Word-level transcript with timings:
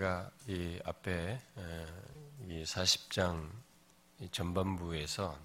우리가 0.00 0.30
이 0.48 0.80
앞에 0.84 1.38
이 2.48 2.62
40장 2.64 3.50
전반부에서 4.32 5.38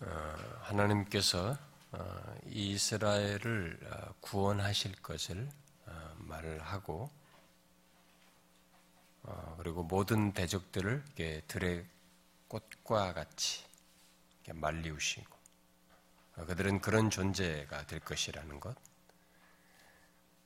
어, 0.00 0.06
하나님께서 0.62 1.56
어, 1.92 2.34
이스라엘을 2.46 3.78
어, 3.84 4.14
구원하실 4.20 5.00
것을 5.00 5.48
말을 6.16 6.60
하고 6.60 7.08
그리고 9.58 9.84
모든 9.84 10.32
대적들을 10.32 11.04
들의 11.46 11.86
꽃과 12.48 13.12
같이 13.12 13.64
말리우시고 14.48 15.38
그들은 16.46 16.80
그런 16.80 17.10
존재가 17.10 17.86
될 17.86 18.00
것이라는 18.00 18.58
것. 18.58 18.89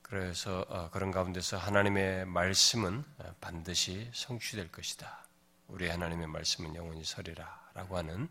그래서 0.07 0.87
그런 0.91 1.09
가운데서 1.09 1.57
하나님의 1.57 2.27
말씀은 2.27 3.03
반드시 3.41 4.07
성취될 4.13 4.71
것이다. 4.71 5.25
우리 5.67 5.89
하나님의 5.89 6.27
말씀은 6.27 6.75
영원히 6.75 7.03
서리라라고 7.03 7.97
하는 7.97 8.29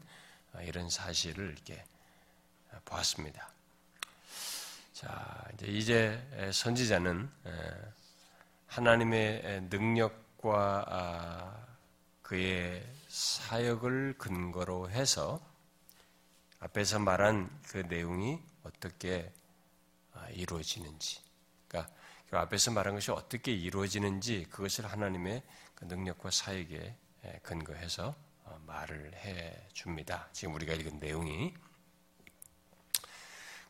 이런 0.60 0.88
사실을 0.88 1.50
이렇게 1.50 1.84
보았습니다. 2.84 3.50
자, 4.92 5.44
이제, 5.54 5.66
이제 5.66 6.50
선지자는 6.52 7.28
하나님의 8.68 9.62
능력과 9.68 10.84
아, 10.88 11.66
그의 12.22 12.86
사역을 13.08 14.14
근거로 14.16 14.90
해서 14.90 15.40
앞에서 16.60 17.00
말한 17.00 17.50
그 17.66 17.78
내용이 17.78 18.38
어떻게 18.62 19.32
아, 20.12 20.28
이루어지는지, 20.30 21.23
그러니까 21.74 21.92
그 22.30 22.38
앞에서 22.38 22.70
말한 22.70 22.94
것이 22.94 23.10
어떻게 23.10 23.52
이루어지는지 23.52 24.46
그것을 24.48 24.86
하나님의 24.86 25.42
그 25.74 25.84
능력과 25.86 26.30
사역에 26.30 26.94
근거해서 27.42 28.14
어, 28.44 28.60
말을 28.66 29.12
해 29.14 29.66
줍니다. 29.72 30.28
지금 30.32 30.54
우리가 30.54 30.74
읽은 30.74 31.00
내용이. 31.00 31.54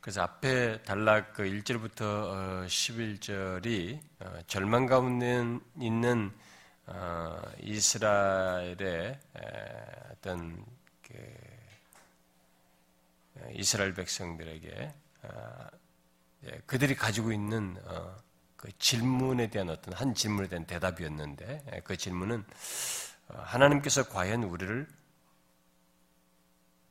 그래서 0.01 0.21
앞에 0.21 0.83
단락 0.83 1.33
그 1.33 1.43
1절부터 1.43 2.67
11절이 2.67 3.99
어, 4.19 4.25
어, 4.25 4.41
절망 4.45 4.85
가운데 4.85 5.43
있는 5.79 6.31
이스라엘의 7.61 9.19
어떤 10.11 10.63
그 11.01 11.13
이스라엘 13.53 13.95
백성들에게 13.95 14.93
예, 15.25 15.84
그들이 16.65 16.95
가지고 16.95 17.31
있는 17.31 17.77
그 18.65 18.75
질문에 18.79 19.51
대한 19.51 19.69
어떤 19.69 19.93
한 19.93 20.15
질문에 20.15 20.47
대한 20.47 20.65
대답이었는데 20.65 21.65
예, 21.71 21.79
그 21.81 21.95
질문은 21.97 22.43
어, 23.27 23.41
하나님께서 23.45 24.09
과연 24.09 24.43
우리를 24.43 24.87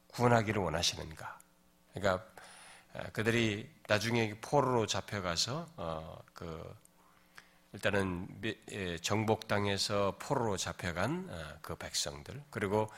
구원하기를 0.06 0.62
원하시는가? 0.62 1.38
그러니까 1.92 2.24
어, 2.92 3.02
그들이 3.12 3.68
나중에 3.88 4.36
포로로 4.40 4.86
잡혀가서 4.86 5.66
어, 5.76 6.22
그 6.32 6.76
일단은 7.72 8.28
예, 8.70 8.96
정복 8.98 9.48
당에서 9.48 10.16
포로로 10.20 10.56
잡혀간 10.56 11.58
그 11.60 11.74
백성들 11.74 12.40
그리고 12.50 12.88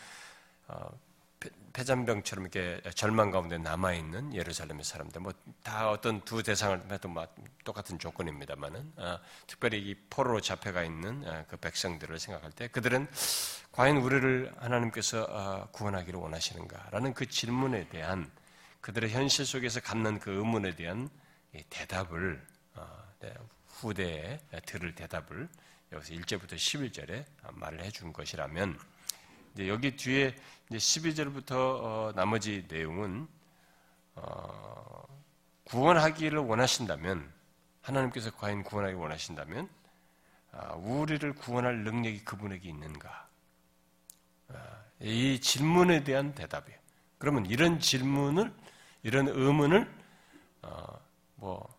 폐잔병처럼 1.72 2.46
이렇게 2.46 2.80
절망 2.94 3.30
가운데 3.30 3.58
남아 3.58 3.92
있는 3.94 4.34
예루살렘의 4.34 4.84
사람들. 4.84 5.20
뭐 5.20 5.32
다 5.66 5.90
어떤 5.90 6.20
두 6.20 6.44
대상을 6.44 6.92
해도 6.92 7.12
똑같은 7.64 7.98
조건입니다만은 7.98 8.92
어, 8.98 9.18
특별히 9.48 9.80
이 9.80 9.94
포로로 10.08 10.40
잡혀가 10.40 10.84
있는 10.84 11.26
어, 11.26 11.44
그 11.48 11.56
백성들을 11.56 12.20
생각할 12.20 12.52
때 12.52 12.68
그들은 12.68 13.08
과연 13.72 13.96
우리를 13.96 14.54
하나님께서 14.58 15.26
어, 15.28 15.68
구원하기를 15.72 16.20
원하시는가라는 16.20 17.14
그 17.14 17.26
질문에 17.26 17.88
대한 17.88 18.30
그들의 18.80 19.10
현실 19.10 19.44
속에서 19.44 19.80
갖는 19.80 20.20
그 20.20 20.30
의문에 20.30 20.76
대한 20.76 21.10
대답을 21.68 22.46
네, 23.20 23.34
후대에 23.66 24.38
들을 24.66 24.94
대답을 24.94 25.48
여기서 25.90 26.14
1절부터 26.14 26.52
11절에 26.52 27.24
말을 27.54 27.82
해준 27.82 28.12
것이라면 28.12 28.78
여기 29.58 29.96
뒤에 29.96 30.36
이제 30.68 30.78
12절부터 30.78 31.52
어, 31.52 32.12
나머지 32.14 32.64
내용은 32.68 33.28
어, 34.16 35.04
구원하기를 35.64 36.38
원하신다면 36.38 37.32
하나님께서 37.82 38.30
과연 38.32 38.64
구원하기 38.64 38.94
원하신다면 38.96 39.68
아, 40.52 40.72
우리를 40.74 41.34
구원할 41.34 41.84
능력이 41.84 42.24
그분에게 42.24 42.68
있는가? 42.68 43.28
아, 44.48 44.54
이 45.00 45.38
질문에 45.40 46.02
대한 46.02 46.34
대답이에요. 46.34 46.78
그러면 47.18 47.46
이런 47.46 47.78
질문을 47.78 48.52
이런 49.02 49.28
의문을 49.28 49.88
어, 50.62 51.00
뭐 51.36 51.75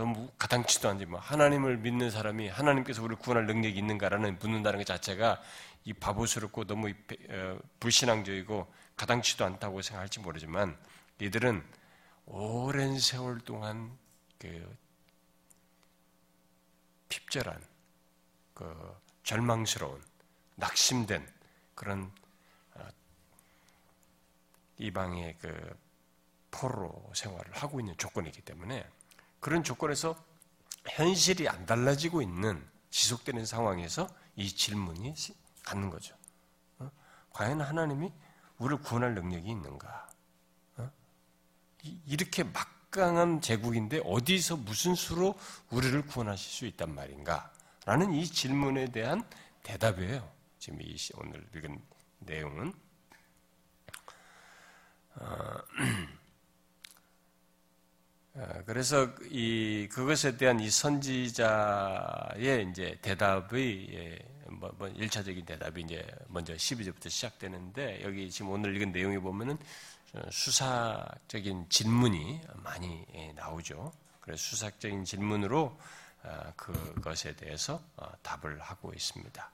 너무 0.00 0.30
가당치도 0.38 0.88
않지. 0.88 1.04
뭐 1.04 1.20
하나님을 1.20 1.76
믿는 1.76 2.10
사람이 2.10 2.48
하나님께서 2.48 3.02
우리를 3.02 3.20
구원할 3.20 3.46
능력이 3.46 3.78
있는가라는 3.78 4.38
묻는다는 4.38 4.78
것 4.78 4.86
자체가 4.86 5.42
이 5.84 5.92
바보스럽고 5.92 6.64
너무 6.64 6.88
어, 6.88 7.58
불신앙적이고 7.80 8.72
가당치도 8.96 9.44
않다고 9.44 9.82
생각할지 9.82 10.20
모르지만 10.20 10.74
이들은 11.20 11.62
오랜 12.24 12.98
세월 12.98 13.40
동안 13.40 13.94
그 14.38 14.74
핍절한 17.10 17.62
그 18.54 18.96
절망스러운 19.22 20.02
낙심된 20.56 21.28
그런 21.74 22.10
어, 22.72 22.88
이방의 24.78 25.36
그 25.42 25.78
포로 26.50 27.10
생활을 27.14 27.52
하고 27.52 27.80
있는 27.80 27.94
조건이기 27.98 28.40
때문에 28.40 28.88
그런 29.40 29.64
조건에서 29.64 30.16
현실이 30.88 31.48
안 31.48 31.66
달라지고 31.66 32.22
있는 32.22 32.64
지속되는 32.90 33.46
상황에서 33.46 34.08
이 34.36 34.48
질문이 34.54 35.14
갖는 35.64 35.90
거죠. 35.90 36.14
어? 36.78 36.90
과연 37.30 37.60
하나님이 37.60 38.12
우리를 38.58 38.82
구원할 38.82 39.14
능력이 39.14 39.48
있는가? 39.48 40.08
어? 40.76 40.90
이렇게 42.06 42.44
막강한 42.44 43.40
제국인데 43.40 44.02
어디서 44.04 44.56
무슨 44.56 44.94
수로 44.94 45.38
우리를 45.70 46.06
구원하실 46.06 46.50
수 46.50 46.66
있단 46.66 46.94
말인가? 46.94 47.50
라는 47.86 48.12
이 48.12 48.26
질문에 48.26 48.92
대한 48.92 49.24
대답이에요. 49.62 50.30
지금 50.58 50.82
이 50.82 50.96
오늘 51.14 51.46
읽은 51.54 51.80
내용은. 52.20 52.74
어, 55.14 55.24
어, 55.24 55.58
그래서 58.64 59.08
이 59.30 59.88
그것에 59.92 60.36
대한 60.36 60.60
이 60.60 60.70
선지자의 60.70 62.68
이제 62.70 62.98
대답의 63.02 63.94
예, 63.94 64.18
뭐, 64.48 64.72
뭐 64.78 64.88
1차적인 64.88 65.44
대답이 65.44 65.82
이제 65.82 66.06
먼저 66.28 66.54
12절부터 66.54 67.10
시작되는데 67.10 68.02
여기 68.02 68.30
지금 68.30 68.52
오늘 68.52 68.74
읽은 68.76 68.92
내용에 68.92 69.18
보면은 69.18 69.58
수사적인 70.30 71.66
질문이 71.68 72.40
많이 72.62 73.04
예, 73.14 73.32
나오죠. 73.32 73.92
그래서 74.20 74.42
수사적인 74.42 75.04
질문으로 75.04 75.76
어, 76.22 76.52
그것에 76.56 77.34
대해서 77.36 77.82
어, 77.96 78.10
답을 78.22 78.60
하고 78.60 78.92
있습니다. 78.94 79.50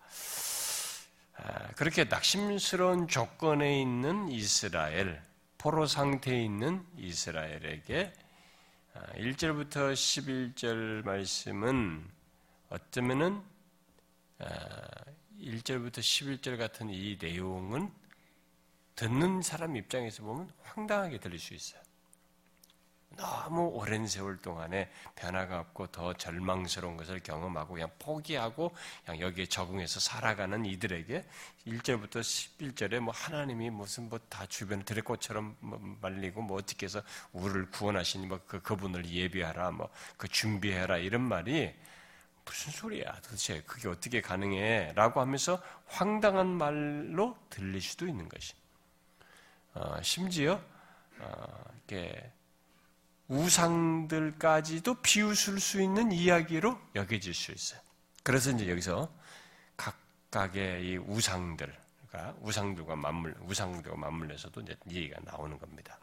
아, 1.38 1.68
그렇게 1.76 2.04
낙심스러운 2.04 3.08
조건에 3.08 3.80
있는 3.80 4.28
이스라엘, 4.28 5.22
포로 5.58 5.86
상태에 5.86 6.42
있는 6.42 6.84
이스라엘에게 6.96 8.12
1절부터 9.16 9.76
아, 9.76 9.92
11절 9.92 11.04
말씀은 11.04 12.08
어쩌면은 12.68 13.42
1절부터 15.40 15.98
아, 15.98 16.00
11절 16.00 16.58
같은 16.58 16.90
이 16.90 17.18
내용은 17.20 17.90
듣는 18.94 19.42
사람 19.42 19.76
입장에서 19.76 20.22
보면 20.22 20.50
황당하게 20.62 21.18
들릴 21.18 21.38
수 21.38 21.54
있어요. 21.54 21.85
너무 23.16 23.68
오랜 23.68 24.06
세월 24.06 24.36
동안에 24.38 24.90
변화가 25.14 25.60
없고 25.60 25.86
더 25.88 26.12
절망스러운 26.14 26.96
것을 26.96 27.20
경험하고 27.20 27.74
그냥 27.74 27.90
포기하고 27.98 28.74
그냥 29.04 29.20
여기에 29.20 29.46
적응해서 29.46 30.00
살아가는 30.00 30.64
이들에게 30.64 31.24
1절부터 31.66 32.20
11절에 32.20 33.00
뭐 33.00 33.12
하나님이 33.14 33.70
무슨 33.70 34.08
뭐 34.08 34.18
다 34.28 34.44
주변 34.46 34.84
들의꽃처럼 34.84 35.56
뭐 35.60 35.96
말리고 36.00 36.42
뭐 36.42 36.58
어떻게 36.58 36.86
해서 36.86 37.02
우리를 37.32 37.70
구원하시니 37.70 38.26
뭐 38.26 38.40
그 38.46 38.60
그분을 38.60 39.08
예비하라 39.08 39.70
뭐 39.72 39.90
그 40.16 40.28
준비해라 40.28 40.98
이런 40.98 41.22
말이 41.22 41.74
무슨 42.44 42.72
소리야 42.72 43.12
도대체? 43.22 43.62
그게 43.66 43.88
어떻게 43.88 44.20
가능해? 44.20 44.92
라고 44.94 45.20
하면서 45.20 45.60
황당한 45.86 46.46
말로 46.46 47.36
들릴 47.50 47.80
수도 47.80 48.06
있는 48.06 48.28
것이. 48.28 48.54
어, 49.74 50.00
심지어 50.02 50.60
어, 51.18 51.64
이렇게 51.74 52.30
우상들까지도 53.28 54.94
비웃을 55.02 55.60
수 55.60 55.80
있는 55.80 56.12
이야기로 56.12 56.78
여겨질 56.94 57.34
수 57.34 57.52
있어요. 57.52 57.80
그래서 58.22 58.50
이제 58.50 58.68
여기서 58.68 59.10
각각의 59.76 60.84
이 60.84 60.96
우상들, 60.98 61.72
그러니까 62.08 62.38
우상들과 62.40 62.96
맞물, 62.96 63.36
우상들과 63.42 63.96
맞물려서도 63.96 64.60
이제 64.62 64.76
얘기가 64.90 65.20
나오는 65.24 65.58
겁니다. 65.58 65.98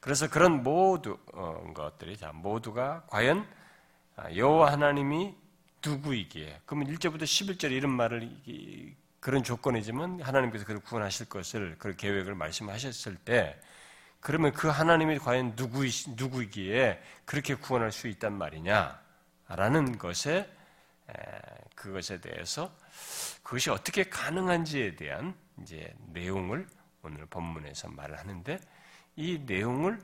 그래서 0.00 0.28
그런 0.28 0.62
모두 0.62 1.18
어, 1.34 1.72
것들이 1.74 2.16
자 2.16 2.32
모두가 2.32 3.04
과연 3.08 3.46
아, 4.16 4.34
여호와 4.34 4.72
하나님이 4.72 5.34
누구이기에 5.84 6.62
그러면 6.64 6.94
1절부터 6.94 7.22
11절 7.22 7.72
이런 7.72 7.92
말을 7.92 8.30
그런 9.18 9.42
조건이지만 9.42 10.22
하나님께서 10.22 10.64
그를 10.64 10.80
구원하실 10.80 11.28
것을 11.28 11.76
그 11.78 11.94
계획을 11.96 12.34
말씀하셨을 12.34 13.16
때 13.16 13.60
그러면 14.20 14.52
그 14.52 14.68
하나님이 14.68 15.18
과연 15.18 15.56
누구 15.56 15.84
누구이기에 16.16 17.02
그렇게 17.24 17.54
구원할 17.54 17.90
수 17.90 18.06
있단 18.08 18.32
말이냐라는 18.34 19.98
것에 19.98 20.50
그것에 21.74 22.20
대해서 22.20 22.74
그것이 23.42 23.70
어떻게 23.70 24.04
가능한지에 24.04 24.96
대한 24.96 25.34
이제 25.62 25.94
내용을 26.12 26.68
오늘 27.02 27.26
본문에서 27.26 27.88
말을 27.88 28.18
하는데 28.18 28.60
이 29.16 29.38
내용을 29.38 29.98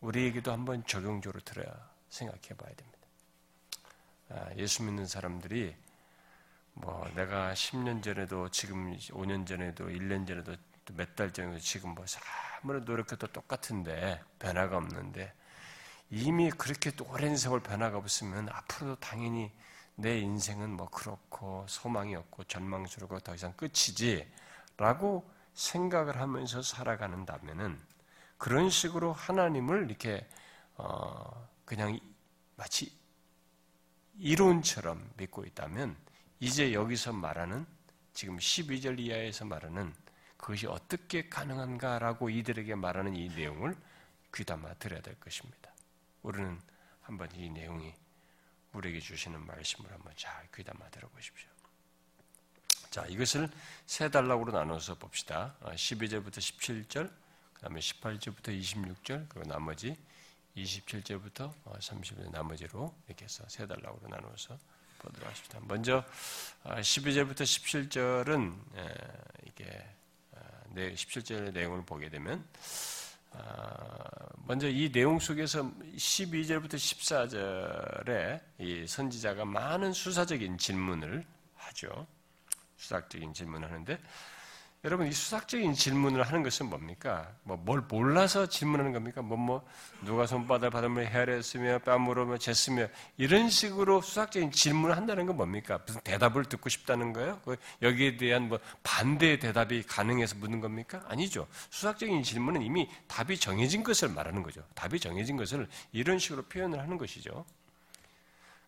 우리에게도 0.00 0.52
한번 0.52 0.84
적용적으로 0.86 1.40
들어야 1.44 1.66
생각해 2.08 2.48
봐야 2.56 2.74
됩니다. 2.74 2.98
아, 4.30 4.50
예수 4.56 4.82
믿는 4.82 5.06
사람들이 5.06 5.74
뭐 6.72 7.08
내가 7.14 7.52
10년 7.52 8.02
전에도 8.02 8.48
지금 8.50 8.96
5년 8.96 9.46
전에도 9.46 9.86
1년 9.86 10.26
전에도 10.26 10.54
몇 10.94 11.16
달 11.16 11.32
전에도 11.32 11.58
지금 11.58 11.94
뭐 11.94 12.04
아무리 12.62 12.80
노력해도 12.80 13.26
똑같은데 13.28 14.22
변화가 14.38 14.76
없는데 14.76 15.32
이미 16.10 16.50
그렇게 16.50 16.92
오랜 17.08 17.36
세월 17.36 17.60
변화가 17.60 17.98
없으면 17.98 18.48
앞으로도 18.48 19.00
당연히 19.00 19.50
내 19.96 20.18
인생은 20.18 20.70
뭐 20.70 20.88
그렇고 20.90 21.64
소망이 21.68 22.14
없고 22.14 22.44
절망스럽고 22.44 23.20
더 23.20 23.34
이상 23.34 23.52
끝이지라고 23.54 25.28
생각을 25.54 26.20
하면서 26.20 26.62
살아가는다면은 26.62 27.80
그런 28.38 28.68
식으로 28.68 29.12
하나님을 29.14 29.86
이렇게 29.88 30.28
어 30.76 31.48
그냥 31.64 31.98
마치 32.56 32.92
이론처럼 34.18 35.10
믿고 35.16 35.44
있다면 35.44 35.96
이제 36.40 36.72
여기서 36.72 37.12
말하는 37.12 37.66
지금 38.12 38.36
12절 38.36 38.98
이하에서 38.98 39.44
말하는 39.46 39.94
그것이 40.36 40.66
어떻게 40.66 41.28
가능한가라고 41.28 42.30
이들에게 42.30 42.74
말하는 42.74 43.16
이 43.16 43.28
내용을 43.28 43.76
귀담아 44.34 44.74
들어야 44.74 45.00
될 45.00 45.18
것입니다. 45.18 45.70
우리는 46.22 46.60
한번 47.02 47.28
이 47.34 47.48
내용이 47.48 47.94
우리에게 48.72 49.00
주시는 49.00 49.46
말씀을 49.46 49.90
한번 49.90 50.12
잘 50.16 50.46
귀담아 50.54 50.90
들어보십시오. 50.90 51.48
자, 52.90 53.04
이것을 53.06 53.48
세 53.86 54.10
단락으로 54.10 54.52
나눠서 54.52 54.94
봅시다. 54.96 55.54
12절부터 55.62 56.38
어, 56.38 56.40
17절, 56.40 57.10
그 57.52 57.60
다음에 57.60 57.80
18절부터 57.80 58.58
26절, 58.58 59.28
그리고 59.28 59.48
나머지 59.48 59.96
27절부터 60.56 61.52
30절 61.64 62.30
나머지로 62.30 62.94
이렇게 63.06 63.24
해서 63.24 63.44
세 63.48 63.66
단락으로 63.66 64.08
나누어서 64.08 64.58
보도록 64.98 65.28
하십니다. 65.28 65.60
먼저 65.62 66.04
12절부터 66.64 67.40
어, 67.40 67.44
17절은 67.44 68.58
이게 69.46 69.95
17절의 70.74 71.52
내용을 71.52 71.84
보게 71.84 72.08
되면 72.08 72.44
먼저 74.46 74.68
이 74.68 74.90
내용 74.90 75.18
속에서 75.18 75.62
12절부터 75.96 76.74
14절에 76.74 78.40
이 78.58 78.86
선지자가 78.86 79.44
많은 79.44 79.92
수사적인 79.92 80.58
질문을 80.58 81.24
하죠. 81.54 82.06
수사적인 82.76 83.32
질문을 83.32 83.68
하는데 83.68 83.98
여러분 84.86 85.08
이 85.08 85.12
수학적인 85.12 85.74
질문을 85.74 86.22
하는 86.22 86.44
것은 86.44 86.66
뭡니까? 86.66 87.28
뭐 87.42 87.56
뭘 87.56 87.80
몰라서 87.80 88.46
질문하는 88.46 88.92
겁니까? 88.92 89.20
뭐뭐 89.20 89.44
뭐 89.44 89.68
누가 90.02 90.28
손바닥 90.28 90.70
바닥을 90.70 91.08
헤아렸으며 91.08 91.80
뺨으로 91.80 92.24
뭐 92.24 92.36
쟀으며 92.36 92.88
이런 93.16 93.50
식으로 93.50 94.00
수학적인 94.00 94.52
질문을 94.52 94.96
한다는 94.96 95.26
건 95.26 95.38
뭡니까? 95.38 95.80
무슨 95.84 96.00
대답을 96.02 96.44
듣고 96.44 96.68
싶다는 96.68 97.12
거예요? 97.12 97.40
그 97.44 97.56
여기에 97.82 98.16
대한 98.16 98.48
뭐 98.48 98.60
반대의 98.84 99.40
대답이 99.40 99.82
가능해서 99.82 100.36
묻는 100.36 100.60
겁니까? 100.60 101.02
아니죠. 101.08 101.48
수학적인 101.70 102.22
질문은 102.22 102.62
이미 102.62 102.88
답이 103.08 103.40
정해진 103.40 103.82
것을 103.82 104.10
말하는 104.10 104.44
거죠. 104.44 104.62
답이 104.76 105.00
정해진 105.00 105.36
것을 105.36 105.66
이런 105.90 106.20
식으로 106.20 106.42
표현을 106.42 106.78
하는 106.78 106.96
것이죠. 106.96 107.44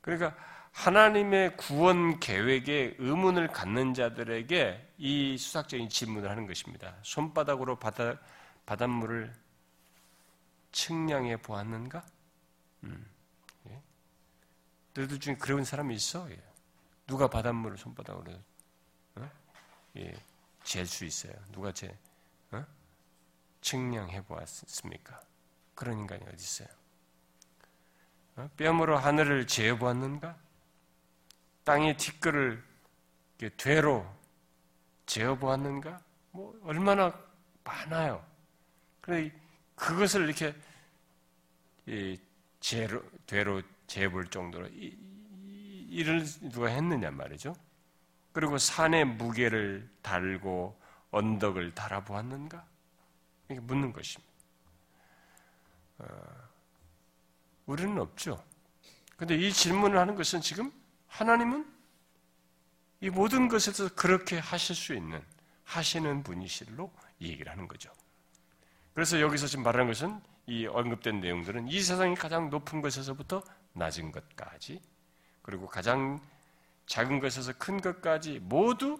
그러니까 0.00 0.34
하나님의 0.72 1.56
구원 1.56 2.20
계획에 2.20 2.96
의문을 2.98 3.48
갖는 3.48 3.94
자들에게 3.94 4.92
이 4.98 5.36
수학적인 5.36 5.88
질문을 5.88 6.30
하는 6.30 6.46
것입니다. 6.46 6.94
손바닥으로 7.02 7.76
바다, 7.76 8.18
바닷물을 8.66 9.32
측량해 10.72 11.38
보았는가? 11.38 12.04
음, 12.84 13.06
예. 13.68 13.82
너희들 14.94 15.18
중에 15.18 15.36
그런 15.36 15.64
사람이 15.64 15.94
있어? 15.94 16.30
예. 16.30 16.48
누가 17.06 17.26
바닷물을 17.26 17.78
손바닥으로 17.78 18.32
어? 19.16 19.30
예, 19.96 20.14
잴수 20.62 21.06
있어요? 21.06 21.32
누가 21.50 21.72
재, 21.72 21.96
어? 22.52 22.64
측량해 23.62 24.22
보았습니까? 24.24 25.20
그런 25.74 25.98
인간이 25.98 26.22
어디 26.24 26.34
있어요? 26.34 26.68
어? 28.36 28.48
뺨으로 28.56 28.98
하늘을 28.98 29.46
재어 29.46 29.76
보았는가? 29.76 30.47
땅의 31.68 31.98
티끌을 31.98 32.64
되로 33.58 34.06
재어보았는가? 35.04 36.00
뭐 36.30 36.58
얼마나 36.64 37.12
많아요. 37.62 38.24
그래 39.02 39.30
그것을 39.74 40.24
이렇게 40.24 40.54
재로, 42.58 43.02
되로 43.26 43.60
재볼 43.86 44.30
정도로 44.30 44.66
이를 44.70 46.24
누가 46.50 46.68
했느냐 46.68 47.10
말이죠. 47.10 47.54
그리고 48.32 48.56
산의 48.56 49.04
무게를 49.04 49.90
달고 50.00 50.80
언덕을 51.10 51.74
달아보았는가? 51.74 52.64
이렇게 53.50 53.60
묻는 53.60 53.92
것입니다. 53.92 54.32
어, 55.98 56.06
우리는 57.66 57.98
없죠. 58.00 58.42
근데 59.18 59.34
이 59.36 59.52
질문을 59.52 59.98
하는 59.98 60.14
것은 60.14 60.40
지금 60.40 60.72
하나님은 61.08 61.66
이 63.00 63.10
모든 63.10 63.48
것에서 63.48 63.88
그렇게 63.94 64.38
하실 64.38 64.74
수 64.74 64.94
있는 64.94 65.22
하시는 65.64 66.22
분이실로 66.22 66.90
얘기를 67.20 67.50
하는 67.50 67.68
거죠. 67.68 67.92
그래서 68.94 69.20
여기서 69.20 69.46
지금 69.46 69.64
말하는 69.64 69.86
것은 69.86 70.20
이 70.46 70.66
언급된 70.66 71.20
내용들은 71.20 71.68
이 71.68 71.80
세상의 71.80 72.16
가장 72.16 72.50
높은 72.50 72.80
것에서부터 72.80 73.42
낮은 73.74 74.12
것까지 74.12 74.80
그리고 75.42 75.66
가장 75.66 76.20
작은 76.86 77.20
것에서 77.20 77.52
큰 77.58 77.80
것까지 77.80 78.40
모두 78.40 78.98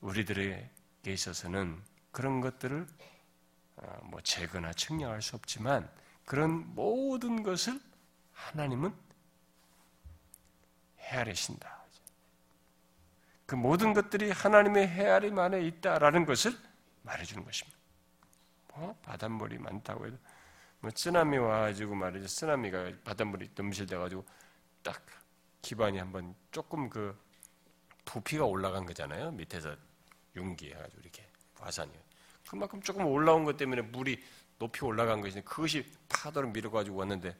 우리들에게 0.00 0.70
있어서는 1.06 1.82
그런 2.12 2.40
것들을 2.40 2.86
어, 3.76 3.98
뭐 4.04 4.20
재거나 4.20 4.72
측량할 4.72 5.22
수 5.22 5.36
없지만 5.36 5.90
그런 6.24 6.74
모든 6.74 7.42
것을 7.42 7.80
하나님은 8.32 8.94
헤아리신다. 11.08 11.78
그 13.46 13.54
모든 13.54 13.94
것들이 13.94 14.30
하나님의 14.30 14.88
헤아림 14.88 15.38
안에 15.38 15.62
있다라는 15.62 16.26
것을 16.26 16.52
말해주는 17.02 17.44
것입니다. 17.44 17.78
뭐 18.74 18.94
바닷물이 19.02 19.58
많다고 19.58 20.06
해도 20.06 20.18
뭐 20.80 20.90
쓰나미 20.94 21.38
와가지고 21.38 21.94
말이죠. 21.94 22.28
쓰나미가 22.28 22.92
바닷물이 23.04 23.50
넘실돼가지고 23.54 24.24
딱 24.82 25.04
기반이 25.62 25.98
한번 25.98 26.34
조금 26.50 26.88
그 26.88 27.18
부피가 28.04 28.44
올라간 28.44 28.86
거잖아요. 28.86 29.32
밑에서 29.32 29.74
융기해가지고 30.36 31.00
이렇게 31.00 31.28
화산이 31.58 31.90
그만큼 32.48 32.80
조금 32.80 33.06
올라온 33.06 33.44
것 33.44 33.56
때문에 33.56 33.82
물이 33.82 34.22
높이 34.58 34.84
올라간 34.84 35.20
것이 35.20 35.40
그것이 35.42 35.90
파도를 36.08 36.50
밀어가지고 36.50 36.96
왔는데 36.96 37.36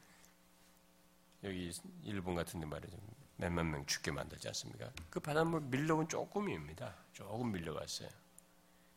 여기 1.44 1.72
일본 2.02 2.34
같은 2.34 2.60
데 2.60 2.66
말이죠. 2.66 2.96
몇몇 3.38 3.64
명 3.64 3.86
죽게 3.86 4.10
만들지 4.10 4.48
않습니까? 4.48 4.90
그 5.08 5.20
바닷물 5.20 5.60
밀려온 5.62 6.08
조금입니다. 6.08 6.94
조금 7.12 7.52
밀려갔어요. 7.52 8.08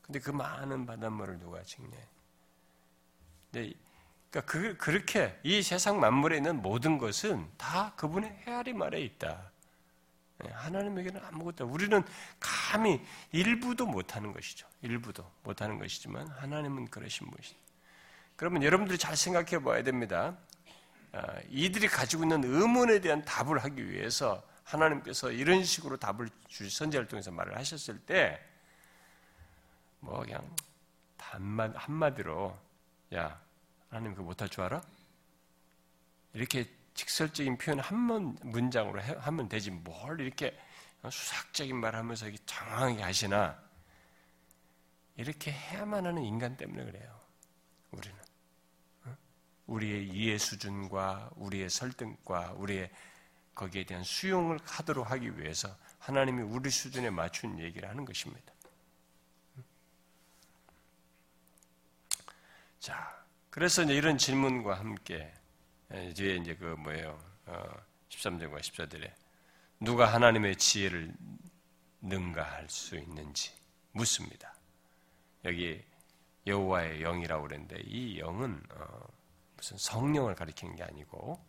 근데 0.01 0.19
그 0.19 0.31
많은 0.31 0.85
바닷물을 0.85 1.39
누가 1.39 1.63
찍네? 1.63 2.07
네, 3.51 3.73
그러니까 4.31 4.51
그, 4.51 4.77
그렇게 4.77 5.39
이 5.43 5.61
세상 5.61 5.99
만물에 5.99 6.37
있는 6.37 6.61
모든 6.61 6.97
것은 6.97 7.47
다 7.57 7.93
그분의 7.95 8.43
헤아림 8.45 8.81
아래 8.81 8.99
있다. 8.99 9.51
네, 10.39 10.49
하나님에게는 10.49 11.23
아무것도 11.23 11.67
우리는 11.67 12.03
감히 12.39 12.99
일부도 13.31 13.85
못하는 13.85 14.33
것이죠. 14.33 14.67
일부도 14.81 15.29
못하는 15.43 15.77
것이지만 15.77 16.27
하나님은 16.27 16.89
그러신 16.89 17.29
분이시. 17.29 17.55
그러면 18.35 18.63
여러분들이 18.63 18.97
잘 18.97 19.15
생각해 19.15 19.63
봐야 19.63 19.83
됩니다. 19.83 20.35
아, 21.13 21.39
이들이 21.49 21.87
가지고 21.87 22.23
있는 22.23 22.43
의문에 22.43 22.99
대한 22.99 23.23
답을 23.23 23.59
하기 23.63 23.89
위해서 23.89 24.43
하나님께서 24.63 25.31
이런 25.31 25.63
식으로 25.63 25.97
답을 25.97 26.29
주 26.47 26.69
선제를 26.69 27.07
통해서 27.07 27.31
말을 27.31 27.57
하셨을 27.57 27.99
때, 27.99 28.39
뭐 29.99 30.19
그냥 30.21 30.41
한마, 31.31 31.69
한마디로 31.75 32.57
야 33.15 33.39
하나님 33.89 34.13
그거 34.13 34.23
못할 34.23 34.49
줄 34.49 34.63
알아? 34.63 34.81
이렇게 36.33 36.69
직설적인 36.93 37.57
표현 37.57 37.79
한 37.79 38.35
문장으로 38.41 39.01
해, 39.01 39.15
하면 39.17 39.47
되지 39.47 39.71
뭘 39.71 40.19
이렇게 40.19 40.57
수학적인 41.09 41.75
말하면서 41.77 42.29
장황하게 42.45 43.01
하시나 43.01 43.57
이렇게 45.15 45.51
해야만 45.51 46.05
하는 46.05 46.23
인간 46.23 46.57
때문에 46.57 46.83
그래요. 46.83 47.19
우리는 47.91 48.17
우리의 49.71 50.09
이해 50.09 50.37
수준과 50.37 51.31
우리의 51.35 51.69
설득과 51.69 52.53
우리의 52.57 52.91
거기에 53.55 53.85
대한 53.85 54.03
수용을 54.03 54.59
하도록 54.63 55.09
하기 55.09 55.37
위해서 55.39 55.75
하나님이 55.99 56.41
우리 56.41 56.69
수준에 56.69 57.09
맞춘 57.09 57.57
얘기를 57.59 57.87
하는 57.87 58.03
것입니다. 58.03 58.53
자, 62.79 63.25
그래서 63.49 63.83
이제 63.83 63.93
이런 63.93 64.17
질문과 64.17 64.77
함께 64.79 65.33
뒤에 65.89 66.35
이제 66.35 66.55
그 66.55 66.65
뭐예요? 66.79 67.17
어, 67.45 67.63
13절과 68.09 68.59
14절에 68.59 69.11
누가 69.79 70.11
하나님의 70.13 70.57
지혜를 70.57 71.13
능가할 72.01 72.69
수 72.69 72.97
있는지 72.97 73.51
묻습니다. 73.91 74.53
여기 75.45 75.83
여호와의 76.47 77.01
영이라고 77.01 77.43
그랬는데 77.43 77.81
이 77.85 78.19
영은 78.19 78.63
어, 78.71 79.20
무슨 79.61 79.77
성령을 79.77 80.33
가리키는 80.33 80.75
게 80.75 80.83
아니고 80.83 81.39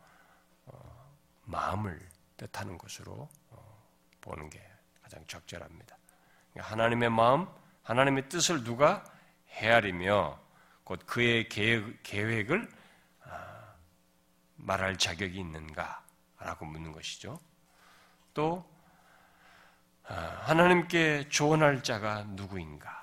어, 0.66 1.14
마음을 1.44 1.98
뜻하는 2.36 2.76
것으로 2.76 3.26
어, 3.48 3.86
보는 4.20 4.50
게 4.50 4.62
가장 5.02 5.24
적절합니다. 5.26 5.96
그러니까 6.52 6.70
하나님의 6.70 7.08
마음, 7.08 7.48
하나님의 7.82 8.28
뜻을 8.28 8.64
누가 8.64 9.02
헤아리며 9.48 10.38
곧 10.84 11.00
그의 11.06 11.48
계획, 11.48 12.50
을 12.50 12.68
아, 13.24 13.74
말할 14.56 14.98
자격이 14.98 15.38
있는가라고 15.38 16.66
묻는 16.66 16.92
것이죠. 16.92 17.40
또 18.34 18.70
아, 20.04 20.14
하나님께 20.42 21.30
조언할 21.30 21.82
자가 21.82 22.24
누구인가? 22.24 23.01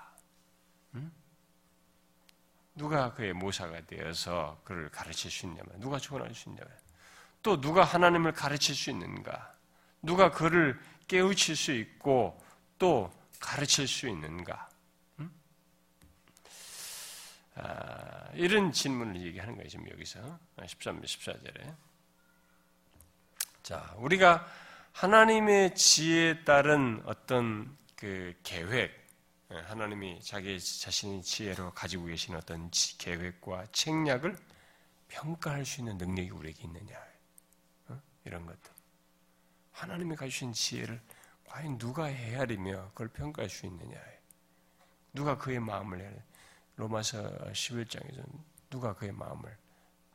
누가 2.79 3.13
그의 3.13 3.33
모사가 3.33 3.81
되어서 3.81 4.57
그를 4.63 4.88
가르칠 4.89 5.29
수 5.29 5.45
있냐면 5.45 5.79
누가 5.81 6.00
조언할 6.00 6.33
수 6.33 6.48
있냐면 6.48 6.74
또 7.43 7.59
누가 7.59 7.83
하나님을 7.83 8.31
가르칠 8.31 8.74
수 8.74 8.89
있는가? 8.89 9.53
누가 10.01 10.31
그를 10.31 10.79
깨우칠 11.09 11.57
수 11.57 11.74
있고 11.74 12.41
또 12.77 13.12
가르칠 13.41 13.86
수 13.86 14.07
있는가? 14.07 14.69
아, 17.55 18.29
이런 18.36 18.71
질문을 18.71 19.21
얘기하는 19.24 19.55
거예요, 19.55 19.67
지금 19.67 19.89
여기서. 19.89 20.39
13절, 20.55 21.03
14절에. 21.03 21.75
자, 23.62 23.93
우리가 23.98 24.48
하나님의 24.93 25.75
지혜에 25.75 26.45
따른 26.45 27.01
어떤 27.05 27.77
그 27.98 28.33
계획, 28.43 28.89
예, 28.91 28.99
하나님이 29.50 30.22
자기 30.22 30.60
자신의 30.60 31.24
지혜로 31.24 31.72
가지고 31.74 32.06
계신 32.06 32.36
어떤 32.36 32.70
계획과 33.00 33.65
책략을 33.72 34.38
평가할 35.08 35.65
수 35.65 35.82
있는 35.82 35.98
능력이 35.98 36.29
우리에게 36.29 36.63
있느냐. 36.65 36.96
어? 37.88 38.00
이런 38.25 38.46
것들. 38.46 38.72
하나님이 39.72 40.15
가주신 40.15 40.53
지혜를 40.53 41.01
과연 41.46 41.79
누가 41.79 42.06
헤아리며 42.06 42.89
그걸 42.89 43.08
평가할 43.08 43.50
수 43.50 43.65
있느냐. 43.65 44.00
누가 45.13 45.36
그의 45.36 45.60
마음을 45.60 46.24
로마서 46.75 47.51
11장에서 47.51 48.24
누가 48.70 48.94
그의 48.94 49.12
마음을 49.12 49.58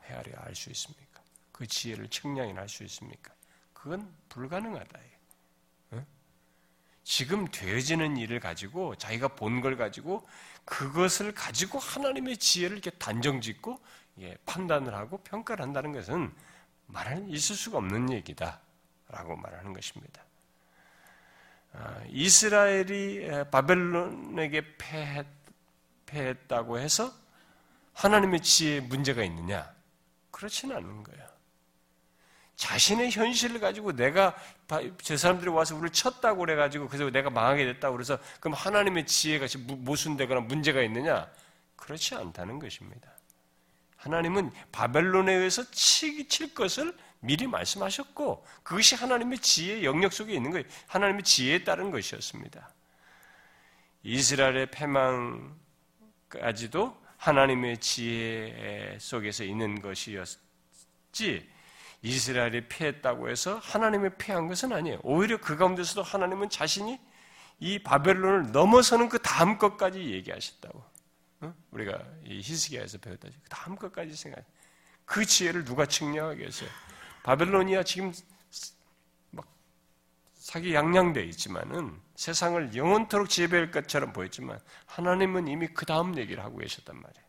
헤아려 0.05 0.39
알 0.43 0.55
수 0.55 0.71
있습니까? 0.71 1.23
그 1.51 1.67
지혜를 1.67 2.09
측량이나 2.09 2.61
할 2.61 2.69
수 2.69 2.85
있습니까? 2.85 3.35
그건 3.73 4.15
불가능하다. 4.29 5.01
지금 7.05 7.47
되어지는 7.51 8.17
일을 8.17 8.41
가지고 8.41 8.97
자기가 8.97 9.29
본 9.29 9.61
걸 9.61 9.77
가지고 9.77 10.27
그것을 10.65 11.33
가지고 11.35 11.79
하나님의 11.79 12.39
지혜를 12.39 12.79
이렇게 12.79 12.91
단정짓고 12.99 13.79
판단을 14.47 14.95
하고 14.95 15.19
평가를 15.19 15.63
한다는 15.63 15.93
것은 15.93 16.33
말할 16.87 17.27
있을 17.29 17.55
수가 17.57 17.79
없는 17.79 18.11
얘기다라고 18.13 19.37
말하는 19.37 19.73
것입니다. 19.73 20.23
아, 21.75 22.01
이스라엘이 22.09 23.51
바벨론에게 23.51 24.77
패했 24.79 25.27
패했다고 26.07 26.79
해서 26.79 27.13
하나님의 27.95 28.41
지혜에 28.41 28.81
문제가 28.81 29.23
있느냐? 29.25 29.75
그렇지는 30.31 30.77
않은 30.77 31.03
거예요. 31.03 31.34
자신의 32.57 33.11
현실을 33.11 33.61
가지고 33.61 33.93
내가 33.93 34.35
저 35.03 35.17
사람들이 35.17 35.51
와서 35.51 35.75
우리를 35.75 35.91
쳤다고 35.91 36.41
그래가지고 36.41 36.89
그래서 36.89 37.11
내가 37.11 37.31
망하게 37.31 37.65
됐다고 37.65 37.95
그래서 37.95 38.19
그럼 38.41 38.55
하나님의 38.55 39.07
지혜가 39.07 39.47
모순되거나 39.59 40.41
문제가 40.41 40.83
있느냐? 40.83 41.29
그렇지 41.77 42.15
않다는 42.15 42.59
것입니다. 42.59 43.11
하나님은 43.97 44.53
바벨론에 44.71 45.33
의해서 45.33 45.69
치기 45.71 46.29
칠 46.29 46.55
것을 46.55 46.97
미리 47.21 47.47
말씀하셨고 47.47 48.47
그것이 48.63 48.95
하나님의 48.95 49.39
지혜 49.39 49.83
영역 49.83 50.13
속에 50.13 50.35
있는 50.35 50.51
거예요. 50.51 50.65
하나님의 50.87 51.23
지혜에 51.23 51.65
따른 51.65 51.91
것이었습니다. 51.91 52.71
이스라엘의 54.03 54.71
패망 54.71 55.57
까지도 56.29 57.03
하나님의 57.17 57.79
지혜 57.79 58.99
속에서 59.01 59.45
있는 59.45 59.81
것이었지 59.81 61.54
이스라엘이 62.05 62.69
피했다고 62.69 63.31
해서 63.31 63.59
하나님이 63.63 64.11
피한 64.19 64.47
것은 64.47 64.75
아니에요. 64.75 65.01
오히려 65.03 65.39
그 65.41 65.57
가운데서도 65.57 66.03
하나님은 66.03 66.51
자신이 66.51 67.01
이 67.61 67.83
바벨론을 67.83 68.53
넘어서는 68.53 69.09
그 69.09 69.19
다음 69.21 69.57
것까지 69.57 70.01
얘기하셨다고. 70.13 70.85
우리가 71.71 72.03
이 72.25 72.41
히스기야에서 72.43 72.99
배웠다 72.99 73.29
그 73.29 73.49
다음 73.49 73.77
것까지 73.77 74.15
생각. 74.15 74.45
그 75.07 75.25
지혜를 75.25 75.65
누가 75.65 75.87
측량하겠어요? 75.87 76.69
바벨론이야 77.23 77.83
지금 77.85 78.13
사기 80.35 80.75
양양되어 80.75 81.23
있지만은 81.25 81.99
세상을 82.17 82.77
영원토록 82.77 83.31
지배할 83.31 83.71
것처럼 83.71 84.13
보였지만 84.13 84.61
하나님은 84.85 85.49
이미 85.49 85.69
그 85.69 85.87
다음 85.87 86.19
얘기를 86.19 86.45
하고 86.45 86.59
계셨단 86.59 86.95
말이에요. 86.95 87.25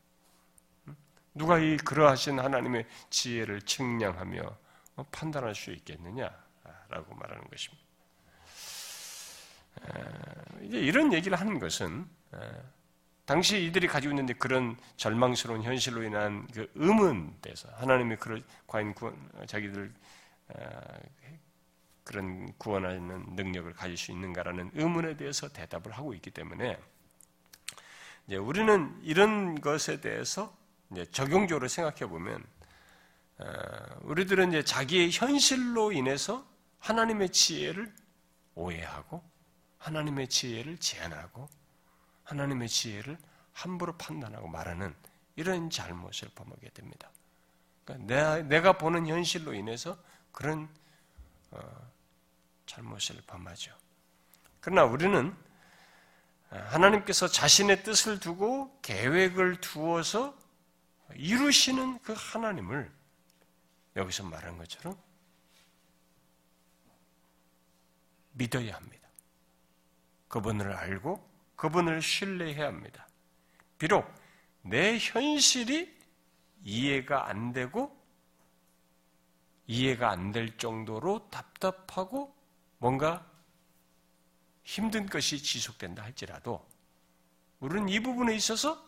누가 1.34 1.60
이 1.60 1.78
그러하신 1.78 2.40
하나님의 2.40 2.86
지혜를 3.10 3.62
측량하며 3.62 4.42
어, 4.42 4.65
판단할 5.12 5.56
수 5.56 5.72
있겠느냐라고 5.72 7.16
말하는 7.16 7.44
것입니다. 7.50 7.84
이제 10.62 10.80
이런 10.80 11.14
얘기를 11.14 11.40
하는 11.40 11.60
것은 11.60 12.08
당시 13.26 13.66
이들이 13.66 13.88
가지고 13.88 14.14
있는 14.14 14.34
그런 14.38 14.78
절망스러운 14.98 15.64
현실로 15.64 16.04
인한 16.04 16.48
그 16.54 16.72
의문에서 16.76 17.70
하나님이 17.76 18.16
그 18.18 18.42
과연 18.68 18.94
자기들 19.48 19.94
그런 22.04 22.54
구원하는 22.58 23.26
능력을 23.36 23.74
가질 23.74 23.98
수 23.98 24.12
있는가라는 24.12 24.72
의문에 24.76 25.18
대해서 25.18 25.50
대답을 25.50 25.92
하고 25.92 26.14
있기 26.14 26.30
때문에 26.30 26.78
이제 28.28 28.38
우리는 28.38 28.96
이런 29.02 29.60
것에 29.60 30.00
대해서 30.02 30.56
이제 30.92 31.06
적용적으로 31.06 31.68
생각해 31.68 32.08
보면 32.08 32.44
어, 32.44 32.55
우리들은 34.02 34.50
이제 34.50 34.64
자기의 34.64 35.12
현실로 35.12 35.92
인해서 35.92 36.46
하나님의 36.80 37.32
지혜를 37.32 37.94
오해하고 38.56 39.24
하나님의 39.80 40.30
지혜를 40.30 40.78
제한하고 40.78 41.50
하나님의 42.24 42.70
지혜를 42.70 43.18
함부로 43.54 43.96
판단하고 43.98 44.48
말하는 44.48 44.96
이런 45.36 45.70
잘못을 45.70 46.30
범하게 46.34 46.70
됩니다. 46.70 47.10
그러니까 47.84 48.42
내가, 48.44 48.78
보는 48.78 49.08
현실로 49.08 49.54
인해서 49.54 49.98
그런 50.32 50.68
어, 51.52 51.60
잘못을 52.66 53.22
범하죠. 53.28 53.72
그러나 54.60 54.86
우리는 54.86 55.36
하나님께서 56.50 57.28
자신의 57.28 57.84
뜻을 57.84 58.20
두고 58.20 58.80
계획을 58.82 59.62
두어서 59.62 60.36
이루시는 61.16 62.00
그 62.00 62.16
하나님을 62.18 62.92
여기서 63.96 64.24
말한 64.24 64.58
것처럼 64.58 64.98
믿어야 68.34 68.76
합니다. 68.76 69.08
그분을 70.28 70.74
알고 70.74 71.28
그분을 71.56 72.02
신뢰해야 72.02 72.68
합니다. 72.68 73.08
비록 73.78 74.06
내 74.62 74.98
현실이 74.98 75.96
이해가 76.64 77.30
안 77.30 77.54
되고 77.54 77.96
이해가 79.68 80.12
안 80.12 80.32
될 80.32 80.58
정도로 80.58 81.30
답답하고 81.30 82.36
뭔가 82.78 83.26
힘든 84.64 85.06
것이 85.06 85.42
지속된다 85.42 86.04
할지라도 86.04 86.68
우리는 87.60 87.88
이 87.88 88.00
부분에 88.00 88.36
있어서 88.36 88.84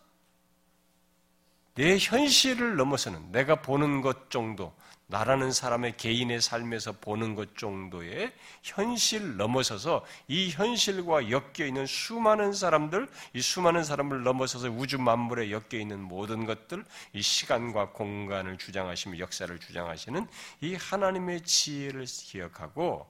내 1.75 1.97
현실을 1.99 2.75
넘어서는 2.75 3.31
내가 3.31 3.61
보는 3.61 4.01
것 4.01 4.31
정도, 4.31 4.75
나라는 5.09 5.53
사람의 5.53 5.95
개인의 5.95 6.41
삶에서 6.41 6.91
보는 6.91 7.35
것 7.35 7.57
정도의 7.57 8.33
현실 8.61 9.37
넘어서서 9.37 10.05
이 10.27 10.49
현실과 10.49 11.29
엮여 11.31 11.65
있는 11.65 11.85
수많은 11.85 12.51
사람들, 12.51 13.07
이 13.33 13.41
수많은 13.41 13.85
사람을 13.85 14.23
넘어서서 14.23 14.69
우주 14.69 14.99
만물에 14.99 15.51
엮여 15.51 15.79
있는 15.79 16.01
모든 16.01 16.45
것들, 16.45 16.83
이 17.13 17.21
시간과 17.21 17.91
공간을 17.91 18.57
주장하시며 18.57 19.19
역사를 19.19 19.57
주장하시는 19.57 20.27
이 20.61 20.75
하나님의 20.75 21.41
지혜를 21.41 22.05
기억하고 22.05 23.09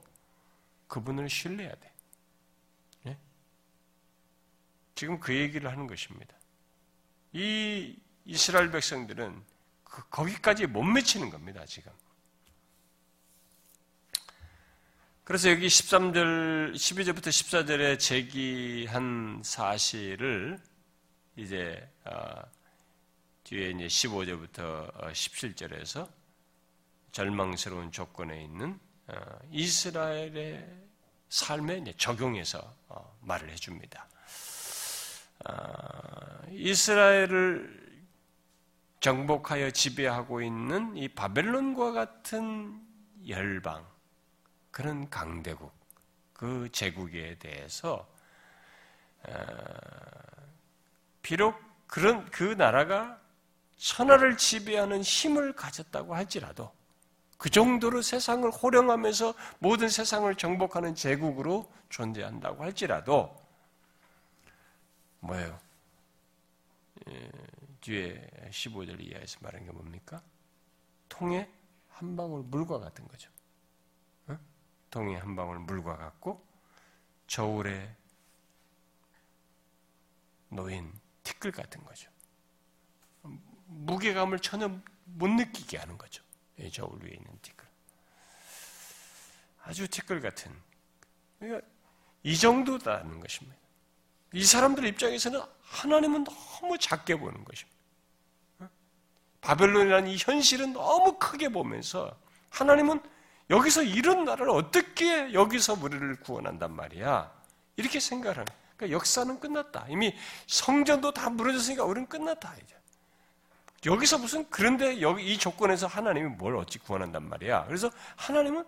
그분을 0.86 1.28
신뢰해야 1.28 1.74
돼. 1.74 1.92
네? 3.02 3.18
지금 4.94 5.18
그 5.18 5.34
얘기를 5.34 5.68
하는 5.68 5.88
것입니다. 5.88 6.36
이 7.32 7.96
이스라엘 8.24 8.70
백성들은 8.70 9.34
그, 9.34 9.47
거기까지 10.10 10.66
못 10.66 10.82
미치는 10.82 11.30
겁니다, 11.30 11.64
지금. 11.66 11.90
그래서 15.24 15.50
여기 15.50 15.66
13절, 15.66 16.74
12절부터 16.74 17.28
14절에 17.28 17.98
제기한 17.98 19.42
사실을 19.44 20.58
이제, 21.36 21.86
어, 22.04 22.40
뒤에 23.44 23.70
이제 23.70 23.86
15절부터 23.86 25.12
17절에서 25.12 26.02
어, 26.02 26.12
절망스러운 27.12 27.92
조건에 27.92 28.42
있는 28.42 28.78
어, 29.06 29.14
이스라엘의 29.50 30.66
삶에 31.28 31.84
적용해서 31.96 32.74
어, 32.88 33.18
말을 33.22 33.50
해줍니다. 33.50 34.08
어, 35.46 36.42
이스라엘을 36.50 37.87
정복하여 39.00 39.70
지배하고 39.70 40.42
있는 40.42 40.96
이 40.96 41.08
바벨론과 41.08 41.92
같은 41.92 42.80
열방, 43.28 43.86
그런 44.70 45.08
강대국, 45.08 45.72
그 46.32 46.68
제국에 46.72 47.36
대해서 47.38 48.08
비록 51.22 51.60
그런 51.86 52.24
그 52.30 52.42
나라가 52.42 53.20
천하를 53.76 54.36
지배하는 54.36 55.02
힘을 55.02 55.52
가졌다고 55.54 56.14
할지라도 56.14 56.72
그 57.36 57.50
정도로 57.50 58.02
세상을 58.02 58.50
호령하면서 58.50 59.34
모든 59.60 59.88
세상을 59.88 60.34
정복하는 60.34 60.96
제국으로 60.96 61.72
존재한다고 61.88 62.64
할지라도 62.64 63.34
뭐예요? 65.20 65.58
예, 67.78 67.80
뒤에 67.80 68.30
15절 68.50 69.00
이하에서 69.00 69.38
말하는 69.40 69.66
게 69.66 69.72
뭡니까? 69.72 70.22
통에 71.08 71.50
한 71.88 72.16
방울 72.16 72.42
물과 72.42 72.78
같은 72.78 73.06
거죠. 73.08 73.30
어? 74.26 74.38
통에 74.90 75.16
한 75.16 75.36
방울 75.36 75.58
물과 75.60 75.96
같고 75.96 76.46
저울에 77.26 77.94
놓인 80.48 80.92
티끌 81.22 81.52
같은 81.52 81.84
거죠. 81.84 82.10
무게감을 83.66 84.38
전혀 84.40 84.68
못 85.04 85.28
느끼게 85.28 85.78
하는 85.78 85.98
거죠. 85.98 86.22
저울 86.72 87.02
위에 87.04 87.10
있는 87.10 87.38
티끌. 87.42 87.68
아주 89.62 89.86
티끌 89.88 90.20
같은. 90.20 90.52
그러니까 91.38 91.66
이 92.22 92.36
정도다는 92.36 93.20
것입니다. 93.20 93.58
이 94.32 94.44
사람들 94.44 94.84
입장에서는 94.86 95.40
하나님은 95.70 96.24
너무 96.24 96.78
작게 96.78 97.16
보는 97.16 97.44
것입니다. 97.44 97.78
바벨론이라는 99.40 100.10
이 100.10 100.16
현실은 100.18 100.72
너무 100.72 101.18
크게 101.18 101.48
보면서 101.50 102.16
하나님은 102.50 103.00
여기서 103.50 103.82
이런 103.82 104.24
나라를 104.24 104.50
어떻게 104.50 105.32
여기서 105.32 105.74
우리를 105.74 106.20
구원한단 106.20 106.72
말이야. 106.72 107.32
이렇게 107.76 108.00
생각하는. 108.00 108.46
그러니까 108.76 108.96
역사는 108.96 109.40
끝났다. 109.40 109.86
이미 109.88 110.14
성전도 110.46 111.12
다 111.12 111.30
무너졌으니까 111.30 111.84
우리는 111.84 112.08
끝났다. 112.08 112.54
이제. 112.62 112.76
여기서 113.86 114.18
무슨 114.18 114.48
그런데 114.50 115.00
여기 115.00 115.32
이 115.32 115.38
조건에서 115.38 115.86
하나님이 115.86 116.30
뭘 116.30 116.56
어찌 116.56 116.78
구원한단 116.78 117.28
말이야. 117.28 117.66
그래서 117.66 117.90
하나님은 118.16 118.66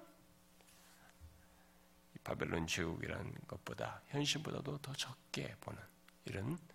바벨론 2.22 2.66
제국이라는 2.66 3.34
것보다 3.48 4.00
현실보다도 4.08 4.78
더 4.78 4.92
적게 4.92 5.54
보는 5.60 5.80
이런 6.26 6.52
어, 6.52 6.69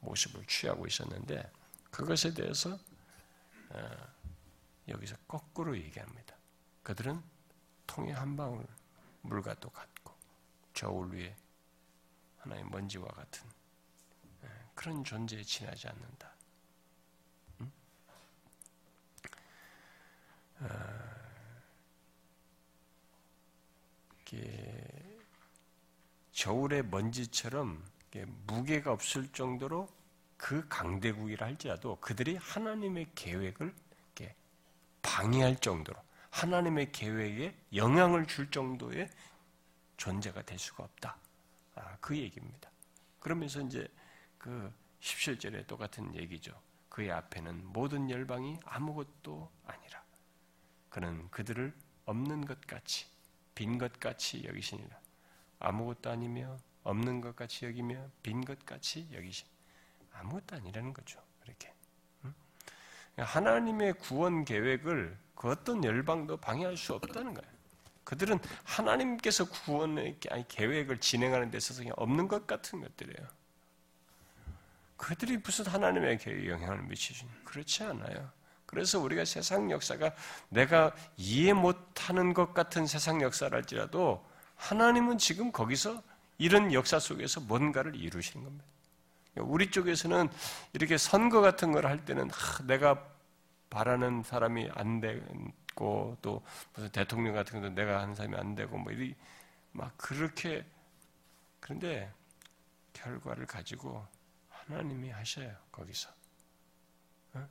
모습을 0.00 0.44
취하고 0.46 0.86
있었는데 0.86 1.50
그것에 1.90 2.32
대해서 2.34 2.78
어, 3.70 4.06
여기서 4.88 5.16
거꾸로 5.26 5.76
얘기합니다. 5.76 6.34
그들은 6.82 7.22
통에 7.86 8.12
한 8.12 8.36
방울 8.36 8.66
물과 9.22 9.54
똑같고 9.54 10.14
저울 10.72 11.14
위에 11.14 11.36
하나의 12.38 12.64
먼지와 12.64 13.08
같은 13.08 13.48
예, 14.44 14.48
그런 14.74 15.04
존재에 15.04 15.42
지나지 15.42 15.88
않는다. 15.88 16.32
어, 20.60 21.18
저울의 26.38 26.84
먼지처럼 26.84 27.84
무게가 28.46 28.92
없을 28.92 29.28
정도로 29.32 29.88
그 30.36 30.66
강대국이라 30.68 31.46
할지라도 31.46 31.96
그들이 32.00 32.36
하나님의 32.36 33.08
계획을 33.14 33.74
방해할 35.02 35.56
정도로 35.56 35.98
하나님의 36.30 36.92
계획에 36.92 37.56
영향을 37.74 38.26
줄 38.26 38.50
정도의 38.50 39.08
존재가 39.96 40.42
될 40.42 40.58
수가 40.58 40.84
없다. 40.84 41.16
아, 41.74 41.96
그 42.00 42.16
얘기입니다. 42.16 42.70
그러면서 43.18 43.60
이제 43.60 43.88
그 44.36 44.72
17절에 45.00 45.66
똑같은 45.66 46.14
얘기죠. 46.14 46.52
그의 46.88 47.10
앞에는 47.10 47.72
모든 47.72 48.10
열방이 48.10 48.58
아무것도 48.64 49.50
아니라 49.64 50.04
그는 50.88 51.28
그들을 51.30 51.74
없는 52.04 52.44
것 52.44 52.60
같이 52.66 53.06
빈 53.54 53.78
것 53.78 53.98
같이 53.98 54.44
여기시니라. 54.44 55.00
아무것도 55.58 56.10
아니며 56.10 56.58
없는 56.84 57.20
것 57.20 57.36
같이 57.36 57.66
여기며 57.66 58.08
빈 58.22 58.44
것 58.44 58.64
같이 58.64 59.08
여기시. 59.12 59.44
아무것도 60.12 60.56
아니라는 60.56 60.92
거죠. 60.92 61.20
이렇게. 61.44 61.72
하나님의 63.16 63.94
구원 63.94 64.44
계획을 64.44 65.18
그 65.34 65.50
어떤 65.50 65.82
열방도 65.84 66.36
방해할 66.36 66.76
수 66.76 66.94
없다는 66.94 67.34
거예요. 67.34 67.58
그들은 68.04 68.38
하나님께서 68.64 69.48
구원의 69.48 70.18
계획을 70.48 70.98
진행하는 71.00 71.50
데 71.50 71.58
있어서 71.58 71.82
없는 71.96 72.26
것 72.28 72.46
같은 72.46 72.80
것들이에요. 72.80 73.28
그들이 74.96 75.36
무슨 75.38 75.66
하나님의 75.66 76.18
계획에 76.18 76.48
영향을 76.48 76.82
미치시니 76.84 77.44
그렇지 77.44 77.84
않아요. 77.84 78.30
그래서 78.66 78.98
우리가 78.98 79.24
세상 79.24 79.70
역사가 79.70 80.14
내가 80.48 80.94
이해 81.16 81.52
못하는 81.52 82.34
것 82.34 82.54
같은 82.54 82.86
세상 82.86 83.20
역사랄지라도 83.22 84.24
하나님은 84.56 85.18
지금 85.18 85.52
거기서 85.52 86.02
이런 86.38 86.72
역사 86.72 86.98
속에서 86.98 87.40
뭔가를 87.40 87.96
이루시는 87.96 88.44
겁니다. 88.44 88.64
우리 89.36 89.70
쪽에서는 89.70 90.28
이렇게 90.72 90.96
선거 90.98 91.40
같은 91.40 91.72
걸 91.72 91.84
할 91.86 92.04
때는 92.04 92.30
하, 92.30 92.66
내가 92.66 93.04
바라는 93.70 94.22
사람이 94.22 94.70
안 94.72 95.00
되고 95.00 96.16
또 96.22 96.42
무슨 96.74 96.90
대통령 96.90 97.34
같은 97.34 97.60
것도 97.60 97.74
내가 97.74 98.00
하는 98.00 98.14
사람이 98.14 98.36
안 98.36 98.54
되고 98.54 98.76
뭐 98.78 98.92
이리 98.92 99.14
막 99.72 99.96
그렇게 99.96 100.64
그런데 101.60 102.10
결과를 102.94 103.46
가지고 103.46 104.04
하나님이 104.48 105.10
하셔요 105.10 105.54
거기서 105.70 106.08
어? 107.34 107.48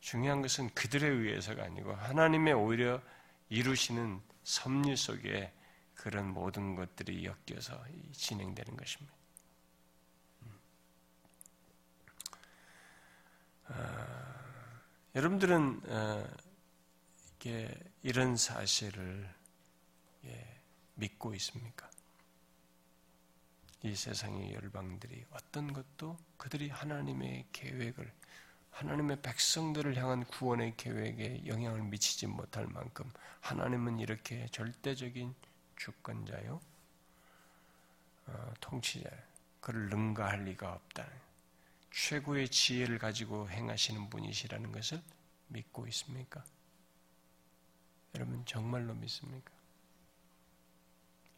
중요한 0.00 0.42
것은 0.42 0.70
그들에 0.70 1.06
의해서가 1.06 1.64
아니고 1.64 1.94
하나님의 1.94 2.54
오히려 2.54 3.00
이루시는 3.50 4.20
섭리 4.42 4.96
속에 4.96 5.52
그런 5.98 6.32
모든 6.32 6.76
것들이 6.76 7.24
엮여서 7.24 7.84
진행되는 8.12 8.76
것입니다. 8.76 9.16
아, 13.66 14.80
여러분들은 15.16 15.82
어, 15.86 16.30
이게 17.34 17.74
이런 18.02 18.36
사실을 18.36 19.28
예, 20.24 20.60
믿고 20.94 21.34
있습니까? 21.34 21.90
이 23.82 23.94
세상의 23.94 24.54
열방들이 24.54 25.26
어떤 25.30 25.72
것도 25.72 26.16
그들이 26.36 26.68
하나님의 26.68 27.46
계획을 27.52 28.12
하나님의 28.70 29.20
백성들을 29.22 29.96
향한 29.96 30.24
구원의 30.24 30.76
계획에 30.76 31.42
영향을 31.46 31.82
미치지 31.82 32.28
못할 32.28 32.68
만큼 32.68 33.10
하나님은 33.40 33.98
이렇게 33.98 34.46
절대적인 34.52 35.34
주권자요, 35.78 36.60
어, 38.26 38.54
통치자요. 38.60 39.18
그를 39.60 39.88
능가할 39.88 40.44
리가 40.44 40.72
없다. 40.72 41.06
최고의 41.90 42.48
지혜를 42.48 42.98
가지고 42.98 43.48
행하시는 43.48 44.10
분이시라는 44.10 44.72
것을 44.72 45.02
믿고 45.48 45.86
있습니까? 45.88 46.44
여러분 48.14 48.44
정말로 48.44 48.94
믿습니까? 48.94 49.52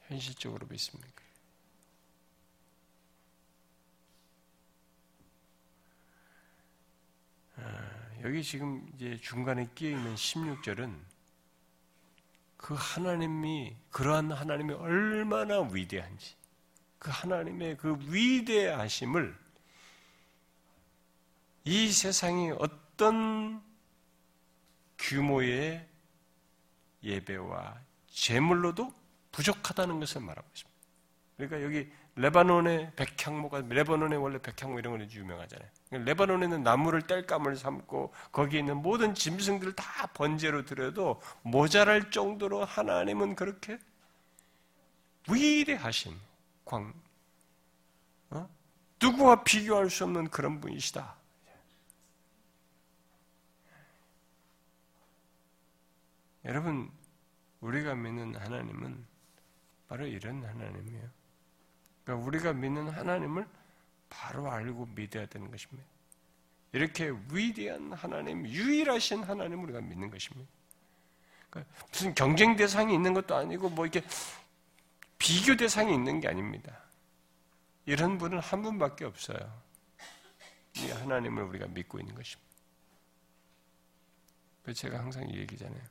현실적으로 0.09 0.67
믿습니까? 0.67 1.23
아, 7.57 8.11
여기 8.23 8.43
지금 8.43 8.89
이제 8.95 9.17
중간에 9.19 9.69
끼어 9.75 9.91
있는 9.91 10.15
16절은 10.15 11.10
그 12.61 12.75
하나님이 12.75 13.75
그러한 13.91 14.33
하나님이 14.33 14.75
얼마나 14.75 15.61
위대한지 15.63 16.35
그 16.99 17.11
하나님의 17.11 17.79
그 17.79 17.97
위대하심을 18.07 19.35
이 21.65 21.91
세상이 21.91 22.51
어떤 22.59 23.63
규모의 24.99 25.89
예배와 27.03 27.81
제물로도 28.09 28.93
부족하다는 29.33 29.99
것을 29.99 30.21
말하고 30.21 30.47
있습니다. 30.53 30.81
그러니까 31.39 31.63
여기 31.63 31.91
레바논의 32.17 32.93
백향모가 32.97 33.63
레바논의 33.69 34.19
원래 34.19 34.39
백향모 34.39 34.79
이런 34.79 34.99
건 34.99 35.11
유명하잖아요. 35.11 35.69
레바논에는 35.91 36.63
나무를 36.63 37.03
뗄감을 37.03 37.57
삼고 37.57 38.13
거기에 38.33 38.61
있는 38.61 38.77
모든 38.77 39.15
짐승들을 39.15 39.75
다 39.75 40.07
번제로 40.09 40.65
드려도 40.65 41.21
모자랄 41.43 42.11
정도로 42.11 42.65
하나님은 42.65 43.37
그렇게 43.37 43.79
위대하신 45.31 46.17
광 46.65 46.93
어? 48.31 48.49
누구와 49.01 49.45
비교할 49.45 49.91
수 49.91 50.05
없는 50.05 50.31
그런 50.31 50.61
분이시다. 50.61 51.17
여러분 56.47 56.91
우리가 57.61 57.95
믿는 57.95 58.35
하나님은 58.35 59.07
바로 59.89 60.07
이런 60.07 60.45
하나님이에요. 60.45 61.20
그러니까 62.11 62.27
우리가 62.27 62.53
믿는 62.53 62.89
하나님을 62.89 63.47
바로 64.09 64.51
알고 64.51 64.87
믿어야 64.95 65.27
되는 65.27 65.51
것입니다. 65.51 65.89
이렇게 66.73 67.13
위대한 67.31 67.93
하나님, 67.93 68.47
유일하신 68.47 69.23
하나님을 69.23 69.65
우리가 69.65 69.81
믿는 69.81 70.11
것입니다. 70.11 70.51
그러니까 71.49 71.73
무슨 71.89 72.15
경쟁 72.15 72.57
대상이 72.57 72.95
있는 72.95 73.15
것도 73.15 73.37
아니고 73.37 73.71
뭐 73.71 73.87
이렇게 73.87 74.07
비교 75.19 75.57
대상이 75.57 75.95
있는 75.95 76.21
게 76.21 76.29
아닙니다. 76.29 76.81
이런 77.87 78.19
분은 78.19 78.41
한 78.41 78.63
분밖에 78.63 79.05
없어요. 79.05 79.39
이 80.77 80.91
하나님을 80.91 81.45
우리가 81.45 81.67
믿고 81.69 82.01
있는 82.01 82.15
것입니다. 82.15 82.51
제가 84.75 84.99
항상 84.99 85.29
얘기잖아요. 85.33 85.83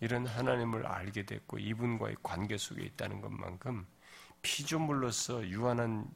이런 0.00 0.26
하나님을 0.26 0.86
알게 0.86 1.24
됐고 1.24 1.58
이분과의 1.58 2.16
관계 2.22 2.56
속에 2.56 2.82
있다는 2.82 3.20
것만큼 3.20 3.86
피조물로서 4.42 5.46
유한한 5.48 6.12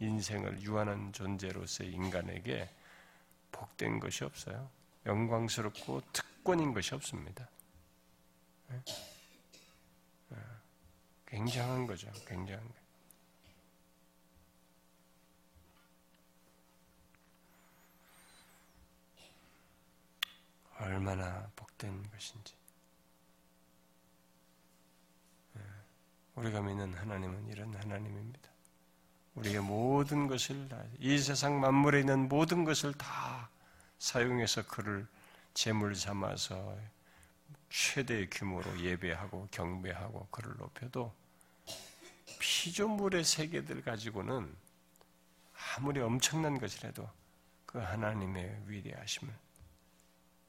인생을 0.00 0.62
유한한 0.62 1.12
존재로서의 1.12 1.92
인간에게 1.92 2.70
복된 3.52 4.00
것이 4.00 4.24
없어요. 4.24 4.70
영광스럽고 5.06 6.02
특권인 6.12 6.72
것이 6.72 6.94
없습니다. 6.94 7.48
네? 8.68 8.82
네. 10.28 10.36
굉장한 11.26 11.86
거죠. 11.86 12.10
굉장한 12.26 12.66
거. 12.66 12.74
얼마나 20.80 21.50
복된 21.56 22.08
것인지. 22.10 22.57
우리가 26.38 26.60
믿는 26.60 26.94
하나님은 26.94 27.48
이런 27.48 27.74
하나님입니다. 27.74 28.48
우리의 29.34 29.60
모든 29.60 30.28
것을 30.28 30.68
이 30.98 31.18
세상 31.18 31.60
만물에 31.60 32.00
있는 32.00 32.28
모든 32.28 32.64
것을 32.64 32.94
다 32.94 33.50
사용해서 33.98 34.66
그를 34.66 35.06
제물 35.54 35.96
삼아서 35.96 36.76
최대의 37.70 38.30
규모로 38.30 38.80
예배하고 38.80 39.48
경배하고 39.50 40.28
그를 40.30 40.56
높여도 40.56 41.12
피조물의 42.38 43.24
세계들 43.24 43.82
가지고는 43.82 44.54
아무리 45.76 46.00
엄청난 46.00 46.58
것이라도 46.58 47.08
그 47.66 47.78
하나님의 47.78 48.62
위대하심을 48.66 49.34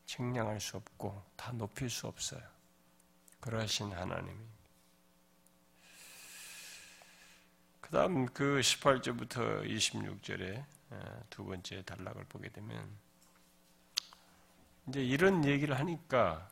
측량할 0.06 0.60
수 0.62 0.78
없고 0.78 1.24
다 1.36 1.52
높일 1.52 1.90
수 1.90 2.08
없어요. 2.08 2.42
그러하신 3.40 3.92
하나님이 3.92 4.59
그 7.90 7.94
다음 7.94 8.28
그 8.28 8.60
18절부터 8.60 9.66
26절에 9.66 10.64
두 11.32 11.44
번째 11.44 11.82
단락을 11.82 12.24
보게 12.26 12.50
되면 12.50 12.88
이제 14.88 15.04
이런 15.04 15.44
얘기를 15.44 15.80
하니까 15.80 16.48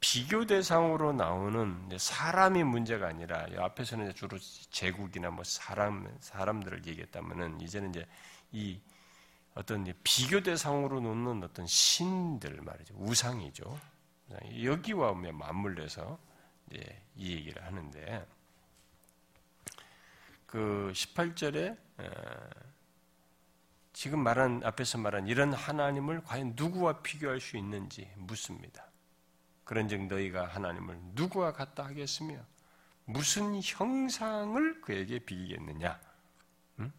비교 0.00 0.44
대상으로 0.44 1.12
나오는 1.12 1.88
사람이 1.96 2.64
문제가 2.64 3.06
아니라 3.06 3.46
앞에서는 3.58 4.12
주로 4.14 4.36
제국이나 4.70 5.30
뭐 5.30 5.44
사람 5.44 6.12
사람들을 6.18 6.84
얘기했다면은 6.84 7.60
이제는 7.60 7.90
이제 7.90 8.04
이 8.50 8.80
어떤 9.54 9.86
비교 10.02 10.42
대상으로 10.42 11.00
놓는 11.00 11.44
어떤 11.44 11.64
신들 11.64 12.60
말이죠. 12.60 12.94
우상이죠. 12.98 13.78
여기와 14.64 15.12
맞물려서 15.12 16.18
이제 16.72 17.02
이 17.14 17.34
얘기를 17.34 17.64
하는데 17.64 18.26
그 20.52 20.92
18절에 20.94 21.78
지금 23.94 24.18
말한 24.18 24.60
앞에서 24.64 24.98
말한 24.98 25.26
이런 25.26 25.54
하나님을 25.54 26.24
과연 26.24 26.52
누구와 26.56 27.00
비교할 27.00 27.40
수 27.40 27.56
있는지 27.56 28.12
묻습니다. 28.16 28.86
그런즉 29.64 30.08
너희가 30.08 30.46
하나님을 30.48 30.98
누구와 31.14 31.54
같다 31.54 31.86
하겠으며 31.86 32.44
무슨 33.06 33.62
형상을 33.62 34.82
그에게 34.82 35.20
비기겠느냐? 35.20 35.98
음? 36.80 36.92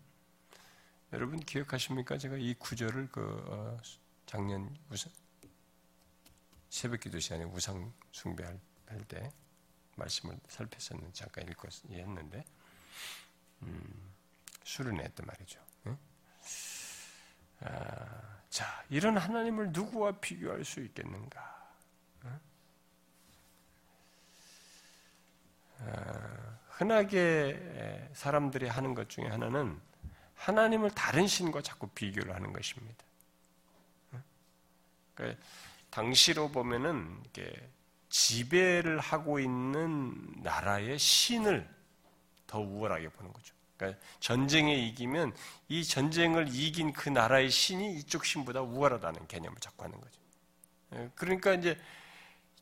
여러분 1.12 1.39
기억하십니까? 1.39 2.18
제가 2.18 2.38
이 2.38 2.56
구절을 2.56 3.10
그 3.12 3.22
어, 3.50 3.78
작년 4.26 4.76
우상 4.89 5.12
새벽기도 6.70 7.20
시간에 7.20 7.44
우상 7.44 7.94
숭배할 8.13 8.60
때 9.08 9.32
말씀을 9.96 10.39
살폈었는 10.48 11.13
잠깐 11.13 11.48
읽고 11.50 11.68
했는데 11.92 12.44
음, 13.65 14.13
수련했단 14.63 15.26
말이죠. 15.26 15.60
응? 15.88 15.97
아, 17.62 18.39
자, 18.49 18.84
이런 18.89 19.17
하나님을 19.17 19.71
누구와 19.71 20.12
비교할 20.13 20.63
수 20.63 20.80
있겠는가? 20.82 21.71
응? 22.26 22.39
아, 25.80 26.58
흔하게 26.69 28.10
사람들이 28.13 28.67
하는 28.67 28.93
것 28.93 29.10
중에 29.10 29.28
하나는 29.28 29.80
하나님을 30.36 30.91
다른 30.91 31.28
신과 31.28 31.62
자꾸 31.62 31.88
비교를 31.89 32.36
하는 32.36 32.52
것입니다. 32.52 33.04
그러니까 35.13 35.41
당시로 35.89 36.49
보면은 36.49 37.21
이게 37.26 37.54
지배를 38.10 38.99
하고 38.99 39.39
있는 39.39 40.13
나라의 40.41 40.99
신을 40.99 41.67
더 42.54 42.60
우월하게 42.60 43.10
보는 43.10 43.34
거죠. 43.34 43.56
그러니까 43.76 44.00
전쟁에 44.20 44.76
이기면 44.76 45.36
이 45.70 45.84
전쟁을 45.84 46.50
이긴 46.50 46.94
그 46.94 47.10
나라의 47.10 47.50
신이 47.50 47.96
이쪽 47.98 48.26
신보다 48.26 48.62
우월하다는 48.62 49.28
개념을 49.28 49.58
자꾸 49.60 49.86
하는 49.86 50.00
거죠. 50.00 50.22
예, 50.94 51.10
그러니까 51.16 51.56
이제 51.56 51.76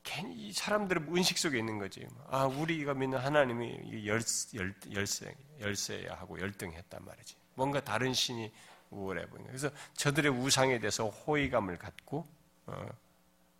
괜히 0.01 0.53
사람들의 0.53 1.07
의식 1.09 1.37
속에 1.37 1.59
있는 1.59 1.77
거지. 1.77 2.07
아, 2.29 2.45
우리가 2.45 2.93
믿는 2.93 3.17
하나님이 3.17 4.07
열, 4.07 4.21
열, 4.55 4.73
열세, 4.93 5.35
열세야 5.59 6.13
하고 6.13 6.39
열등했단 6.39 7.03
말이지. 7.03 7.35
뭔가 7.55 7.81
다른 7.81 8.13
신이 8.13 8.49
우월해 8.91 9.27
보이는 9.27 9.47
그래서 9.47 9.69
저들의 9.97 10.31
우상에 10.31 10.79
대해서 10.79 11.09
호의감을 11.09 11.77
갖고, 11.77 12.25
어, 12.65 12.85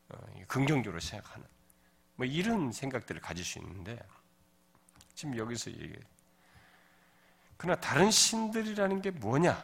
어, 0.09 0.17
긍정적으로 0.47 1.01
생각하는, 1.01 1.45
뭐 2.15 2.25
이런 2.25 2.71
생각들을 2.71 3.19
가질 3.19 3.43
수 3.43 3.59
있는데, 3.59 3.99
지금 5.13 5.37
여기서 5.37 5.71
얘기해. 5.71 5.99
그러나 7.61 7.79
다른 7.79 8.09
신들이라는 8.09 9.03
게 9.03 9.11
뭐냐? 9.11 9.63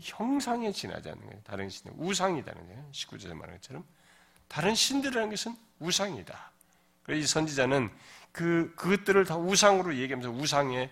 형상에 0.00 0.70
지나지 0.70 1.08
않는 1.08 1.26
거예요. 1.26 1.40
다른 1.42 1.68
신, 1.68 1.90
우상이다는 1.96 2.66
거예요. 2.68 2.88
19절에 2.92 3.34
말한 3.34 3.56
것처럼. 3.56 3.84
다른 4.46 4.76
신들이라는 4.76 5.28
것은 5.28 5.56
우상이다. 5.80 6.52
그래서 7.02 7.20
이 7.20 7.26
선지자는 7.26 7.90
그, 8.30 8.72
그것들을 8.76 9.24
다 9.24 9.36
우상으로 9.36 9.96
얘기하면서 9.96 10.30
우상의 10.30 10.88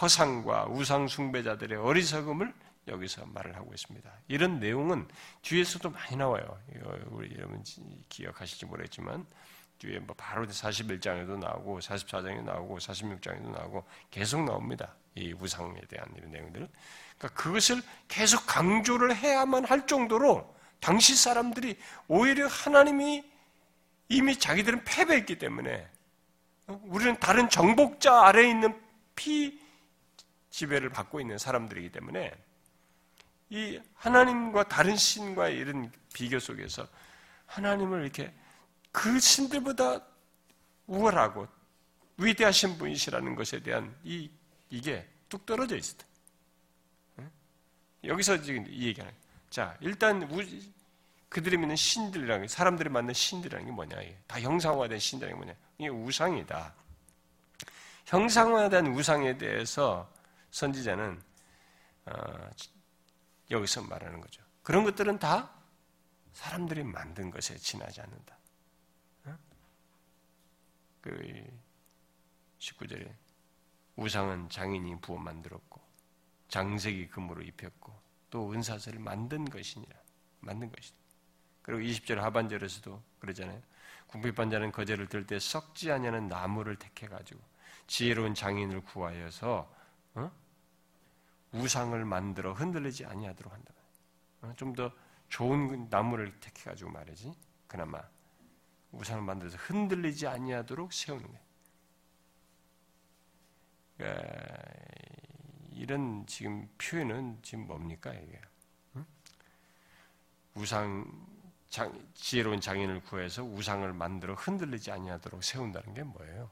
허상과 0.00 0.66
우상 0.70 1.06
숭배자들의 1.06 1.78
어리석음을 1.78 2.52
여기서 2.88 3.26
말을 3.26 3.54
하고 3.54 3.72
있습니다. 3.72 4.10
이런 4.26 4.58
내용은 4.58 5.06
뒤에서도 5.42 5.90
많이 5.90 6.16
나와요. 6.16 6.60
우리 7.10 7.32
여러분 7.36 7.62
기억하실지 8.08 8.66
모르겠지만 8.66 9.24
뒤에 9.78 10.00
뭐 10.00 10.16
바로 10.18 10.44
41장에도 10.48 11.38
나오고 11.38 11.78
44장에도 11.78 12.42
나오고 12.42 12.78
46장에도 12.78 13.52
나오고 13.52 13.84
계속 14.10 14.42
나옵니다. 14.42 14.96
이 15.14 15.32
우상에 15.32 15.80
대한 15.88 16.08
이런 16.16 16.30
내용들. 16.30 16.68
그러니까 17.18 17.40
그것을 17.40 17.82
계속 18.08 18.46
강조를 18.46 19.14
해야만 19.14 19.64
할 19.64 19.86
정도로 19.86 20.54
당시 20.80 21.14
사람들이 21.14 21.76
오히려 22.08 22.46
하나님이 22.46 23.24
이미 24.08 24.38
자기들은 24.38 24.84
패배했기 24.84 25.38
때문에 25.38 25.86
어, 26.66 26.80
우리는 26.84 27.18
다른 27.20 27.48
정복자 27.48 28.26
아래에 28.26 28.48
있는 28.48 28.80
피 29.14 29.60
지배를 30.50 30.90
받고 30.90 31.20
있는 31.20 31.38
사람들이기 31.38 31.92
때문에 31.92 32.32
이 33.50 33.80
하나님과 33.94 34.64
다른 34.64 34.96
신과 34.96 35.48
이런 35.48 35.92
비교 36.12 36.38
속에서 36.38 36.86
하나님을 37.46 38.02
이렇게 38.02 38.32
그 38.92 39.18
신들보다 39.18 40.00
우월하고 40.86 41.46
위대하신 42.16 42.78
분이시라는 42.78 43.34
것에 43.34 43.62
대한 43.62 43.94
이, 44.04 44.30
이게 44.70 45.06
뚝 45.28 45.44
떨어져 45.44 45.76
때. 45.96 46.06
여기서 48.04 48.40
지금 48.40 48.66
이 48.68 48.86
얘기하는. 48.86 49.14
자, 49.50 49.76
일단 49.80 50.26
그들이 51.28 51.58
믿는 51.58 51.76
신들이라는 51.76 52.42
게, 52.42 52.48
사람들이 52.48 52.88
만든 52.88 53.12
신들이라는 53.12 53.66
게 53.66 53.72
뭐냐. 53.72 54.00
이게. 54.00 54.18
다 54.26 54.40
형상화된 54.40 54.98
신들이라는 54.98 55.38
게 55.38 55.44
뭐냐. 55.44 55.60
이게 55.78 55.88
우상이다. 55.88 56.74
형상화된 58.06 58.86
우상에 58.88 59.36
대해서 59.36 60.10
선지자는 60.50 61.22
어, 62.06 62.50
여기서 63.50 63.82
말하는 63.82 64.20
거죠. 64.20 64.42
그런 64.62 64.84
것들은 64.84 65.18
다 65.18 65.50
사람들이 66.32 66.82
만든 66.82 67.30
것에 67.30 67.56
지나지 67.58 68.00
않는다. 68.00 68.40
그 71.00 71.10
19절에 72.58 73.10
우상은 73.96 74.48
장인이 74.48 75.00
부어 75.00 75.18
만들었고 75.18 75.80
장색이 76.48 77.08
금으로 77.08 77.42
입혔고 77.42 77.92
또 78.30 78.52
은사슬을 78.52 78.98
만든 78.98 79.44
것이니라. 79.44 79.96
만든 80.40 80.70
것이다. 80.72 80.96
그리고 81.62 81.82
20절 81.82 82.16
하반절에서도 82.16 83.02
그러잖아요. 83.18 83.60
궁핍한 84.06 84.50
자는 84.50 84.72
거제를 84.72 85.08
들 85.08 85.26
때 85.26 85.38
썩지 85.38 85.92
아니하는 85.92 86.28
나무를 86.28 86.76
택해 86.76 87.06
가지고 87.06 87.40
지혜로운 87.86 88.34
장인을 88.34 88.82
구하여서 88.82 89.72
어? 90.14 90.32
우상을 91.52 92.04
만들어 92.04 92.52
흔들리지 92.52 93.04
아니하도록 93.06 93.52
한다. 93.52 93.72
어? 94.42 94.52
좀더 94.56 94.90
좋은 95.28 95.88
나무를 95.90 96.38
택해 96.40 96.70
가지고 96.70 96.90
말이지. 96.90 97.32
그나마 97.66 98.02
우상을 98.92 99.22
만들어서 99.22 99.56
흔들리지 99.58 100.26
아니하도록 100.26 100.92
세우는 100.92 101.24
거예요. 101.24 101.49
그러니까 104.00 104.62
이런 105.72 106.26
지금 106.26 106.66
표현은 106.78 107.38
지금 107.42 107.66
뭡니까 107.66 108.12
이게? 108.12 108.40
우상 110.54 111.06
장, 111.68 111.92
지혜로운 112.14 112.60
장인을 112.60 113.02
구해서 113.04 113.44
우상을 113.44 113.92
만들어 113.92 114.34
흔들리지 114.34 114.90
아니하도록 114.90 115.44
세운다는 115.44 115.94
게 115.94 116.02
뭐예요? 116.02 116.50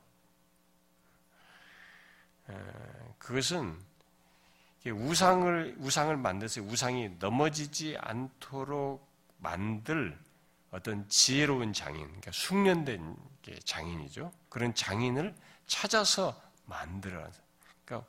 그것은 3.19 3.77
우상을 4.87 5.77
우상을 5.79 6.17
만들어서 6.17 6.63
우상이 6.63 7.17
넘어지지 7.19 7.97
않도록 7.99 9.07
만들 9.39 10.19
어떤 10.71 11.09
지혜로운 11.09 11.73
장인, 11.73 12.07
그러니까 12.07 12.31
숙련된 12.31 13.17
장인이죠. 13.65 14.33
그런 14.49 14.75
장인을 14.75 15.35
찾아서 15.67 16.48
만들어. 16.69 17.29
그러니까, 17.85 18.09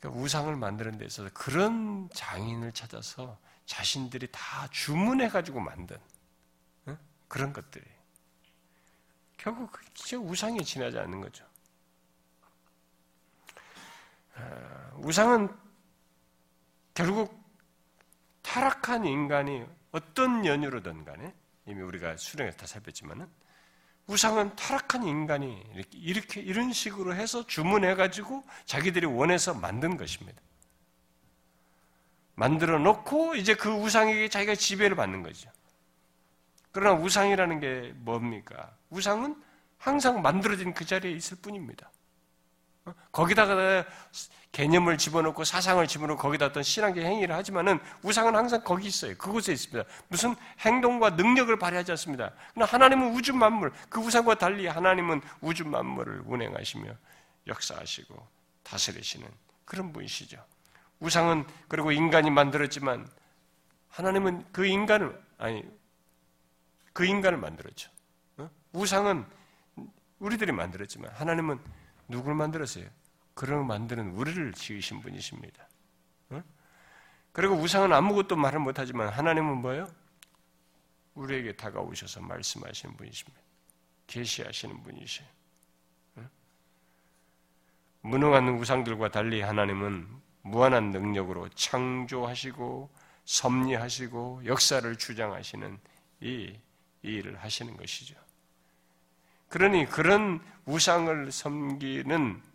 그러니까 0.00 0.20
우상을 0.20 0.56
만드는 0.56 0.98
데 0.98 1.04
있어서 1.04 1.30
그런 1.32 2.08
장인을 2.14 2.72
찾아서 2.72 3.38
자신들이 3.66 4.28
다 4.32 4.66
주문해 4.72 5.28
가지고 5.28 5.60
만든 5.60 5.96
응? 6.88 6.98
그런 7.28 7.52
것들이 7.52 7.84
결국 9.36 9.70
그 9.72 10.16
우상에 10.16 10.62
지나지 10.62 10.98
않는 10.98 11.20
거죠. 11.20 11.46
아, 14.34 14.90
우상은 14.96 15.48
결국 16.94 17.38
타락한 18.42 19.04
인간이 19.04 19.64
어떤 19.92 20.44
연유로든 20.44 21.04
간에 21.04 21.34
이미 21.66 21.82
우리가 21.82 22.16
수령에서 22.16 22.58
다 22.58 22.66
살폈지만은 22.66 23.28
우상은 24.10 24.56
타락한 24.56 25.04
인간이 25.04 25.62
이렇게, 25.72 25.98
이렇게 25.98 26.40
이런 26.40 26.72
식으로 26.72 27.14
해서 27.14 27.46
주문해 27.46 27.94
가지고 27.94 28.42
자기들이 28.64 29.06
원해서 29.06 29.54
만든 29.54 29.96
것입니다. 29.96 30.42
만들어 32.34 32.80
놓고 32.80 33.36
이제 33.36 33.54
그 33.54 33.70
우상에게 33.70 34.28
자기가 34.28 34.56
지배를 34.56 34.96
받는 34.96 35.22
거죠. 35.22 35.48
그러나 36.72 37.00
우상이라는 37.00 37.60
게 37.60 37.92
뭡니까? 37.98 38.76
우상은 38.90 39.40
항상 39.78 40.22
만들어진 40.22 40.74
그 40.74 40.84
자리에 40.84 41.12
있을 41.12 41.36
뿐입니다. 41.36 41.88
어? 42.86 42.94
거기다가 43.12 43.86
개념을 44.52 44.98
집어넣고 44.98 45.44
사상을 45.44 45.86
집어넣고 45.86 46.20
거기다 46.20 46.46
어떤 46.46 46.62
신앙적 46.62 47.04
행위를 47.04 47.34
하지만은 47.34 47.78
우상은 48.02 48.34
항상 48.34 48.62
거기 48.64 48.88
있어요. 48.88 49.16
그곳에 49.16 49.52
있습니다. 49.52 49.88
무슨 50.08 50.34
행동과 50.60 51.10
능력을 51.10 51.56
발휘하지 51.58 51.92
않습니다. 51.92 52.32
그러나 52.52 52.70
하나님은 52.70 53.14
우주 53.14 53.32
만물, 53.32 53.72
그 53.88 54.00
우상과 54.00 54.36
달리 54.36 54.66
하나님은 54.66 55.20
우주 55.40 55.64
만물을 55.64 56.22
운행하시며 56.26 56.92
역사하시고 57.46 58.26
다스리시는 58.64 59.28
그런 59.64 59.92
분이시죠. 59.92 60.44
우상은 60.98 61.46
그리고 61.68 61.92
인간이 61.92 62.30
만들었지만 62.30 63.08
하나님은 63.88 64.46
그 64.52 64.66
인간을 64.66 65.20
아니 65.38 65.64
그 66.92 67.04
인간을 67.04 67.38
만들었죠. 67.38 67.90
어? 68.38 68.50
우상은 68.72 69.24
우리들이 70.18 70.52
만들었지만 70.52 71.10
하나님은 71.12 71.58
누구를 72.08 72.34
만들었어요? 72.34 72.84
그런 73.40 73.66
만드는 73.66 74.10
우리를 74.10 74.52
지으신 74.52 75.00
분이십니다. 75.00 75.66
그리고 77.32 77.54
우상은 77.54 77.90
아무것도 77.90 78.36
말을 78.36 78.60
못하지만 78.60 79.08
하나님은 79.08 79.62
뭐예요? 79.62 79.90
우리에게 81.14 81.56
다가오셔서 81.56 82.20
말씀하시는 82.20 82.98
분이십니다. 82.98 83.40
계시하시는 84.08 84.82
분이세요. 84.82 85.26
무능한 88.02 88.46
우상들과 88.58 89.10
달리 89.10 89.40
하나님은 89.40 90.06
무한한 90.42 90.90
능력으로 90.90 91.48
창조하시고 91.48 92.90
섭리하시고 93.24 94.42
역사를 94.44 94.96
주장하시는 94.98 95.78
이, 96.20 96.58
이 97.02 97.08
일을 97.08 97.36
하시는 97.36 97.74
것이죠. 97.74 98.16
그러니 99.48 99.86
그런 99.86 100.44
우상을 100.66 101.32
섬기는 101.32 102.49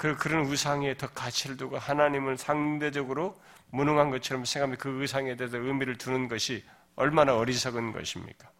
그, 0.00 0.16
그런 0.16 0.46
우상에 0.46 0.96
더 0.96 1.08
가치를 1.08 1.58
두고 1.58 1.76
하나님을 1.76 2.38
상대적으로 2.38 3.38
무능한 3.68 4.08
것처럼 4.08 4.46
생각하면 4.46 4.78
그 4.78 5.02
의상에 5.02 5.36
대해서 5.36 5.58
의미를 5.58 5.98
두는 5.98 6.26
것이 6.26 6.64
얼마나 6.96 7.36
어리석은 7.36 7.92
것입니까? 7.92 8.50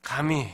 감히 0.00 0.50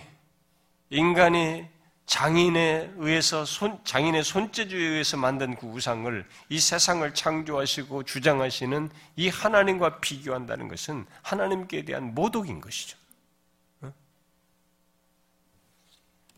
인간이 0.90 1.64
장인에 2.06 2.92
의해서 2.96 3.44
손, 3.44 3.78
장인의 3.84 4.24
손재주에 4.24 4.80
의해서 4.80 5.16
만든 5.16 5.54
그 5.54 5.68
우상을 5.68 6.26
이 6.48 6.58
세상을 6.58 7.14
창조하시고 7.14 8.02
주장하시는 8.02 8.90
이 9.14 9.28
하나님과 9.28 10.00
비교한다는 10.00 10.66
것은 10.66 11.06
하나님께 11.22 11.84
대한 11.84 12.16
모독인 12.16 12.60
것이죠. 12.60 12.97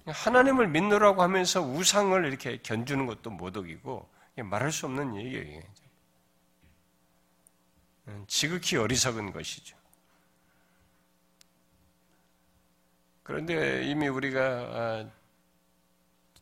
하나님을 0.07 0.69
믿노라고 0.69 1.23
하면서 1.23 1.61
우상을 1.61 2.25
이렇게 2.25 2.59
견주는 2.63 3.07
것도 3.07 3.31
모독이고 3.31 4.09
말할 4.37 4.73
수 4.73 4.87
없는 4.87 5.17
얘기예요. 5.17 5.63
음, 8.09 8.25
지극히 8.27 8.77
어리석은 8.77 9.33
것이죠. 9.33 9.77
그런데 13.23 13.85
이미 13.85 14.09
우리가 14.09 14.41
아, 14.43 15.11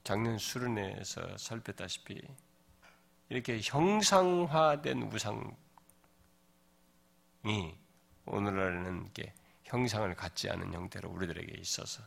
작년 0.05 0.39
수련회에서 0.39 1.37
살폈다시피 1.37 2.19
이렇게 3.29 3.61
형상화된 3.63 5.03
우상이 5.03 5.53
오늘날은 8.25 9.07
이게 9.09 9.35
형상을 9.65 10.15
갖지 10.15 10.49
않은 10.49 10.73
형태로 10.73 11.11
우리들에게 11.11 11.61
있어서 11.61 12.03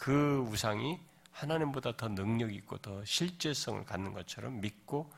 그 0.00 0.38
우상이 0.48 0.98
하나님보다 1.30 1.94
더 1.94 2.08
능력 2.08 2.54
있고 2.54 2.78
더 2.78 3.04
실제성을 3.04 3.84
갖는 3.84 4.14
것처럼 4.14 4.62
믿고 4.62 5.12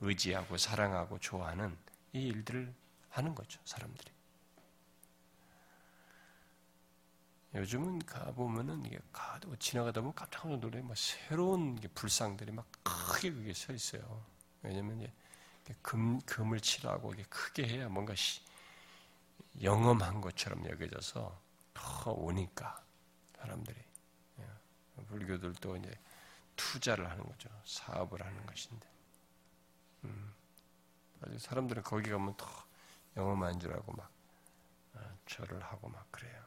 의지하고 0.00 0.58
사랑하고 0.58 1.20
좋아하는 1.20 1.78
이 2.12 2.26
일들을 2.26 2.74
하는 3.10 3.34
거죠, 3.36 3.60
사람들이. 3.64 4.10
요즘은 7.54 8.00
가보면은 8.00 8.84
이게 8.84 8.98
가도 9.12 9.54
지나가다 9.54 10.00
보면 10.00 10.14
깜짝 10.16 10.48
놀래 10.58 10.82
막 10.82 10.96
새로운 10.96 11.78
불상들이 11.94 12.50
막 12.50 12.66
크게 12.82 13.30
그게 13.30 13.54
서 13.54 13.72
있어요. 13.72 14.24
왜냐면 14.62 15.00
이제 15.00 15.76
금, 15.80 16.20
금을 16.22 16.58
칠하고 16.58 17.14
이게 17.14 17.22
크게 17.28 17.68
해야 17.68 17.88
뭔가 17.88 18.16
시, 18.16 18.40
영험한 19.62 20.20
것처럼 20.20 20.68
여겨져서 20.68 21.40
더 21.72 22.10
오니까 22.10 22.84
사람들이 23.38 23.78
예. 23.78 23.83
불교들도 25.14 25.76
이제 25.76 25.98
투자를 26.56 27.08
하는 27.08 27.24
거죠. 27.24 27.48
사업을 27.64 28.24
하는 28.24 28.46
것인데. 28.46 28.88
음. 30.04 30.34
사람들은 31.38 31.82
거기 31.84 32.10
가면 32.10 32.36
더줄 32.36 33.72
알고 33.72 33.92
막 33.92 34.10
어, 34.94 35.18
절을 35.26 35.62
하고 35.62 35.88
막 35.88 36.10
그래요. 36.10 36.44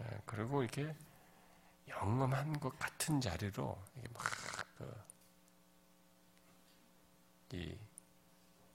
예, 0.00 0.20
그리고 0.26 0.62
이렇게 0.62 0.94
영험한 1.88 2.60
것 2.60 2.78
같은 2.78 3.20
자리로 3.20 3.82
이게 3.96 4.08
막 4.12 4.22
그, 4.76 5.04
이 7.52 7.78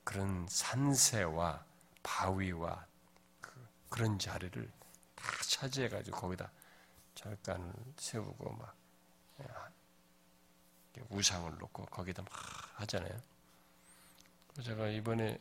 그런 0.04 0.48
산세와 0.48 1.64
바위와 2.02 2.86
그, 3.40 3.68
런 3.98 4.18
자리를 4.18 4.72
다 4.80 4.83
차지해가지고 5.54 6.18
거기다 6.18 6.52
절간을 7.16 7.74
세우고 7.98 8.54
막 8.54 8.76
예, 10.98 11.04
우상을 11.10 11.58
놓고 11.58 11.86
거기다 11.86 12.24
막 12.24 12.32
하잖아요. 12.82 13.18
제가 14.64 14.88
이번에 14.90 15.40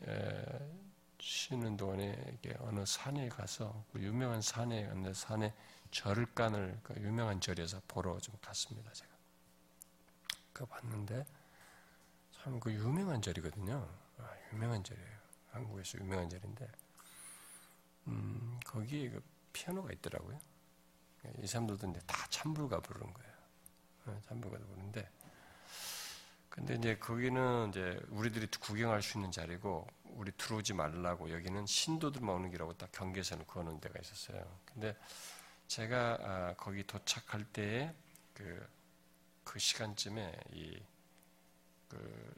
쉬는 1.21 1.77
동안에 1.77 2.39
어느 2.61 2.85
산에 2.87 3.29
가서 3.29 3.85
그 3.93 4.01
유명한 4.01 4.41
산에 4.43 4.87
갔는데 4.87 5.13
산에 5.13 5.55
절간을 5.91 6.81
그 6.83 6.95
유명한 7.01 7.41
절에서 7.41 7.81
보러 7.87 8.19
좀 8.21 8.35
갔습니다. 8.41 8.91
제가 8.93 9.11
그 10.53 10.67
봤는데 10.67 11.25
참 12.33 12.59
그 12.61 12.73
유명한 12.73 13.23
절이거든요. 13.23 13.89
아, 14.19 14.31
유명한 14.53 14.83
절이에요. 14.83 15.19
한국에서 15.53 15.99
유명한 15.99 16.29
절인데 16.29 16.69
음, 18.09 18.59
거기에 18.65 19.11
그 19.11 19.23
피아노가 19.53 19.93
있더라고요. 19.93 20.39
이 21.41 21.47
사람들도 21.47 21.91
이제 21.91 22.01
다 22.07 22.27
참불가 22.31 22.81
부르는 22.81 23.13
거예요. 23.13 23.33
어, 24.07 24.21
참불가 24.27 24.59
부르는데 24.59 25.09
근데 26.49 26.75
이제 26.75 26.97
거기는 26.99 27.71
이제 27.71 27.99
우리들이 28.11 28.47
구경할 28.61 29.01
수 29.01 29.17
있는 29.17 29.31
자리고 29.31 29.87
우리 30.05 30.31
들어오지 30.33 30.75
말라고 30.75 31.31
여기는 31.31 31.65
신도들만 31.65 32.35
오는 32.37 32.51
길하고 32.51 32.77
딱 32.77 32.93
경계선을 32.93 33.47
그어놓은 33.47 33.81
데가 33.81 33.99
있었어요. 34.01 34.45
근데 34.67 34.95
제가 35.67 36.19
아, 36.21 36.55
거기 36.59 36.87
도착할 36.87 37.45
때에 37.45 37.95
그, 38.35 38.69
그 39.45 39.59
시간쯤에 39.59 40.39
이, 40.53 40.79
그 41.89 42.35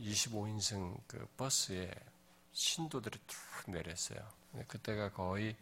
25인승 0.00 0.98
그 1.06 1.24
버스에 1.36 1.92
신도들이 2.50 3.20
쭉 3.28 3.70
내렸어요. 3.70 4.18
그때가 4.66 5.12
거의 5.12 5.56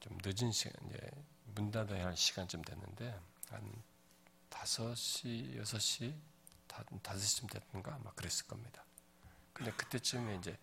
좀 0.00 0.18
늦은 0.24 0.52
시간, 0.52 0.72
이제 0.88 1.10
문 1.54 1.70
닫아야 1.70 2.06
할 2.06 2.16
시간쯤 2.16 2.62
됐는데, 2.62 3.18
한 3.50 3.82
5시, 4.50 5.60
6시, 5.60 6.14
5시쯤 6.68 7.50
됐던가 7.50 7.94
아마 7.94 8.12
그랬을 8.12 8.46
겁니다. 8.46 8.84
근데 9.52 9.72
그때쯤에 9.72 10.36
이제 10.36 10.56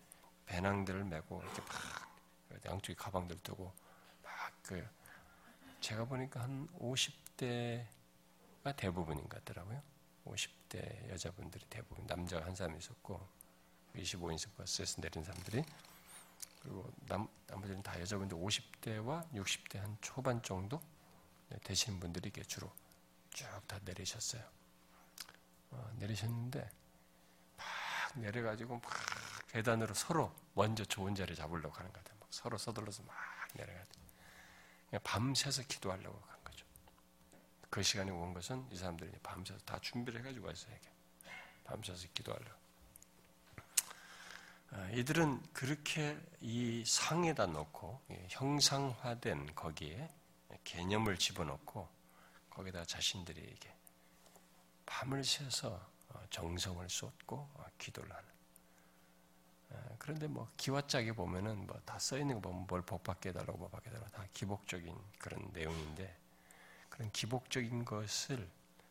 배낭들을 0.46 1.04
메고 1.04 1.42
이렇게 1.42 1.60
막 1.62 2.64
양쪽에 2.64 2.94
가방들 2.94 3.38
두고 3.40 3.72
그 4.62 4.86
제가 5.80 6.04
보니까 6.06 6.42
한 6.42 6.68
50대가 6.78 7.84
대부분인 8.76 9.28
것 9.28 9.44
같더라고요. 9.44 9.82
50대 10.24 11.08
여자분들이 11.10 11.64
대부분 11.68 12.06
남자가 12.06 12.46
한 12.46 12.54
사람 12.54 12.76
있었고 12.76 13.28
25인승 13.94 14.56
버스에서 14.56 15.00
내린 15.02 15.22
사람들이 15.22 15.62
그리고 16.66 16.92
남, 17.06 17.28
나머지는 17.46 17.80
다 17.82 17.98
여자분들 18.00 18.36
50대와 18.36 19.30
60대 19.32 19.78
한 19.78 19.96
초반 20.00 20.42
정도 20.42 20.80
네, 21.48 21.56
되신 21.62 22.00
분들이 22.00 22.28
이게 22.28 22.42
주로 22.42 22.72
쭉 23.30 23.46
다 23.68 23.78
내리셨어요. 23.84 24.42
어, 25.70 25.92
내리셨는데 25.98 26.68
막 27.56 27.66
내려가지고 28.16 28.80
막 28.80 28.92
계단으로 29.48 29.94
서로 29.94 30.34
먼저 30.54 30.84
좋은 30.84 31.14
자리 31.14 31.36
잡으려고 31.36 31.72
하는 31.76 31.92
것 31.92 32.02
같아요. 32.02 32.18
막 32.18 32.28
서로 32.32 32.58
서둘러서 32.58 33.04
막 33.04 33.14
내려가요. 33.54 33.84
밤새서 35.04 35.62
기도하려고 35.64 36.20
간 36.20 36.42
거죠. 36.42 36.66
그 37.70 37.82
시간에 37.82 38.10
온 38.10 38.34
것은 38.34 38.66
이 38.72 38.76
사람들이 38.76 39.12
밤새서 39.22 39.60
다 39.64 39.78
준비를 39.80 40.20
해가지고 40.20 40.48
왔어요. 40.48 40.74
밤새서 41.64 42.08
기도하려고. 42.14 42.65
아, 44.76 44.90
이들은 44.90 45.42
그렇게 45.54 46.18
이 46.40 46.84
상에다 46.86 47.46
놓고 47.46 47.98
형상화된 48.28 49.54
거기에 49.54 50.08
개념을 50.64 51.16
집어넣고 51.18 51.88
거기다 52.50 52.84
자신들이 52.84 53.40
이게 53.40 53.74
밤을 54.84 55.24
새서 55.24 55.68
어, 56.10 56.22
정성을 56.30 56.86
쏟고 56.90 57.36
어, 57.54 57.64
기도를 57.78 58.10
하는. 58.12 58.28
아, 59.70 59.76
그런데 59.98 60.26
뭐 60.26 60.48
기와짝에 60.58 61.12
보면은 61.12 61.66
뭐 61.66 61.80
다 61.86 61.98
써 61.98 62.18
있는 62.18 62.34
거 62.36 62.40
보면 62.42 62.66
뭘 62.68 62.82
복받게 62.82 63.30
해달라고 63.30 63.56
뭐 63.58 63.68
받게 63.70 63.88
해달라고 63.88 64.10
다 64.10 64.26
기복적인 64.34 64.94
그런 65.18 65.48
내용인데 65.52 66.14
그런 66.90 67.10
기복적인 67.12 67.84
것을 67.86 68.46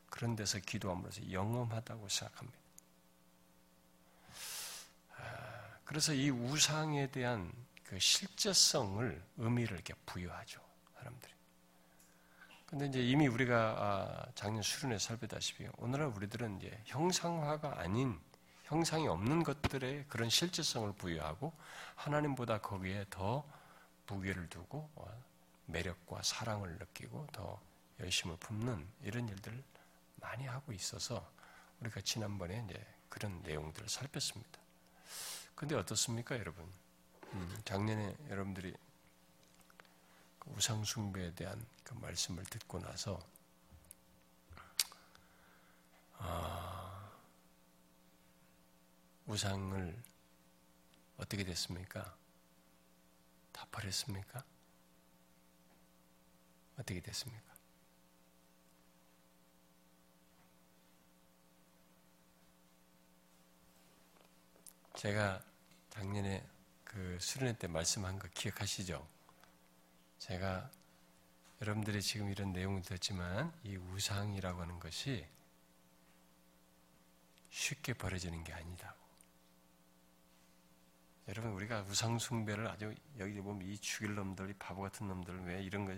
그런 0.09 0.35
데서 0.35 0.57
기도함으로써 0.59 1.31
영험하다고 1.31 2.09
생각합니다. 2.09 2.59
아, 5.17 5.74
그래서 5.85 6.13
이 6.13 6.29
우상에 6.29 7.07
대한 7.11 7.51
그 7.83 7.99
실제성을 7.99 9.23
의미를 9.37 9.75
이렇게 9.75 9.93
부여하죠 10.05 10.59
사람들이. 10.97 11.33
근데 12.65 12.87
이제 12.87 12.99
이미 12.99 13.27
우리가 13.27 13.55
아, 13.55 14.31
작년 14.33 14.63
수련회 14.63 14.97
살펴다시피 14.97 15.67
오늘날 15.77 16.07
우리들은 16.07 16.57
이제 16.57 16.81
형상화가 16.85 17.79
아닌 17.79 18.19
형상이 18.63 19.07
없는 19.07 19.43
것들의 19.43 20.05
그런 20.07 20.29
실질성을 20.29 20.91
부여하고 20.93 21.53
하나님보다 21.95 22.59
거기에 22.61 23.05
더 23.11 23.47
무게를 24.07 24.49
두고 24.49 24.89
어, 24.95 25.23
매력과 25.67 26.23
사랑을 26.23 26.75
느끼고 26.79 27.27
더 27.31 27.61
열심을 27.99 28.37
품는 28.37 28.87
이런 29.03 29.29
일들을 29.29 29.63
많이 30.15 30.45
하고 30.47 30.73
있어서 30.73 31.29
우리가 31.79 32.01
지난번에 32.01 32.65
이제 32.67 32.83
그런 33.09 33.41
내용들을 33.43 33.87
살폈습니다. 33.87 34.64
근데 35.55 35.75
어떻습니까, 35.75 36.37
여러분? 36.37 36.69
음, 37.33 37.61
작년에 37.63 38.15
여러분들이 38.29 38.73
그 40.39 40.51
우상숭배에 40.51 41.33
대한 41.33 41.65
그 41.83 41.93
말씀을 41.93 42.43
듣고 42.43 42.79
나서 42.79 43.19
아, 46.17 47.11
우상을 49.27 50.03
어떻게 51.17 51.43
됐습니까? 51.45 52.15
다 53.51 53.65
버렸습니까? 53.71 54.43
어떻게 56.77 56.99
됐습니까? 56.99 57.54
제가 64.95 65.41
작년에 65.89 66.41
그 66.83 67.17
수련회 67.19 67.57
때 67.57 67.67
말씀한 67.67 68.17
거 68.17 68.29
기억하시죠? 68.33 69.05
제가 70.19 70.71
여러분들이 71.61 72.01
지금 72.01 72.29
이런 72.29 72.53
내용을 72.53 72.81
듣지만 72.81 73.53
이 73.63 73.75
우상이라고 73.75 74.61
하는 74.61 74.79
것이 74.79 75.25
쉽게 77.49 77.93
버려지는 77.93 78.43
게 78.43 78.53
아니다. 78.53 78.95
여러분 81.27 81.51
우리가 81.53 81.81
우상 81.89 82.19
숭배를 82.19 82.67
아주 82.67 82.93
여기 83.17 83.41
보면 83.41 83.67
이 83.67 83.77
죽일 83.79 84.15
놈들, 84.15 84.51
이 84.51 84.53
바보 84.53 84.81
같은 84.81 85.07
놈들 85.07 85.45
왜 85.45 85.61
이런 85.63 85.85
거 85.85 85.95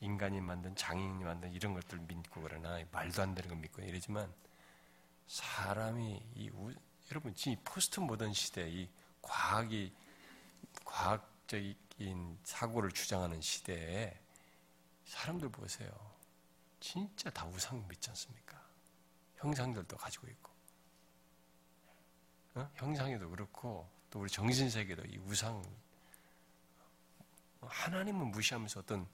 인간이 0.00 0.40
만든 0.40 0.74
장인이 0.76 1.24
만든 1.24 1.52
이런 1.52 1.74
것들 1.74 1.98
믿고 1.98 2.42
그러나 2.42 2.78
말도 2.92 3.22
안 3.22 3.34
되는 3.34 3.50
거 3.50 3.56
믿고 3.56 3.82
이러지만 3.82 4.32
사람이 5.26 6.22
이 6.36 6.50
우, 6.50 6.72
여러분 7.10 7.34
이 7.46 7.56
포스트 7.64 8.00
모던 8.00 8.32
시대 8.32 8.68
이 8.68 8.88
과학이 9.22 9.94
과학적인 10.84 12.38
사고를 12.44 12.90
주장하는 12.90 13.40
시대에 13.40 14.18
사람들 15.04 15.48
보세요. 15.48 15.90
진짜 16.80 17.30
다 17.30 17.46
우상 17.46 17.86
믿지 17.88 18.10
않습니까? 18.10 18.62
형상들도 19.36 19.96
가지고 19.96 20.26
있고 20.28 20.52
어? 22.54 22.70
형상에도 22.74 23.28
그렇고 23.30 23.88
또 24.10 24.20
우리 24.20 24.30
정신세계도 24.30 25.06
이 25.06 25.18
우상 25.18 25.62
하나님은 27.60 28.30
무시하면서 28.30 28.80
어떤 28.80 29.06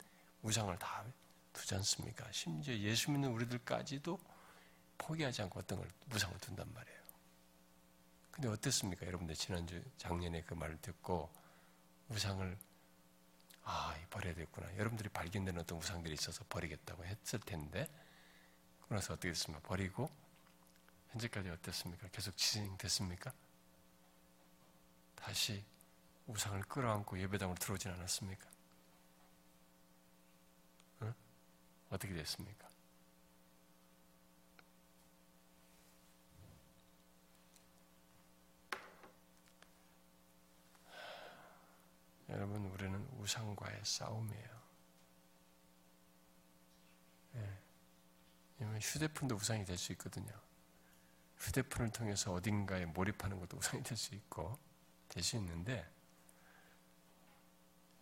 우상을 0.43 0.77
다 0.79 1.05
두지 1.53 1.75
않습니까? 1.77 2.31
심지어 2.33 2.77
예수 2.77 3.11
믿는 3.11 3.31
우리들까지도 3.31 4.19
포기하지 4.99 5.43
않고 5.43 5.61
어떤 5.61 5.79
걸 5.79 5.91
우상을 6.13 6.39
둔단 6.39 6.73
말이에요. 6.73 6.94
근데 8.35 8.49
어땠습니까? 8.49 9.07
여러분들 9.07 9.37
지난주 9.37 9.81
작년에 9.97 10.43
그 10.43 10.55
말을 10.55 10.77
듣고 10.79 11.31
우상을 12.09 12.59
아 13.63 13.97
버려야 14.11 14.35
되겠구나. 14.35 14.77
여러분들이 14.77 15.09
발견되는 15.09 15.61
어떤 15.61 15.79
우상들이 15.79 16.15
있어서 16.15 16.45
버리겠다고 16.49 17.05
했을 17.05 17.39
텐데 17.39 17.89
그래서 18.89 19.13
어떻게 19.15 19.29
됐습니까? 19.29 19.65
버리고 19.69 20.11
현재까지 21.13 21.49
어땠습니까? 21.49 22.09
계속 22.09 22.37
진행됐습니까? 22.37 23.33
다시 25.15 25.65
우상을 26.27 26.61
끌어안고 26.65 27.21
예배당으로 27.21 27.57
들어오진 27.57 27.93
않았습니까? 27.93 28.49
응? 31.03 31.15
어떻게 31.89 32.13
됐습니까? 32.15 32.69
여러분, 42.35 42.67
우리는 42.67 43.09
우상과의 43.21 43.81
싸움이에요. 43.85 44.63
예. 47.37 47.61
휴대폰도 48.81 49.37
우상이 49.37 49.65
될 49.65 49.79
수 49.79 49.93
있거든요. 49.93 50.33
휴대폰을 51.39 51.93
통해서 51.93 52.33
어딘가에 52.33 52.87
몰입하는 52.87 53.39
것도 53.39 53.59
우상이 53.59 53.85
될 53.85 53.97
수 53.97 54.17
있고, 54.17 54.59
될 55.09 55.23
수 55.23 55.37
있는데, 55.37 55.89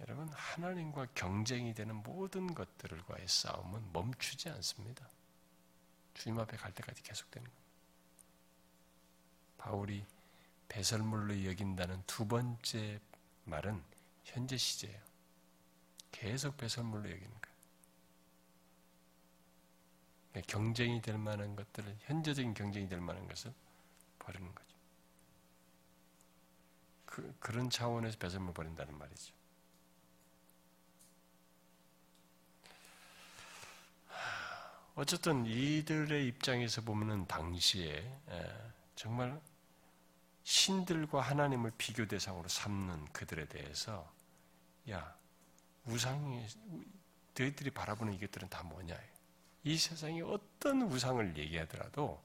여러분, 0.01 0.29
하나님과 0.29 1.09
경쟁이 1.15 1.75
되는 1.75 1.95
모든 1.97 2.55
것들과의 2.55 3.29
싸움은 3.29 3.93
멈추지 3.93 4.49
않습니다. 4.49 5.09
주님 6.15 6.41
앞에 6.41 6.57
갈 6.57 6.73
때까지 6.73 7.03
계속되는 7.03 7.45
겁니다. 7.45 7.63
바울이 9.59 10.07
배설물로 10.69 11.45
여긴다는 11.45 12.03
두 12.07 12.27
번째 12.27 12.99
말은 13.45 13.83
현재 14.25 14.57
시제예요. 14.57 15.01
계속 16.11 16.57
배설물로 16.57 17.11
여기는 17.11 17.31
거예요. 17.31 17.57
그러니까 20.31 20.53
경쟁이 20.53 21.03
될 21.03 21.19
만한 21.19 21.57
것들을, 21.57 21.97
현재적인 22.01 22.55
경쟁이 22.55 22.89
될 22.89 23.01
만한 23.01 23.27
것을 23.27 23.53
버리는 24.19 24.55
거죠. 24.55 24.77
그, 27.07 27.37
그런 27.41 27.69
차원에서 27.69 28.17
배설물 28.19 28.55
버린다는 28.55 28.97
말이죠. 28.97 29.35
어쨌든 34.95 35.47
이들의 35.47 36.27
입장에서 36.29 36.83
보면은 36.83 37.27
당시에 37.27 38.21
정말 38.95 39.41
신들과 40.45 41.21
하나님을 41.21 41.73
비교 41.79 42.07
대상으로 42.07 42.49
삼는 42.49 43.07
그들에 43.13 43.47
대해서 43.47 44.13
야 44.91 45.17
우상이 45.85 46.47
너희들이 47.39 47.71
바라보는 47.71 48.13
이것들은 48.15 48.49
다 48.49 48.63
뭐냐? 48.63 48.99
이 49.65 49.79
세상에 49.79 50.21
어떤 50.23 50.83
우상을 50.83 51.37
얘기하더라도 51.37 52.21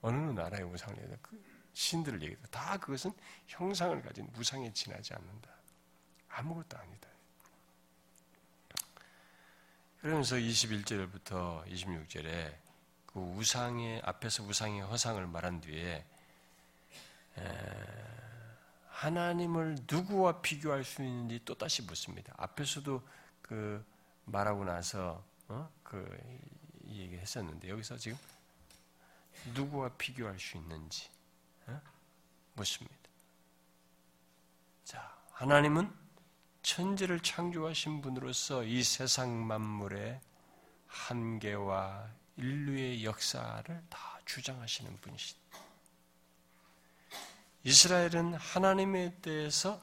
어느 0.00 0.16
나라의 0.30 0.64
우상을 0.64 0.96
얘기하든 0.96 1.18
그 1.22 1.44
신들을 1.74 2.22
얘기해도 2.22 2.46
다 2.48 2.76
그것은 2.78 3.12
형상을 3.46 4.00
가진 4.02 4.30
우상에 4.36 4.72
지나지 4.72 5.14
않는다. 5.14 5.50
아무것도 6.28 6.78
아니다. 6.78 7.08
그러면서 10.00 10.36
21절부터 10.36 11.64
26절에 11.66 12.56
그 13.06 13.20
우상의 13.20 14.02
앞에서 14.04 14.42
우상의 14.42 14.80
허상을 14.80 15.24
말한 15.26 15.60
뒤에 15.60 16.04
하나님을 18.88 19.78
누구와 19.90 20.40
비교할 20.40 20.84
수 20.84 21.02
있는지 21.02 21.40
또 21.44 21.56
다시 21.56 21.82
묻습니다. 21.82 22.32
앞에서도 22.36 23.02
그 23.40 23.84
말하고 24.26 24.64
나서 24.64 25.24
어? 25.48 25.68
그 25.82 26.06
얘기 26.86 27.16
했었는데 27.16 27.68
여기서 27.68 27.98
지금 27.98 28.16
누구와 29.54 29.90
비교할 29.98 30.38
수 30.38 30.56
있는지 30.56 31.08
어? 31.66 31.80
묻습니다. 32.54 32.94
자, 34.84 35.16
하나님은 35.32 35.92
천지를 36.62 37.20
창조하신 37.20 38.02
분으로서 38.02 38.62
이 38.62 38.84
세상 38.84 39.44
만물의 39.46 40.20
한계와 40.86 42.08
인류의 42.36 43.04
역사를 43.04 43.84
다 43.90 44.20
주장하시는 44.24 44.96
분이시다. 45.00 45.41
이스라엘은 47.64 48.34
하나님에 48.34 49.20
대해서 49.20 49.80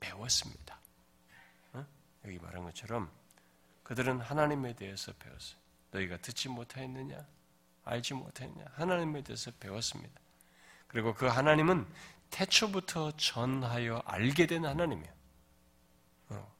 배웠습니다. 0.00 0.78
어? 1.72 1.86
여기 2.24 2.38
말한 2.38 2.64
것처럼 2.64 3.10
그들은 3.82 4.20
하나님에 4.20 4.74
대해서 4.74 5.12
배웠어요. 5.12 5.58
너희가 5.92 6.16
듣지 6.18 6.48
못하였느냐? 6.48 7.24
알지 7.84 8.14
못했느냐? 8.14 8.66
하나님에 8.72 9.22
대해서 9.22 9.50
배웠습니다. 9.60 10.20
그리고 10.88 11.14
그 11.14 11.26
하나님은 11.26 11.86
태초부터 12.30 13.12
전하여 13.16 14.02
알게 14.06 14.46
된 14.46 14.64
하나님이에요. 14.64 15.12
어. 16.30 16.54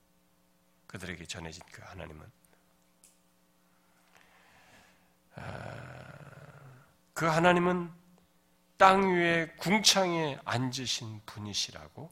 그들에게 0.87 1.27
전해진 1.27 1.65
그 1.73 1.83
하나님은 1.83 2.31
아, 5.37 5.43
그 7.13 7.27
하나님은 7.27 7.91
땅 8.77 9.15
위에 9.15 9.47
궁창에 9.57 10.39
앉으신 10.45 11.23
분이시라고 11.27 12.11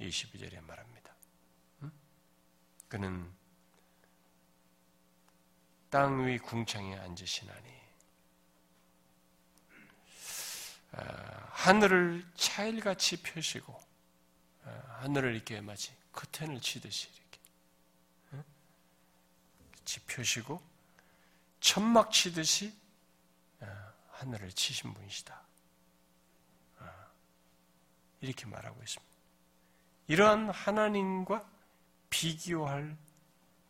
22절에 0.00 0.60
말합니다. 0.64 1.14
그는 2.88 3.32
땅 5.88 6.26
위 6.26 6.38
궁창에 6.38 6.96
앉으시나니 6.96 7.82
아, 10.92 11.48
하늘을 11.50 12.26
차일같이 12.34 13.22
펴시고 13.22 13.78
아, 14.64 14.70
하늘을 15.02 15.34
이렇게 15.34 15.60
마치 15.60 15.92
커튼을 16.12 16.60
치듯이 16.60 17.08
이렇게 17.08 17.38
펴시고 20.06 20.62
천막 21.60 22.10
치듯이 22.10 22.74
아, 23.60 23.92
하늘을 24.10 24.50
치신 24.52 24.92
분이시다. 24.94 25.51
이렇게 28.22 28.46
말하고 28.46 28.82
있습니다. 28.82 29.12
이러한 30.06 30.48
하나님과 30.48 31.46
비교할 32.08 32.96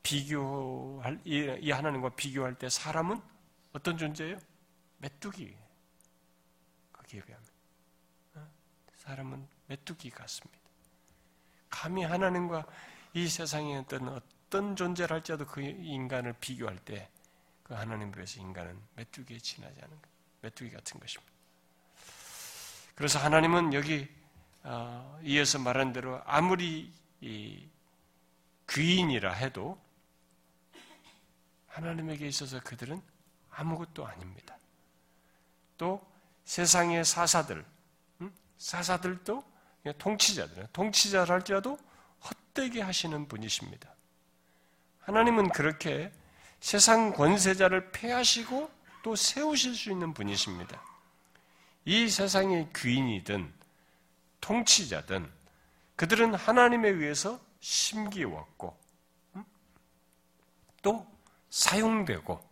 비교할 0.05 1.21
이 1.25 1.71
하나님과 1.71 2.11
비교할 2.11 2.55
때 2.55 2.69
사람은 2.69 3.21
어떤 3.73 3.99
존재예요? 3.99 4.39
메뚜기. 4.99 5.57
거기에 6.93 7.21
비하면 7.23 7.47
어? 8.35 8.49
사람은 8.97 9.49
메뚜기 9.67 10.11
같습니다. 10.11 10.61
감히 11.69 12.05
하나님과 12.05 12.65
이 13.15 13.29
세상에 13.29 13.79
어떤 13.79 14.09
어떤 14.09 14.77
존재를 14.77 15.15
할지라도 15.15 15.47
그 15.47 15.61
인간을 15.61 16.35
비교할 16.35 16.79
때 16.79 17.11
그 17.73 17.75
하나님 17.79 18.09
앞에서 18.09 18.41
인간은 18.41 18.79
메뚜기에 18.97 19.39
지나지 19.39 19.81
않은 19.83 19.97
메뚜기 20.43 20.71
같은 20.71 21.01
것입니다. 21.01 21.33
그래서 22.95 23.19
하나님은 23.19 23.73
여기 23.73 24.09
어, 24.65 25.21
이어서 25.25 25.59
말한 25.59 25.93
대로 25.93 26.21
아무리 26.25 26.93
귀인이라 28.69 29.33
해도 29.33 29.81
하나님에게 31.69 32.27
있어서 32.29 32.61
그들은 32.61 33.01
아무것도 33.51 34.07
아닙니다. 34.07 34.57
또 35.79 36.05
세상의 36.45 37.05
사사들, 37.05 37.65
음? 38.21 38.33
사사들도 38.59 39.45
통치자들, 39.99 40.69
통치자를 40.73 41.35
할지라도 41.35 41.79
헛되게 42.25 42.83
하시는 42.83 43.27
분이십니다. 43.27 43.93
하나님은 45.01 45.51
그렇게 45.51 46.13
세상 46.61 47.13
권세자를 47.13 47.91
폐하시고 47.91 48.71
또 49.03 49.17
세우실 49.17 49.75
수 49.75 49.91
있는 49.91 50.15
분이십니다. 50.15 50.81
이 51.85 52.09
세상의 52.09 52.69
귀인이든 52.77 53.53
통치자든 54.43 55.31
그들은 55.97 56.35
하나님에 56.35 56.91
의해서 56.91 57.41
심기웠고 57.61 58.79
또 60.83 61.07
사용되고 61.49 62.51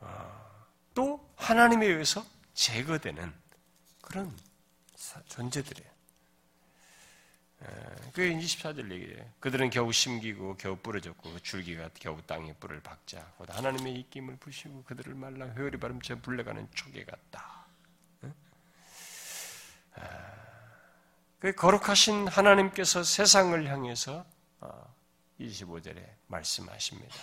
어, 0.00 0.66
또 0.94 1.30
하나님에 1.36 1.86
의해서 1.86 2.26
제거되는 2.54 3.32
그런 4.00 4.36
존재들이에요. 5.28 5.94
그 8.12 8.22
24절 8.22 8.92
얘기예요. 8.92 9.28
그들은 9.40 9.70
겨우 9.70 9.92
심기고 9.92 10.56
겨우 10.56 10.76
그 10.76 11.42
줄기가 11.42 11.90
겨우 11.94 12.20
땅에 12.22 12.52
뿔을 12.54 12.80
박자. 12.80 13.32
하나님의 13.48 13.94
입김을 13.94 14.36
부시고 14.36 14.84
그들을 14.84 15.14
말라 15.14 15.46
회오리 15.46 15.78
바람처럼 15.78 16.22
불려가는 16.22 16.68
초계 16.74 17.04
같다. 17.04 17.63
그 21.44 21.52
거룩하신 21.52 22.26
하나님께서 22.28 23.02
세상을 23.02 23.66
향해서 23.68 24.24
25절에 25.38 26.02
어, 26.02 26.16
말씀하십니다. 26.28 27.14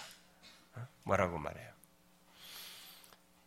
어? 0.76 0.88
뭐라고 1.04 1.40
말해요? 1.40 1.72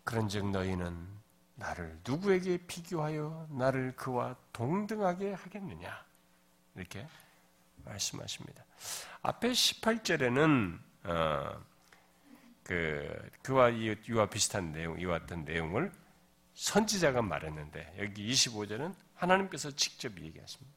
그런즉 0.02 0.50
너희는 0.50 1.06
나를 1.54 2.00
누구에게 2.04 2.58
비교하여 2.66 3.46
나를 3.50 3.94
그와 3.94 4.34
동등하게 4.52 5.34
하겠느냐? 5.34 6.04
이렇게 6.74 7.06
말씀하십니다. 7.84 8.64
앞에 9.22 9.52
18절에는 9.52 10.78
어, 11.04 11.64
그 12.64 13.30
그와 13.42 13.68
이와 13.68 14.28
비슷한 14.28 14.72
내용, 14.72 14.98
이와 14.98 15.20
같은 15.20 15.44
내용을 15.44 15.92
선지자가 16.54 17.22
말했는데 17.22 17.94
여기 17.98 18.28
25절은 18.32 19.03
하나님께서 19.24 19.70
직접 19.72 20.18
얘기하십니다. 20.20 20.72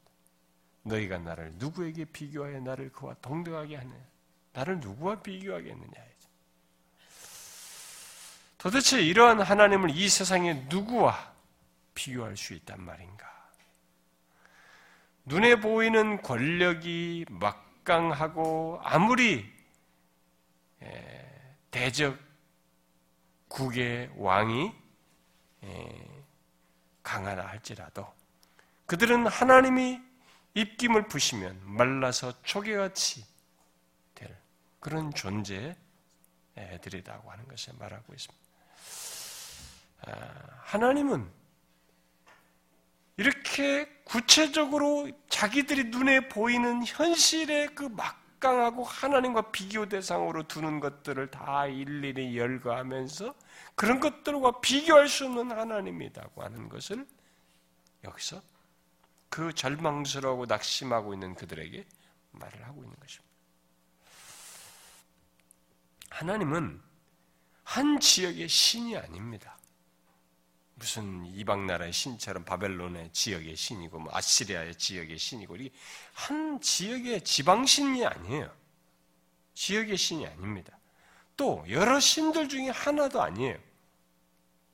너희가 0.82 1.18
나를 1.18 1.52
누구에게 1.54 2.04
비교하여 2.06 2.60
나를 2.60 2.90
그와 2.92 3.14
동등하게 3.20 3.76
하느냐? 3.76 4.04
나를 4.52 4.80
누구와 4.80 5.20
비교하겠느냐? 5.22 6.08
도대체 8.56 9.00
이러한 9.00 9.40
하나님을 9.40 9.90
이 9.90 10.08
세상에 10.08 10.54
누구와 10.68 11.32
비교할 11.94 12.36
수 12.36 12.54
있단 12.54 12.82
말인가? 12.82 13.28
눈에 15.26 15.60
보이는 15.60 16.20
권력이 16.22 17.26
막강하고 17.28 18.80
아무리 18.82 19.48
대적 21.70 22.18
국의 23.46 24.10
왕이 24.16 24.72
강하다 27.02 27.46
할지라도 27.46 28.17
그들은 28.88 29.26
하나님이 29.26 30.00
입김을 30.54 31.08
부시면 31.08 31.60
말라서 31.62 32.32
초계같이 32.42 33.22
될 34.14 34.34
그런 34.80 35.12
존재의 35.12 35.76
애들이라고 36.56 37.30
하는 37.30 37.46
것을 37.48 37.74
말하고 37.78 38.14
있습니다. 38.14 38.44
아, 40.06 40.12
하나님은 40.62 41.30
이렇게 43.18 43.86
구체적으로 44.04 45.10
자기들이 45.28 45.90
눈에 45.90 46.28
보이는 46.30 46.82
현실의 46.86 47.74
그 47.74 47.82
막강하고 47.82 48.84
하나님과 48.84 49.50
비교 49.50 49.86
대상으로 49.86 50.48
두는 50.48 50.80
것들을 50.80 51.30
다 51.30 51.66
일일이 51.66 52.38
열거하면서 52.38 53.34
그런 53.74 54.00
것들과 54.00 54.62
비교할 54.62 55.08
수 55.08 55.26
없는 55.26 55.50
하나님이라고 55.50 56.42
하는 56.42 56.70
것을 56.70 57.06
여기서 58.04 58.40
그 59.28 59.52
절망스러워 59.52 60.46
낙심하고 60.46 61.14
있는 61.14 61.34
그들에게 61.34 61.86
말을 62.32 62.66
하고 62.66 62.82
있는 62.82 62.96
것입니다. 62.98 63.28
하나님은 66.10 66.82
한 67.64 68.00
지역의 68.00 68.48
신이 68.48 68.96
아닙니다. 68.96 69.58
무슨 70.74 71.26
이방 71.26 71.66
나라의 71.66 71.92
신처럼 71.92 72.44
바벨론의 72.44 73.12
지역의 73.12 73.56
신이고 73.56 73.98
뭐 73.98 74.16
아시리아의 74.16 74.76
지역의 74.76 75.18
신이고 75.18 75.56
한 76.12 76.60
지역의 76.60 77.22
지방 77.24 77.66
신이 77.66 78.06
아니에요. 78.06 78.54
지역의 79.54 79.96
신이 79.96 80.26
아닙니다. 80.26 80.78
또 81.36 81.64
여러 81.68 81.98
신들 81.98 82.48
중에 82.48 82.70
하나도 82.70 83.20
아니에요. 83.20 83.58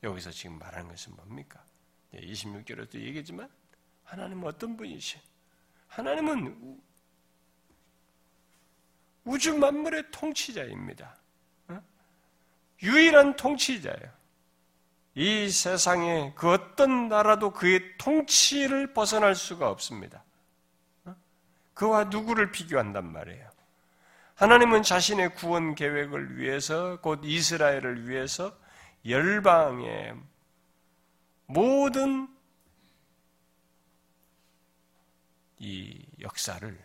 여기서 0.02 0.30
지금 0.30 0.58
말하는 0.58 0.88
것은 0.88 1.16
뭡니까? 1.16 1.64
26절에도 2.12 2.96
얘기했지만 2.96 3.50
하나님은 4.14 4.46
어떤 4.46 4.76
분이시? 4.76 5.18
하나님은 5.88 6.80
우주 9.24 9.56
만물의 9.56 10.04
통치자입니다. 10.12 11.16
어? 11.68 11.82
유일한 12.82 13.34
통치자예요. 13.34 14.12
이 15.16 15.48
세상에 15.48 16.32
그 16.36 16.52
어떤 16.52 17.08
나라도 17.08 17.50
그의 17.50 17.98
통치를 17.98 18.92
벗어날 18.92 19.34
수가 19.34 19.68
없습니다. 19.68 20.22
어? 21.06 21.16
그와 21.74 22.04
누구를 22.04 22.52
비교한단 22.52 23.12
말이에요. 23.12 23.50
하나님은 24.36 24.84
자신의 24.84 25.34
구원 25.34 25.74
계획을 25.74 26.38
위해서 26.38 27.00
곧 27.00 27.20
이스라엘을 27.24 28.08
위해서 28.08 28.56
열방의 29.06 30.14
모든 31.46 32.33
이 35.58 36.04
역사를 36.20 36.78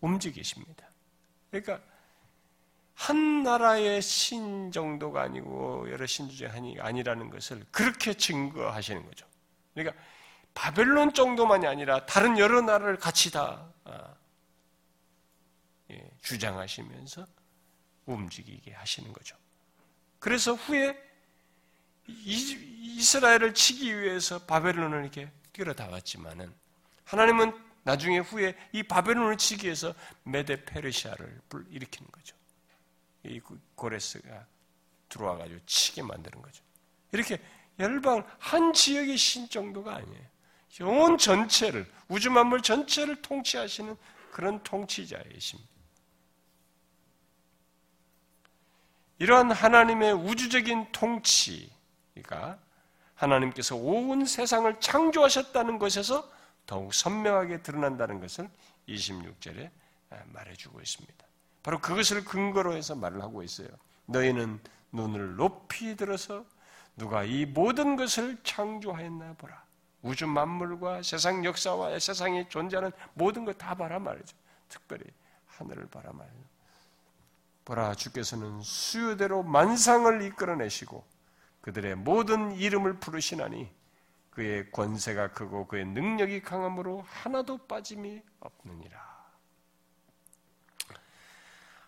움직이십니다. 0.00 0.86
그러니까 1.50 1.80
한 2.94 3.42
나라의 3.42 4.00
신 4.00 4.72
정도가 4.72 5.22
아니고 5.22 5.90
여러 5.90 6.06
신주 6.06 6.36
중에 6.36 6.48
한이 6.48 6.80
아니라는 6.80 7.30
것을 7.30 7.64
그렇게 7.70 8.14
증거하시는 8.14 9.04
거죠. 9.04 9.26
그러니까 9.74 10.02
바벨론 10.54 11.12
정도만이 11.12 11.66
아니라 11.66 12.06
다른 12.06 12.38
여러 12.38 12.62
나라를 12.62 12.96
같이 12.96 13.30
다 13.30 13.70
아, 13.84 14.14
예, 15.90 16.10
주장하시면서 16.22 17.26
움직이게 18.06 18.72
하시는 18.72 19.12
거죠. 19.12 19.36
그래서 20.18 20.54
후에 20.54 20.98
이스라엘을 22.06 23.52
치기 23.52 24.00
위해서 24.00 24.38
바벨론을 24.38 25.02
이렇게 25.02 25.30
끌어다 25.52 25.88
왔지만은 25.88 26.54
하나님은 27.04 27.65
나중에 27.86 28.18
후에 28.18 28.56
이 28.72 28.82
바벨론을 28.82 29.38
치기 29.38 29.66
위해서 29.66 29.94
메데 30.24 30.64
페르시아를 30.64 31.40
일으키는 31.70 32.10
거죠. 32.10 32.34
이 33.22 33.40
고레스가 33.76 34.44
들어와가지고 35.08 35.60
치게 35.66 36.02
만드는 36.02 36.42
거죠. 36.42 36.64
이렇게 37.12 37.40
열방 37.78 38.26
한 38.40 38.72
지역의 38.72 39.16
신 39.16 39.48
정도가 39.48 39.94
아니에요. 39.94 40.26
온 40.82 41.16
전체를 41.16 41.88
우주 42.08 42.28
만물 42.28 42.60
전체를 42.60 43.22
통치하시는 43.22 43.96
그런 44.32 44.60
통치자이십니다. 44.64 45.70
이러한 49.20 49.52
하나님의 49.52 50.12
우주적인 50.12 50.90
통치가 50.90 52.58
하나님께서 53.14 53.76
온 53.76 54.26
세상을 54.26 54.80
창조하셨다는 54.80 55.78
것에서 55.78 56.35
더욱 56.66 56.92
선명하게 56.92 57.62
드러난다는 57.62 58.20
것을 58.20 58.50
26절에 58.88 59.70
말해주고 60.32 60.80
있습니다. 60.80 61.26
바로 61.62 61.80
그것을 61.80 62.24
근거로 62.24 62.74
해서 62.74 62.94
말을 62.94 63.22
하고 63.22 63.42
있어요. 63.42 63.68
너희는 64.06 64.60
눈을 64.92 65.36
높이 65.36 65.96
들어서 65.96 66.44
누가 66.96 67.24
이 67.24 67.44
모든 67.44 67.96
것을 67.96 68.38
창조하였나 68.42 69.34
보라. 69.34 69.64
우주 70.02 70.26
만물과 70.26 71.02
세상 71.02 71.44
역사와 71.44 71.98
세상에 71.98 72.48
존재하는 72.48 72.92
모든 73.14 73.44
것 73.44 73.58
다 73.58 73.74
봐라 73.74 73.98
말이죠. 73.98 74.36
특별히 74.68 75.04
하늘을 75.46 75.86
봐라 75.88 76.12
말이죠. 76.12 76.38
보라 77.64 77.94
주께서는 77.94 78.60
수요대로 78.60 79.42
만상을 79.42 80.22
이끌어내시고 80.22 81.04
그들의 81.62 81.96
모든 81.96 82.52
이름을 82.54 83.00
부르시나니 83.00 83.68
그의 84.36 84.70
권세가 84.70 85.28
크고 85.32 85.66
그의 85.66 85.86
능력이 85.86 86.42
강함으로 86.42 87.06
하나도 87.08 87.56
빠짐이 87.56 88.20
없느니라. 88.40 89.06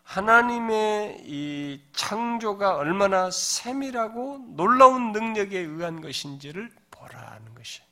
하나님의 0.03 1.19
이 1.27 1.83
창조가 1.93 2.77
얼마나 2.77 3.31
세밀하고 3.31 4.47
놀라운 4.57 5.13
능력에 5.13 5.59
의한 5.59 6.01
것인지를 6.01 6.71
보라는 6.91 7.55
것이. 7.55 7.83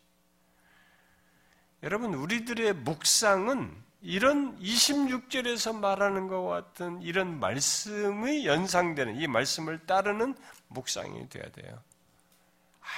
여러분, 1.83 2.15
우리들의 2.15 2.73
묵상은 2.77 3.77
이런 4.01 4.59
26절에서 4.59 5.79
말하는 5.79 6.29
것과 6.29 6.49
같은 6.49 7.03
이런 7.03 7.39
말씀의 7.39 8.47
연상되는 8.47 9.17
이 9.17 9.27
말씀을 9.27 9.85
따르는 9.85 10.35
묵상이 10.69 11.29
되어야 11.29 11.51
돼요. 11.51 11.83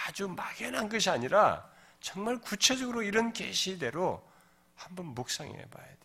아주 0.06 0.28
막연한 0.28 0.88
것이 0.88 1.08
아니라 1.10 1.68
정말 2.00 2.38
구체적으로 2.38 3.02
이런 3.02 3.32
계시대로 3.32 4.26
한번 4.74 5.06
묵상해 5.06 5.52
봐야 5.52 5.86
돼. 5.86 5.98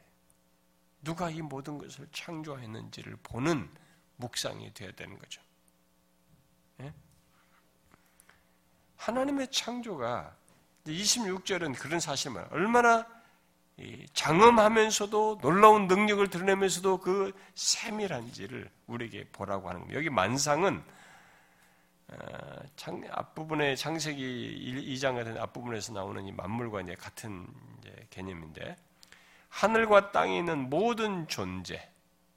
누가 1.01 1.29
이 1.29 1.41
모든 1.41 1.77
것을 1.77 2.07
창조했는지를 2.11 3.17
보는 3.23 3.69
묵상이 4.15 4.73
되어야 4.73 4.93
되는 4.93 5.17
거죠. 5.19 5.41
예? 6.81 6.93
하나님의 8.97 9.51
창조가 9.51 10.35
26절은 10.87 11.77
그런 11.77 11.99
사실만 11.99 12.47
얼마나 12.51 13.05
장엄하면서도 14.13 15.39
놀라운 15.41 15.87
능력을 15.87 16.29
드러내면서도 16.29 16.99
그 16.99 17.33
세밀한지를 17.55 18.69
우리에게 18.87 19.27
보라고 19.31 19.67
하는 19.67 19.81
겁니다. 19.81 19.97
여기 19.97 20.09
만상은 20.09 20.83
창, 22.75 23.03
어, 23.03 23.07
앞부분에 23.11 23.75
창세기 23.75 24.95
2장 24.95 25.15
같은 25.15 25.37
앞부분에서 25.37 25.93
나오는 25.93 26.25
이 26.25 26.31
만물과 26.31 26.81
이제 26.81 26.95
같은 26.95 27.47
이제 27.79 28.07
개념인데 28.09 28.75
하늘과 29.49 30.11
땅에 30.11 30.39
있는 30.39 30.69
모든 30.69 31.27
존재, 31.27 31.89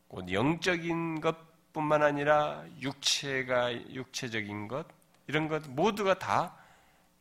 곧 0.08 0.30
영적인 0.30 1.20
것뿐만 1.20 2.02
아니라 2.02 2.64
육체가 2.80 3.72
육체적인 3.92 4.68
것 4.68 4.86
이런 5.26 5.48
것 5.48 5.66
모두가 5.68 6.18
다 6.18 6.56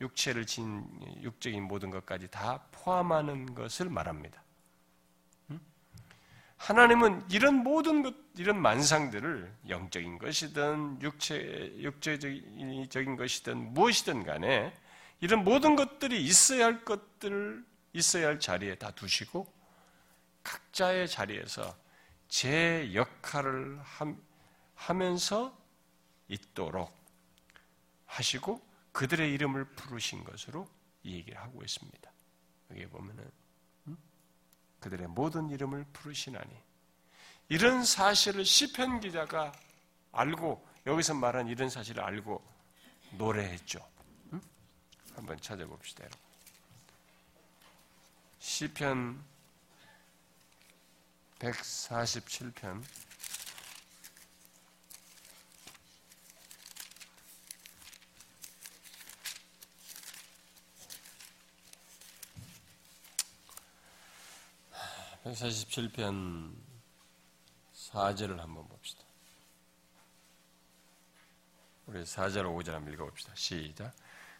육체를 0.00 0.44
진 0.44 0.84
육적인 1.22 1.62
모든 1.62 1.90
것까지 1.90 2.28
다 2.28 2.60
포함하는 2.70 3.54
것을 3.54 3.88
말합니다. 3.88 4.45
하나님은 6.56 7.30
이런 7.30 7.56
모든 7.56 8.02
것, 8.02 8.14
이런 8.36 8.60
만상들을 8.60 9.54
영적인 9.68 10.18
것이든 10.18 11.02
육체, 11.02 11.72
육체적인 11.78 13.16
것이든 13.16 13.74
무엇이든 13.74 14.24
간에 14.24 14.74
이런 15.20 15.44
모든 15.44 15.76
것들이 15.76 16.22
있어야 16.22 16.66
할 16.66 16.84
것들을 16.84 17.64
있어야 17.92 18.28
할 18.28 18.40
자리에 18.40 18.74
다 18.76 18.90
두시고 18.90 19.52
각자의 20.42 21.08
자리에서 21.08 21.76
제 22.28 22.90
역할을 22.94 23.80
하면서 24.74 25.56
있도록 26.28 26.94
하시고 28.06 28.60
그들의 28.92 29.32
이름을 29.32 29.64
부르신 29.64 30.24
것으로 30.24 30.68
얘기를 31.04 31.38
하고 31.38 31.62
있습니다. 31.62 32.10
여기 32.70 32.86
보면은 32.86 33.30
그들의 34.80 35.08
모든 35.08 35.50
이름을 35.50 35.84
부르시나니 35.92 36.50
이런 37.48 37.84
사실을 37.84 38.44
시편 38.44 39.00
기자가 39.00 39.52
알고 40.12 40.66
여기서 40.86 41.14
말한 41.14 41.48
이런 41.48 41.68
사실을 41.68 42.02
알고 42.02 42.42
노래했죠. 43.12 43.78
응? 44.32 44.40
한번 45.14 45.40
찾아봅시다. 45.40 46.06
시편 48.38 49.22
147편 51.38 52.82
147편 65.26 66.52
4절을 67.74 68.38
한번 68.38 68.68
봅시다. 68.68 69.02
우리 71.86 72.00
4절, 72.02 72.44
5절 72.44 72.70
한번 72.70 72.94
읽어봅시다. 72.94 73.32
시작. 73.34 73.92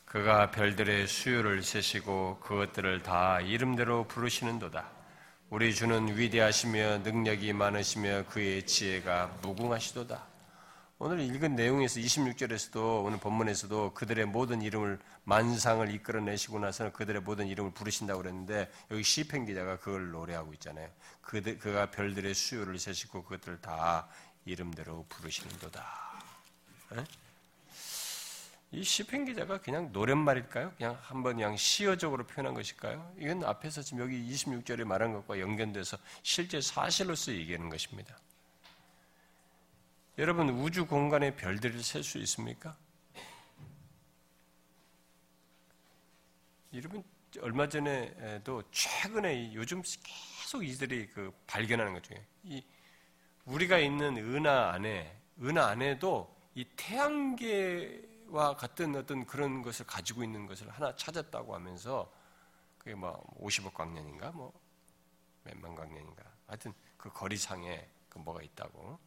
그가 0.05 0.53
별들의 0.53 1.09
수요를 1.09 1.65
세시고 1.65 2.39
그것들을 2.39 3.03
다 3.03 3.41
이름대로 3.41 4.07
부르시는도다. 4.07 4.89
우리 5.51 5.75
주는 5.75 6.17
위대하시며 6.17 6.99
능력이 6.99 7.53
많으시며 7.53 8.27
그의 8.27 8.65
지혜가 8.65 9.39
무궁하시도다. 9.43 10.36
오늘 10.99 11.21
읽은 11.21 11.57
내용에서 11.57 12.01
26절에서도 12.01 13.05
오늘 13.05 13.19
본문에서도 13.19 13.93
그들의 13.93 14.25
모든 14.25 14.63
이름을 14.63 14.99
만상을 15.25 15.91
이끌어내시고 15.93 16.59
나서 16.59 16.91
그들의 16.91 17.21
모든 17.21 17.49
이름을 17.49 17.73
부르신다고 17.73 18.23
그랬는데 18.23 18.73
여기 18.91 19.03
시편 19.03 19.45
기자가 19.45 19.79
그걸 19.79 20.11
노래하고 20.11 20.55
있잖아요. 20.55 20.89
그들, 21.21 21.59
그가 21.59 21.91
별들의 21.91 22.33
수요를 22.33 22.79
세시고 22.79 23.25
그것들을 23.25 23.61
다 23.61 24.09
이름대로 24.47 25.05
부르시는도다. 25.11 25.85
에? 26.95 27.05
이 28.73 28.83
시편 28.83 29.27
기자가 29.27 29.59
그냥 29.59 29.91
노랫말일까요? 29.93 30.73
그냥 30.79 30.99
한번 31.03 31.37
그냥 31.37 31.59
시어적으로 31.59 32.27
표현한 32.27 32.55
것일까요? 32.55 33.13
이건 33.19 33.45
앞에서 33.45 33.83
지금 33.83 34.01
여기 34.01 34.27
26절에 34.33 34.85
말한 34.85 35.13
것과 35.13 35.41
연결돼서 35.41 35.99
실제 36.23 36.59
사실로서 36.63 37.33
얘기하는 37.33 37.69
것입니다. 37.69 38.17
여러분 40.19 40.49
우주 40.49 40.87
공간에 40.87 41.37
별들을 41.37 41.83
셀 41.83 42.03
수 42.03 42.17
있습니까? 42.19 42.75
여러분 46.73 47.05
얼마 47.43 47.69
전에도 47.69 48.63
최근에 48.71 49.53
요즘 49.53 49.83
계속 49.83 50.65
이들이 50.65 51.09
그 51.09 51.33
발견하는 51.47 51.93
것 51.93 52.03
중에 52.03 52.27
이 52.45 52.65
우리가 53.45 53.79
있는 53.79 54.17
은하 54.17 54.71
안에 54.73 55.21
은하 55.43 55.67
안에도 55.67 56.35
이 56.55 56.65
태양계와 56.77 58.57
같은 58.57 58.97
어떤 58.97 59.27
그런 59.27 59.61
것을 59.61 59.85
가지고 59.85 60.25
있는 60.25 60.47
것을 60.47 60.71
하나 60.71 60.97
찾았다고 60.97 61.55
하면서 61.55 62.11
그게 62.79 62.95
뭐 62.95 63.23
50억 63.39 63.75
광년인가? 63.75 64.33
뭐 64.33 64.51
몇만 65.45 65.75
광년인가? 65.75 66.25
하여튼 66.47 66.73
그 66.97 67.11
거리상에 67.11 67.87
그 68.09 68.19
뭐가 68.19 68.41
있다고 68.41 68.99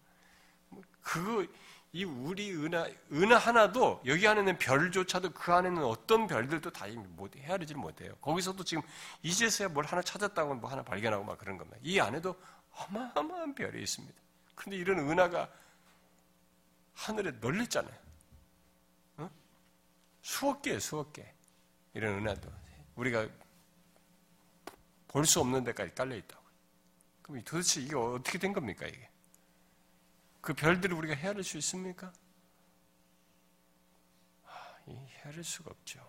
그거 1.02 1.46
이 1.92 2.04
우리 2.04 2.52
은하 2.54 2.88
은하 3.12 3.38
하나도 3.38 4.02
여기 4.06 4.28
안에는 4.28 4.60
별조차도 4.60 5.32
그 5.32 5.52
안에는 5.52 5.84
어떤 5.84 6.28
별들도 6.28 6.72
다 6.72 6.88
못 6.88 7.36
헤아리질 7.36 7.76
못해요. 7.78 8.16
거기서도 8.22 8.64
지금 8.64 8.84
이제서야 9.24 9.70
뭘 9.70 9.86
하나 9.86 10.02
찾았다고 10.02 10.56
뭐 10.56 10.70
하나 10.70 10.84
발견하고 10.84 11.24
막 11.24 11.38
그런 11.38 11.58
겁니다. 11.58 11.78
이 11.82 12.00
안에도 12.00 12.40
어마어마한 12.72 13.56
별이 13.56 13.82
있습니다. 13.82 14.16
근데 14.56 14.78
이런 14.78 15.00
은하가 15.00 15.50
하늘에 16.94 17.32
널렸잖아요. 17.40 17.98
어? 19.18 19.30
수억 20.22 20.62
개, 20.62 20.80
수억 20.80 21.12
개. 21.14 21.26
이런 21.94 22.20
은하도 22.20 22.52
우리가 22.96 23.28
볼 25.08 25.26
수 25.26 25.40
없는 25.40 25.64
데까지 25.64 25.96
깔려 25.96 26.16
있다고. 26.16 26.44
그럼 27.24 27.42
도대체 27.44 27.82
이게 27.82 27.96
어떻게 27.96 28.38
된 28.38 28.54
겁니까 28.54 28.86
이게? 28.86 29.09
그 30.50 30.56
별들을 30.56 30.97
우리가 30.97 31.14
헤아릴 31.14 31.43
수 31.43 31.60
있습니까? 31.60 32.12
아, 34.47 34.78
헤아릴 34.88 35.43
수가 35.43 35.70
없죠. 35.70 36.04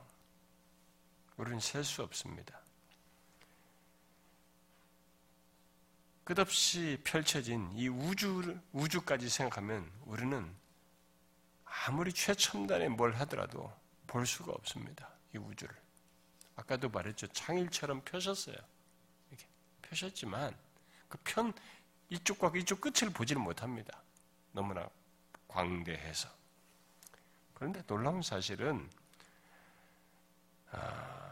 우리는 1.36 1.60
셀 1.60 1.84
수 1.84 2.02
없습니다. 2.02 2.58
끝없이 6.24 6.98
펼쳐진 7.04 7.70
이 7.74 7.88
우주, 7.88 8.58
우주까지 8.72 9.28
생각하면 9.28 9.92
우리는 10.06 10.56
아무리 11.86 12.10
최첨단에 12.10 12.88
뭘 12.88 13.14
하더라도 13.16 13.70
볼 14.06 14.24
수가 14.24 14.52
없습니다. 14.52 15.12
이 15.34 15.36
우주를. 15.36 15.76
아까도 16.56 16.88
말했죠. 16.88 17.26
창일처럼 17.26 18.00
펴셨어요. 18.06 18.56
이렇게 19.28 19.46
펴셨지만 19.82 20.56
그 21.10 21.18
편, 21.24 21.52
이쪽과 22.08 22.52
이쪽 22.56 22.80
끝을 22.80 23.10
보지를 23.10 23.42
못합니다. 23.42 23.99
너무나 24.52 24.88
광대해서. 25.48 26.28
그런데 27.54 27.82
놀라운 27.86 28.22
사실은 28.22 28.88
아, 30.72 31.30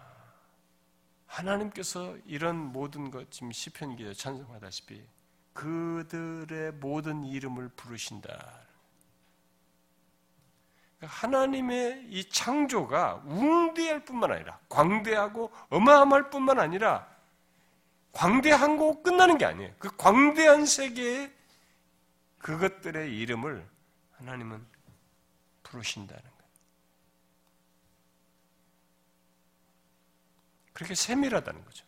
하나님께서 1.27 2.17
이런 2.27 2.57
모든 2.57 3.11
것 3.11 3.31
지금 3.31 3.53
시편 3.53 3.97
기자 3.97 4.13
찬송하다시피 4.13 5.05
그들의 5.53 6.73
모든 6.73 7.25
이름을 7.25 7.69
부르신다. 7.71 8.67
그러니까 10.99 11.17
하나님의 11.17 12.07
이 12.09 12.29
창조가 12.29 13.23
웅대할 13.25 14.05
뿐만 14.05 14.33
아니라 14.33 14.59
광대하고 14.69 15.53
어마어마할 15.71 16.31
뿐만 16.31 16.59
아니라 16.59 17.09
광대한 18.13 18.77
거 18.77 19.01
끝나는 19.03 19.39
게 19.39 19.45
아니에요. 19.45 19.73
그 19.79 19.97
광대한 19.97 20.67
세계에 20.67 21.33
그것들의 22.39 23.17
이름을 23.19 23.69
하나님은 24.13 24.67
부르신다는 25.63 26.23
거예요. 26.23 26.39
그렇게 30.73 30.95
세밀하다는 30.95 31.65
거죠. 31.65 31.85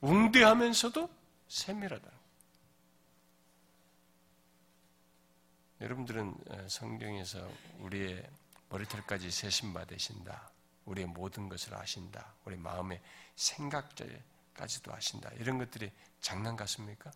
웅대하면서도 0.00 1.08
세밀하다. 1.48 2.10
여러분들은 5.80 6.68
성경에서 6.68 7.50
우리의 7.80 8.28
머리털까지 8.68 9.30
세신 9.30 9.72
받으신다. 9.74 10.50
우리의 10.86 11.06
모든 11.08 11.48
것을 11.48 11.74
아신다. 11.74 12.34
우리 12.44 12.56
마음의 12.56 13.00
생각까지도 13.34 14.92
아신다. 14.92 15.30
이런 15.34 15.58
것들이 15.58 15.92
장난 16.20 16.56
같습니까? 16.56 17.10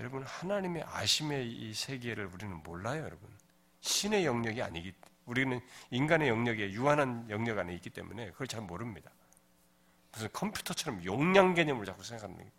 여러분 0.00 0.22
하나님의 0.22 0.82
아심의 0.84 1.52
이 1.52 1.74
세계를 1.74 2.24
우리는 2.24 2.62
몰라요, 2.62 3.04
여러분. 3.04 3.28
신의 3.80 4.24
영역이 4.24 4.62
아니기 4.62 4.94
우리는 5.26 5.60
인간의 5.90 6.30
영역에 6.30 6.72
유한한 6.72 7.28
영역 7.28 7.58
안에 7.58 7.74
있기 7.74 7.90
때문에 7.90 8.30
그걸 8.30 8.46
잘 8.46 8.62
모릅니다. 8.62 9.10
무슨 10.10 10.32
컴퓨터처럼 10.32 11.04
용량 11.04 11.52
개념을 11.52 11.84
자꾸 11.84 12.02
거예요. 12.38 12.50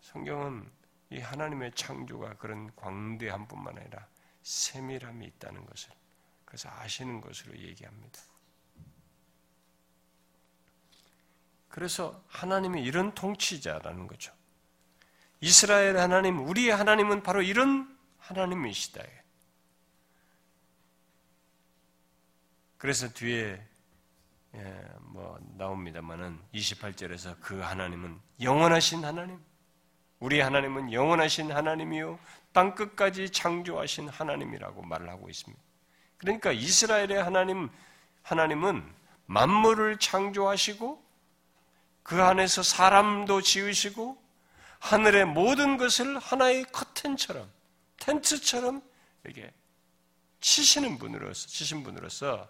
성경은 0.00 0.68
이 1.10 1.20
하나님의 1.20 1.72
창조가 1.76 2.34
그런 2.34 2.74
광대한 2.74 3.46
뿐만 3.46 3.78
아니라 3.78 4.08
세밀함이 4.42 5.26
있다는 5.26 5.64
것을 5.64 5.92
그래서 6.44 6.68
아시는 6.70 7.20
것으로 7.20 7.56
얘기합니다. 7.56 8.20
그래서 11.68 12.24
하나님이 12.26 12.82
이런 12.82 13.14
통치자라는 13.14 14.08
거죠. 14.08 14.39
이스라엘 15.40 15.96
하나님, 15.96 16.46
우리의 16.46 16.74
하나님은 16.74 17.22
바로 17.22 17.42
이런 17.42 17.96
하나님이시다. 18.18 19.02
그래서 22.76 23.08
뒤에 23.12 23.62
예, 24.54 24.84
뭐 25.00 25.38
나옵니다만은 25.56 26.40
28절에서 26.54 27.36
그 27.40 27.60
하나님은 27.60 28.18
영원하신 28.40 29.04
하나님, 29.04 29.38
우리 30.18 30.40
하나님은 30.40 30.92
영원하신 30.92 31.52
하나님이요 31.52 32.18
땅 32.52 32.74
끝까지 32.74 33.30
창조하신 33.30 34.08
하나님이라고 34.08 34.82
말을 34.82 35.08
하고 35.08 35.28
있습니다. 35.28 35.62
그러니까 36.18 36.52
이스라엘의 36.52 37.22
하나님 37.22 37.70
하나님은 38.22 38.84
만물을 39.26 39.98
창조하시고 39.98 41.02
그 42.02 42.22
안에서 42.22 42.62
사람도 42.62 43.40
지으시고 43.42 44.19
하늘의 44.80 45.26
모든 45.26 45.76
것을 45.76 46.18
하나의 46.18 46.64
커튼처럼 46.72 47.50
텐트처럼 48.00 48.82
이렇게 49.24 49.52
치시는 50.40 50.98
분으로서 50.98 51.46
치신 51.46 51.84
분으로서 51.84 52.48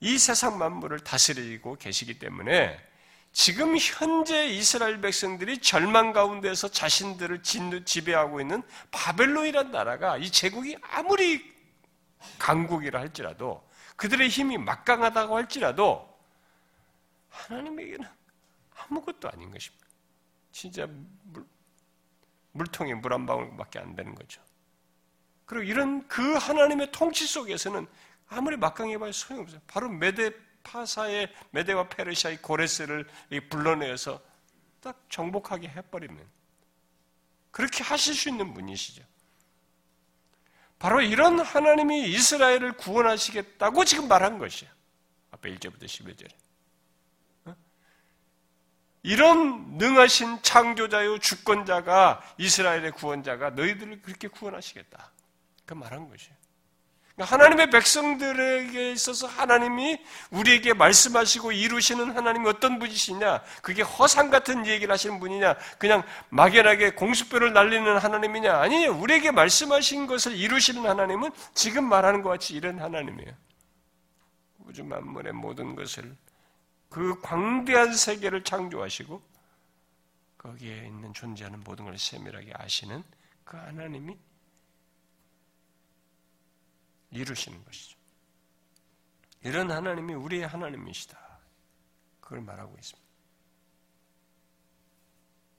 이 0.00 0.16
세상 0.18 0.58
만물을 0.58 1.00
다스리고 1.00 1.76
계시기 1.76 2.18
때문에 2.18 2.78
지금 3.32 3.76
현재 3.76 4.46
이스라엘 4.46 5.00
백성들이 5.00 5.58
절망 5.58 6.12
가운데서 6.12 6.68
자신들을 6.68 7.42
지배하고 7.42 8.40
있는 8.40 8.62
바벨론이란 8.90 9.70
나라가 9.70 10.16
이 10.16 10.30
제국이 10.30 10.76
아무리 10.82 11.44
강국이라 12.38 12.98
할지라도 12.98 13.68
그들의 13.96 14.28
힘이 14.28 14.56
막강하다고 14.58 15.36
할지라도 15.36 16.18
하나님에게는 17.28 18.08
아무것도 18.76 19.28
아닌 19.28 19.50
것입니다. 19.50 19.87
진짜 20.58 20.88
물, 21.22 21.46
물통에 22.50 22.94
물 22.94 23.12
한 23.12 23.26
방울밖에 23.26 23.78
안 23.78 23.94
되는 23.94 24.12
거죠. 24.12 24.42
그리고 25.46 25.62
이런 25.62 26.06
그 26.08 26.34
하나님의 26.34 26.90
통치 26.90 27.28
속에서는 27.28 27.86
아무리 28.26 28.56
막강해봐야 28.56 29.12
소용없어요. 29.12 29.60
바로 29.68 29.88
메데 29.88 30.32
파사의 30.64 31.32
메데와 31.52 31.88
페르시아의 31.88 32.42
고레스를 32.42 33.08
불러내서 33.48 34.20
딱 34.80 35.00
정복하게 35.08 35.68
해버리면 35.68 36.26
그렇게 37.52 37.84
하실 37.84 38.14
수 38.14 38.28
있는 38.28 38.52
분이시죠. 38.52 39.04
바로 40.80 41.00
이런 41.00 41.38
하나님이 41.38 42.10
이스라엘을 42.10 42.72
구원하시겠다고 42.72 43.84
지금 43.84 44.08
말한 44.08 44.38
것이에요. 44.38 44.72
앞에 45.30 45.54
1절부터 45.54 45.84
11절에. 45.84 46.47
어? 48.98 49.02
이런 49.02 49.78
능하신 49.78 50.42
창조자요 50.42 51.18
주권자가 51.18 52.20
이스라엘의 52.38 52.92
구원자가 52.92 53.50
너희들을 53.50 54.02
그렇게 54.02 54.28
구원하시겠다. 54.28 55.12
그 55.64 55.74
말한 55.74 56.08
것이에요. 56.08 56.38
하나님의 57.18 57.70
백성들에게 57.70 58.92
있어서 58.92 59.26
하나님이 59.26 59.98
우리에게 60.30 60.72
말씀하시고 60.72 61.50
이루시는 61.50 62.16
하나님이 62.16 62.48
어떤 62.48 62.78
분이시냐? 62.78 63.42
그게 63.60 63.82
허상 63.82 64.30
같은 64.30 64.66
얘기를 64.66 64.92
하시는 64.92 65.18
분이냐? 65.18 65.56
그냥 65.78 66.04
막연하게 66.28 66.90
공수뼈를 66.90 67.52
날리는 67.52 67.98
하나님이냐? 67.98 68.56
아니에요. 68.60 68.96
우리에게 68.96 69.32
말씀하신 69.32 70.06
것을 70.06 70.36
이루시는 70.36 70.88
하나님은 70.88 71.30
지금 71.54 71.84
말하는 71.88 72.22
것 72.22 72.30
같이 72.30 72.54
이런 72.54 72.78
하나님이에요. 72.78 73.32
우주 74.60 74.84
만물의 74.84 75.32
모든 75.32 75.74
것을 75.74 76.14
그 76.88 77.20
광대한 77.20 77.94
세계를 77.94 78.44
창조하시고 78.44 79.22
거기에 80.38 80.86
있는 80.86 81.12
존재하는 81.12 81.60
모든 81.60 81.84
걸 81.84 81.98
세밀하게 81.98 82.52
아시는 82.54 83.04
그 83.44 83.56
하나님이 83.56 84.16
이루시는 87.10 87.64
것이죠. 87.64 87.98
이런 89.42 89.70
하나님이 89.70 90.14
우리의 90.14 90.46
하나님이시다. 90.46 91.18
그걸 92.20 92.40
말하고 92.42 92.74
있습니다. 92.76 93.08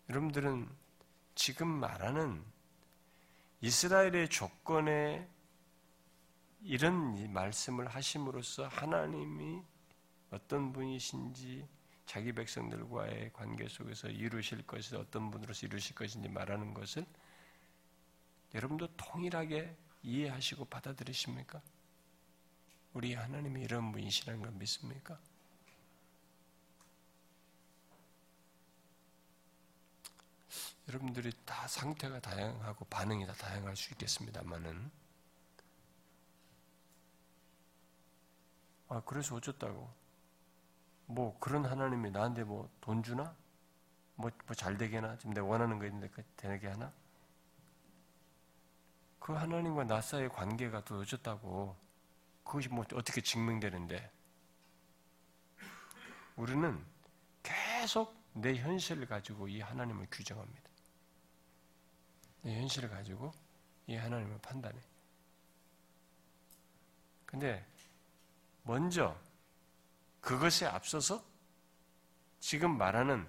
여러분들은 0.10 0.70
지금 1.36 1.68
말하는 1.68 2.44
이스라엘의 3.62 4.30
조건에 4.30 5.28
이런 6.62 7.32
말씀을 7.32 7.88
하심으로써 7.88 8.68
하나님이 8.68 9.64
어떤 10.32 10.72
분이신지 10.72 11.68
자기 12.06 12.34
백성들과의 12.34 13.34
관계 13.34 13.68
속에서 13.68 14.08
이루실 14.08 14.66
것이 14.66 14.96
어떤 14.96 15.30
분으로서 15.32 15.66
이루실 15.66 15.96
것인지 15.96 16.28
말하는 16.28 16.74
것을 16.74 17.06
여러분도 18.54 18.88
통일하게 18.96 19.76
이해하시고 20.02 20.66
받아들이십니까? 20.66 21.62
우리 22.94 23.14
하나님이 23.14 23.62
이런 23.62 23.92
분이시라는 23.92 24.42
걸 24.42 24.52
믿습니까? 24.54 25.20
여러분들이 30.88 31.32
다 31.46 31.68
상태가 31.68 32.20
다양하고 32.20 32.86
반응이 32.86 33.28
다 33.28 33.34
다양할 33.34 33.76
수 33.76 33.92
있겠습니다만은 33.94 34.90
아 38.88 39.02
그래서 39.06 39.36
어쩌다고 39.36 39.99
뭐 41.10 41.36
그런 41.40 41.66
하나님이 41.66 42.12
나한테 42.12 42.44
뭐 42.44 42.70
돈 42.82 43.02
주나 43.02 43.36
뭐잘 44.16 44.74
뭐 44.74 44.78
되게나 44.78 45.18
지금 45.18 45.34
내가 45.34 45.48
원하는 45.48 45.80
거 45.80 45.86
있는데 45.86 46.08
그 46.10 46.24
되게 46.36 46.68
하나 46.68 46.94
그 49.20 49.34
하나님과 49.34 49.86
나 49.86 50.02
사이의 50.02 50.30
관계가 50.30 50.84
도어졌다고 50.84 51.76
그것이 52.44 52.70
뭐 52.70 52.86
어떻게 52.94 53.22
증명되는데 53.22 54.12
우리는 56.36 56.86
계속 57.42 58.16
내 58.34 58.56
현실을 58.56 59.08
가지고 59.08 59.48
이 59.48 59.62
하나님을 59.62 60.08
규정합니다. 60.12 60.70
내 62.44 62.60
현실을 62.60 62.90
가지고 62.90 63.32
이 63.88 63.96
하나님을 63.96 64.40
판단해. 64.42 64.80
근데 67.26 67.66
먼저 68.64 69.20
그것에 70.30 70.68
앞서서 70.68 71.26
지금 72.40 72.78
말하는 72.78 73.26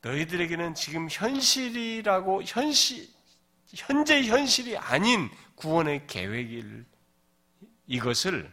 너희들에게는 0.00 0.74
지금 0.74 1.06
현실이라고 1.08 2.42
현실 2.42 3.08
현재 3.76 4.24
현실이 4.24 4.76
아닌 4.76 5.30
구원의 5.54 6.08
계획일 6.08 6.84
이것을 7.86 8.52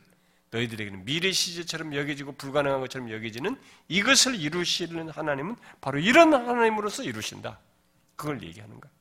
너희들에게는 0.51 1.03
미래 1.03 1.31
시제처럼 1.31 1.95
여겨지고 1.95 2.33
불가능한 2.33 2.79
것처럼 2.81 3.09
여겨지는 3.09 3.59
이것을 3.87 4.35
이루시는 4.35 5.09
하나님은 5.09 5.55
바로 5.81 5.97
이런 5.97 6.31
하나님으로서 6.31 7.01
이루신다. 7.01 7.59
그걸 8.15 8.43
얘기하는 8.43 8.79
거야. 8.79 8.91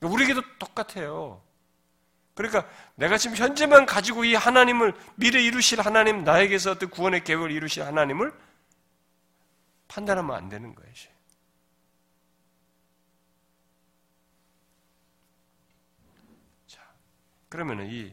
우리에게도 0.00 0.40
똑같아요. 0.58 1.45
그러니까 2.36 2.68
내가 2.96 3.16
지금 3.16 3.34
현재만 3.34 3.86
가지고 3.86 4.24
이 4.24 4.34
하나님을 4.34 4.94
미래 5.16 5.42
이루실 5.42 5.80
하나님 5.80 6.22
나에게서 6.22 6.72
어떤 6.72 6.90
구원의 6.90 7.24
계획을 7.24 7.50
이루실 7.50 7.82
하나님을 7.82 8.32
판단하면 9.88 10.36
안 10.36 10.48
되는 10.48 10.74
거예요. 10.74 10.86
그러면은 17.48 17.86
이 17.90 18.12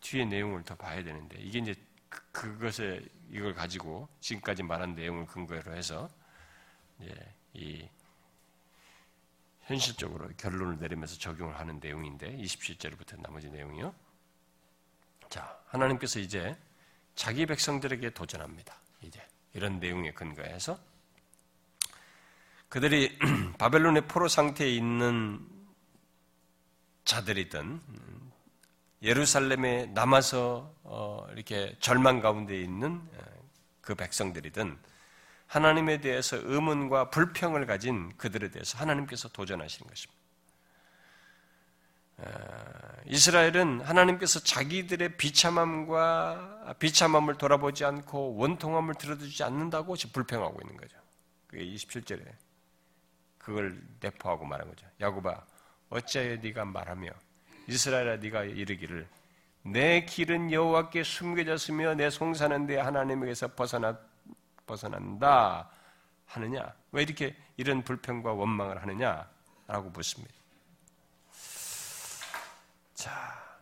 뒤에 0.00 0.24
내용을 0.24 0.62
더 0.64 0.74
봐야 0.74 1.04
되는데 1.04 1.36
이게 1.38 1.58
이제 1.58 1.74
그, 2.08 2.58
것에 2.58 3.04
이걸 3.30 3.52
가지고 3.52 4.08
지금까지 4.20 4.62
말한 4.62 4.94
내용을 4.94 5.26
근거로 5.26 5.74
해서 5.74 6.08
이 7.52 7.86
현실적으로 9.70 10.28
결론을 10.36 10.78
내리면서 10.80 11.16
적용을 11.16 11.56
하는 11.60 11.78
내용인데 11.78 12.36
27절부터 12.38 13.20
나머지 13.20 13.48
내용이요. 13.50 13.94
자, 15.28 15.60
하나님께서 15.66 16.18
이제 16.18 16.56
자기 17.14 17.46
백성들에게 17.46 18.10
도전합니다. 18.10 18.74
이제 19.02 19.24
이런 19.54 19.78
내용에 19.78 20.12
근거해서 20.12 20.76
그들이 22.68 23.16
바벨론의 23.58 24.08
포로 24.08 24.26
상태에 24.26 24.68
있는 24.68 25.46
자들이든 27.04 27.80
예루살렘에 29.02 29.86
남아서 29.86 30.74
어, 30.82 31.26
이렇게 31.32 31.76
절망 31.78 32.20
가운데 32.20 32.60
있는 32.60 33.00
어, 33.14 33.24
그 33.80 33.94
백성들이든 33.94 34.76
하나님에 35.50 35.98
대해서 35.98 36.36
의문과 36.36 37.10
불평을 37.10 37.66
가진 37.66 38.16
그들에 38.16 38.50
대해서 38.50 38.78
하나님께서 38.78 39.28
도전하시는 39.30 39.88
것입니다. 39.88 40.20
이스라엘은 43.06 43.80
하나님께서 43.80 44.38
자기들의 44.38 45.16
비참함과 45.16 46.76
비참함을 46.78 47.34
돌아보지 47.34 47.84
않고 47.84 48.36
원통함을 48.36 48.94
들어주지 48.94 49.42
않는다고 49.42 49.96
지금 49.96 50.12
불평하고 50.12 50.60
있는 50.62 50.76
거죠. 50.76 50.96
그게 51.48 51.64
27절에 51.64 52.24
그걸 53.38 53.82
내포하고 53.98 54.44
말한 54.44 54.68
거죠. 54.68 54.86
야곱아, 55.00 55.44
어찌하여 55.88 56.36
네가 56.36 56.64
말하며 56.64 57.10
이스라엘아 57.66 58.18
네가 58.18 58.44
이르기를 58.44 59.08
내 59.62 60.04
길은 60.04 60.52
여호와께 60.52 61.02
숨겨졌으며 61.02 61.94
내 61.94 62.08
송사는 62.08 62.66
내 62.66 62.78
하나님에게서 62.78 63.54
벗어나 63.56 63.98
벗어난다 64.70 65.68
하느냐? 66.26 66.72
왜 66.92 67.02
이렇게 67.02 67.36
이런 67.56 67.82
불평과 67.82 68.32
원망을 68.32 68.80
하느냐라고 68.80 69.90
묻습니다. 69.92 70.32
자, 72.94 73.58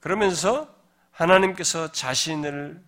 그러면서 0.00 0.74
하나님께서 1.12 1.92
자신을 1.92 2.82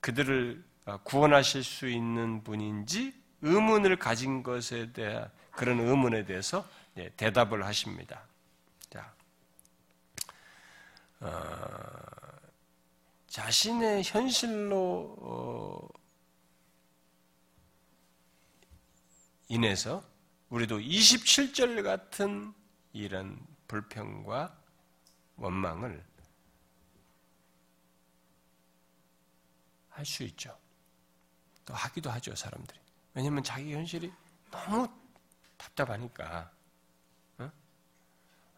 그들을 0.00 0.64
구원하실 1.04 1.62
수 1.62 1.88
있는 1.88 2.42
분인지 2.42 3.14
의문을 3.42 3.98
가진 3.98 4.42
것에 4.42 4.92
대한 4.92 5.30
그런 5.50 5.80
의문에 5.80 6.24
대해서 6.24 6.66
예, 6.96 7.10
대답을 7.10 7.66
하십니다. 7.66 8.22
자, 8.88 9.12
어, 11.20 12.25
자신의 13.36 14.02
현실로 14.02 15.14
어, 15.20 15.88
인해서 19.48 20.02
우리도 20.48 20.78
27절 20.78 21.82
같은 21.82 22.54
이런 22.94 23.38
불평과 23.68 24.58
원망을 25.36 26.02
할 29.90 30.06
수 30.06 30.22
있죠. 30.22 30.58
또 31.66 31.74
하기도 31.74 32.10
하죠, 32.12 32.34
사람들이. 32.34 32.80
왜냐하면 33.12 33.42
자기 33.42 33.74
현실이 33.74 34.10
너무 34.50 34.88
답답하니까. 35.58 36.50
어? 37.36 37.52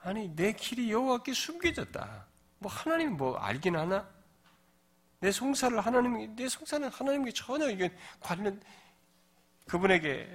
아니 0.02 0.28
내 0.36 0.52
길이 0.52 0.92
여호와께 0.92 1.32
숨겨졌다. 1.32 2.26
뭐 2.60 2.70
하나님 2.70 3.16
뭐 3.16 3.36
알긴 3.38 3.74
하나? 3.74 4.17
내 5.20 5.32
송사를 5.32 5.78
하나님 5.80 6.34
내 6.36 6.48
송사는 6.48 6.88
하나님께 6.88 7.32
전혀 7.32 7.68
이게 7.70 7.94
관련 8.20 8.60
그분에게 9.66 10.28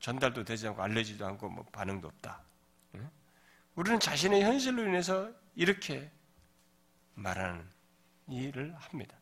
전달도 0.00 0.44
되지 0.44 0.68
않고 0.68 0.82
알려지도 0.82 1.26
않고 1.26 1.48
뭐 1.48 1.64
반응도 1.72 2.08
없다. 2.08 2.42
우리는 3.76 4.00
자신의 4.00 4.42
현실로 4.42 4.86
인해서 4.86 5.30
이렇게 5.54 6.10
말하는 7.14 7.68
일을 8.28 8.74
합니다. 8.76 9.16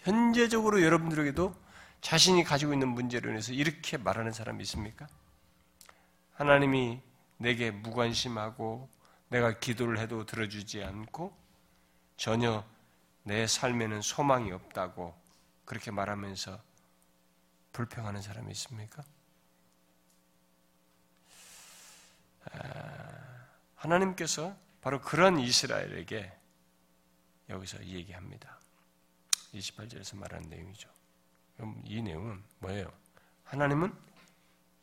현재적으로 0.00 0.82
여러분들에게도 0.82 1.54
자신이 2.00 2.44
가지고 2.44 2.72
있는 2.72 2.88
문제로 2.88 3.30
인해서 3.30 3.52
이렇게 3.52 3.96
말하는 3.96 4.32
사람이 4.32 4.62
있습니까? 4.62 5.06
하나님이 6.34 7.00
내게 7.36 7.70
무관심하고 7.70 8.88
내가 9.28 9.58
기도를 9.58 9.98
해도 9.98 10.24
들어주지 10.24 10.82
않고 10.84 11.36
전혀 12.18 12.64
내 13.22 13.46
삶에는 13.46 14.02
소망이 14.02 14.50
없다고 14.50 15.16
그렇게 15.64 15.92
말하면서 15.92 16.60
불평하는 17.72 18.20
사람이 18.20 18.50
있습니까? 18.50 19.04
아, 22.50 23.46
하나님께서 23.76 24.56
바로 24.80 25.00
그런 25.00 25.38
이스라엘에게 25.38 26.36
여기서 27.50 27.84
얘기합니다. 27.84 28.58
28절에서 29.54 30.16
말하는 30.16 30.50
내용이죠. 30.50 30.90
그럼 31.56 31.80
이 31.84 32.02
내용은 32.02 32.42
뭐예요? 32.58 32.92
하나님은 33.44 33.94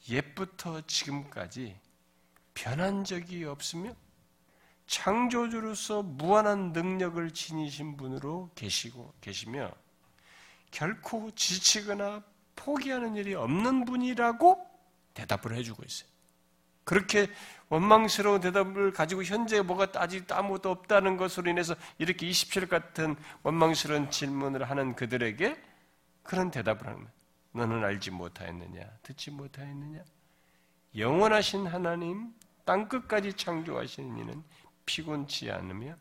옛부터 0.07 0.81
지금까지 0.88 1.77
변한 2.53 3.03
적이 3.03 3.43
없으며 3.43 3.93
창조주로서 4.88 6.03
무한한 6.03 6.71
능력을 6.71 7.31
지니신 7.31 7.97
분으로 7.97 8.49
계시고 8.55 9.13
계시며 9.21 9.71
결코 10.71 11.31
지치거나 11.31 12.23
포기하는 12.55 13.15
일이 13.15 13.33
없는 13.33 13.86
분이라고 13.86 14.65
대답을 15.13 15.55
해주고 15.55 15.83
있어요. 15.86 16.09
그렇게 16.83 17.27
원망스러운 17.69 18.41
대답을 18.41 18.93
가지고 18.93 19.23
현재 19.23 19.61
뭐가 19.61 19.88
아직 19.95 20.31
아무것도 20.31 20.69
없다는 20.69 21.17
것으로 21.17 21.49
인해서 21.49 21.75
이렇게 21.97 22.27
27 22.27 22.67
같은 22.67 23.15
원망스러운 23.41 24.11
질문을 24.11 24.69
하는 24.69 24.95
그들에게 24.95 25.59
그런 26.21 26.51
대답을 26.51 26.88
하는. 26.88 27.07
너는 27.53 27.83
알지 27.83 28.11
못하였느냐? 28.11 28.83
듣지 29.01 29.31
못하였느냐? 29.31 30.03
영원하신 30.95 31.67
하나님, 31.67 32.33
땅끝까지 32.65 33.33
창조하시는 33.33 34.17
이는 34.17 34.43
피곤치 34.86 35.51
않으며 35.51 35.95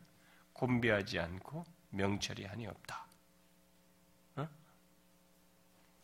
곤비하지 0.52 1.18
않고 1.18 1.64
명철이 1.90 2.44
한이 2.44 2.66
없다. 2.66 3.06
어? 4.36 4.48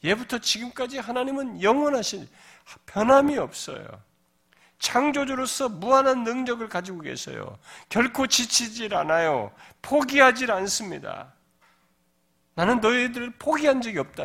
예부터 0.05 0.39
지금까지 0.39 0.99
하나님은 0.99 1.63
영원하신 1.63 2.29
변함이 2.87 3.39
없어요. 3.39 3.87
창조주로서 4.79 5.69
무한한 5.69 6.25
능력을 6.25 6.67
가지고 6.69 7.01
계세요. 7.01 7.59
결코 7.89 8.27
지치질 8.27 8.95
않아요. 8.95 9.53
포기하질 9.83 10.51
않습니다. 10.51 11.35
나는 12.55 12.81
너희들을 12.81 13.31
포기한 13.39 13.83
적이 13.83 13.99
없다. 13.99 14.25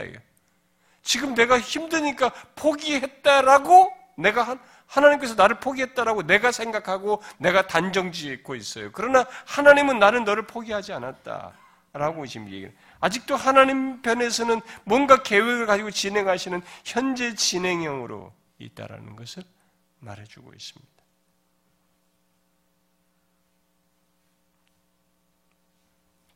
지금 1.04 1.36
내가 1.36 1.60
힘드니까 1.60 2.30
포기했다라고 2.56 3.94
내가 4.18 4.58
하나님께서 4.88 5.36
나를 5.36 5.60
포기했다라고 5.60 6.24
내가 6.24 6.52
생각하고 6.52 7.22
내가 7.38 7.68
단정 7.68 8.12
짓고 8.12 8.56
있어요. 8.56 8.92
그러나 8.94 9.26
하나님은 9.46 10.00
나는 10.00 10.24
너를 10.24 10.48
포기하지 10.48 10.94
않았다라고 10.94 12.26
지금 12.28 12.48
얘기를. 12.48 12.74
아직도 13.00 13.36
하나님 13.36 14.02
편에서는 14.02 14.62
뭔가 14.84 15.22
계획을 15.24 15.66
가지고 15.66 15.92
진행하시는 15.92 16.62
현재 16.84 17.36
진행형으로 17.36 18.34
있다라는 18.60 19.16
것을 19.16 19.44
말해주고 20.00 20.54
있습니다. 20.54 20.96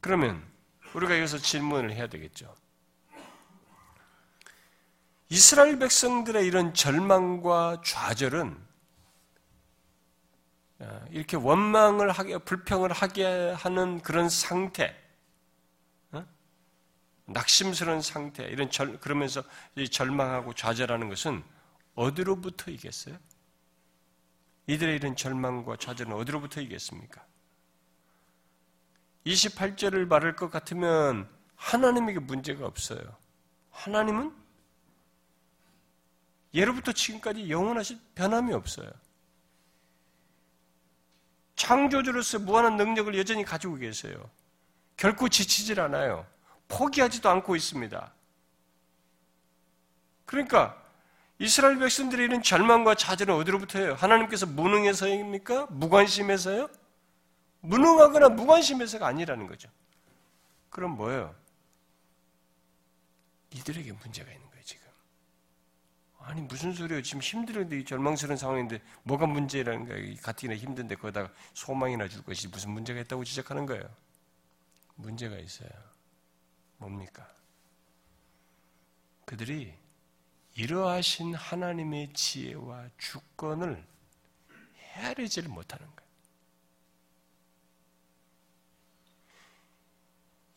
그러면 0.02 0.44
우리가 0.94 1.18
여기서 1.18 1.38
질문을 1.38 1.92
해야 1.92 2.08
되겠죠. 2.08 2.56
이스라엘 5.30 5.78
백성들의 5.78 6.46
이런 6.46 6.74
절망과 6.74 7.82
좌절은 7.86 8.70
어, 10.80 11.06
이렇게 11.12 11.38
원망을 11.38 12.10
하게, 12.12 12.38
불평을 12.40 12.92
하게 12.92 13.52
하는 13.52 14.02
그런 14.02 14.30
상태, 14.30 14.96
어? 16.12 16.26
낙심스러운 17.26 18.02
상태, 18.02 18.46
이런 18.46 18.72
절, 18.72 19.00
그러면서 19.00 19.44
절망하고 19.92 20.54
좌절하는 20.54 21.10
것은 21.10 21.44
어디로부터 21.96 22.72
이겠어요? 22.72 23.18
이들의 24.68 24.96
이런 24.96 25.16
절망과 25.16 25.76
좌절은 25.76 26.14
어디로부터 26.14 26.62
이겠습니까? 26.62 27.24
28절을 29.26 30.08
말할 30.08 30.36
것 30.36 30.50
같으면 30.50 31.30
하나님에게 31.56 32.20
문제가 32.20 32.66
없어요. 32.66 33.02
하나님은 33.72 34.34
예로부터 36.54 36.92
지금까지 36.92 37.50
영원하신 37.50 38.00
변함이 38.16 38.54
없어요. 38.54 38.90
창조주로서 41.56 42.40
무한한 42.40 42.78
능력을 42.78 43.16
여전히 43.18 43.44
가지고 43.44 43.76
계세요. 43.76 44.30
결코 44.98 45.30
지치질 45.30 45.80
않아요. 45.80 46.26
포기하지도 46.68 47.30
않고 47.30 47.56
있습니다. 47.56 48.12
그러니까 50.26 50.82
이스라엘 51.40 51.80
백성들의 51.80 52.26
이런 52.26 52.44
절망과 52.44 52.96
좌절은 52.96 53.34
어디로부터예요? 53.36 53.94
하나님께서 53.96 54.46
무능해서입니까? 54.46 55.68
무관심해서요? 55.70 56.70
무능하거나 57.62 58.30
무관심해서가 58.30 59.08
아니라는 59.08 59.48
거죠. 59.48 59.70
그럼 60.70 60.92
뭐예요? 60.92 61.34
이들에게 63.52 63.92
문제가 63.94 64.30
있는 64.32 64.42
거예요. 64.42 64.49
아니, 66.20 66.42
무슨 66.42 66.74
소리예요? 66.74 67.02
지금 67.02 67.22
힘들은데, 67.22 67.84
절망스러운 67.86 68.38
상황인데, 68.38 68.82
뭐가 69.04 69.26
문제라는 69.26 69.88
거예요? 69.88 70.16
가뜩이나 70.22 70.56
힘든데, 70.56 70.96
거기다가 70.96 71.32
소망이나 71.54 72.08
줄 72.08 72.24
것이 72.24 72.48
무슨 72.48 72.72
문제가 72.72 73.00
있다고 73.02 73.24
지적하는 73.24 73.66
거예요? 73.66 73.90
문제가 74.96 75.38
있어요. 75.38 75.70
뭡니까? 76.78 77.28
그들이 79.26 79.74
이러하신 80.56 81.36
하나님의 81.36 82.14
지혜와 82.14 82.90
주권을 82.98 83.86
헤아리지를 84.78 85.50
못하는 85.50 85.86
거예요. 85.86 86.00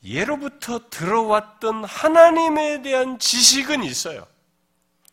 예로부터 0.05 0.91
들어왔던 0.91 1.85
하나님에 1.85 2.83
대한 2.83 3.19
지식은 3.19 3.85
있어요. 3.85 4.27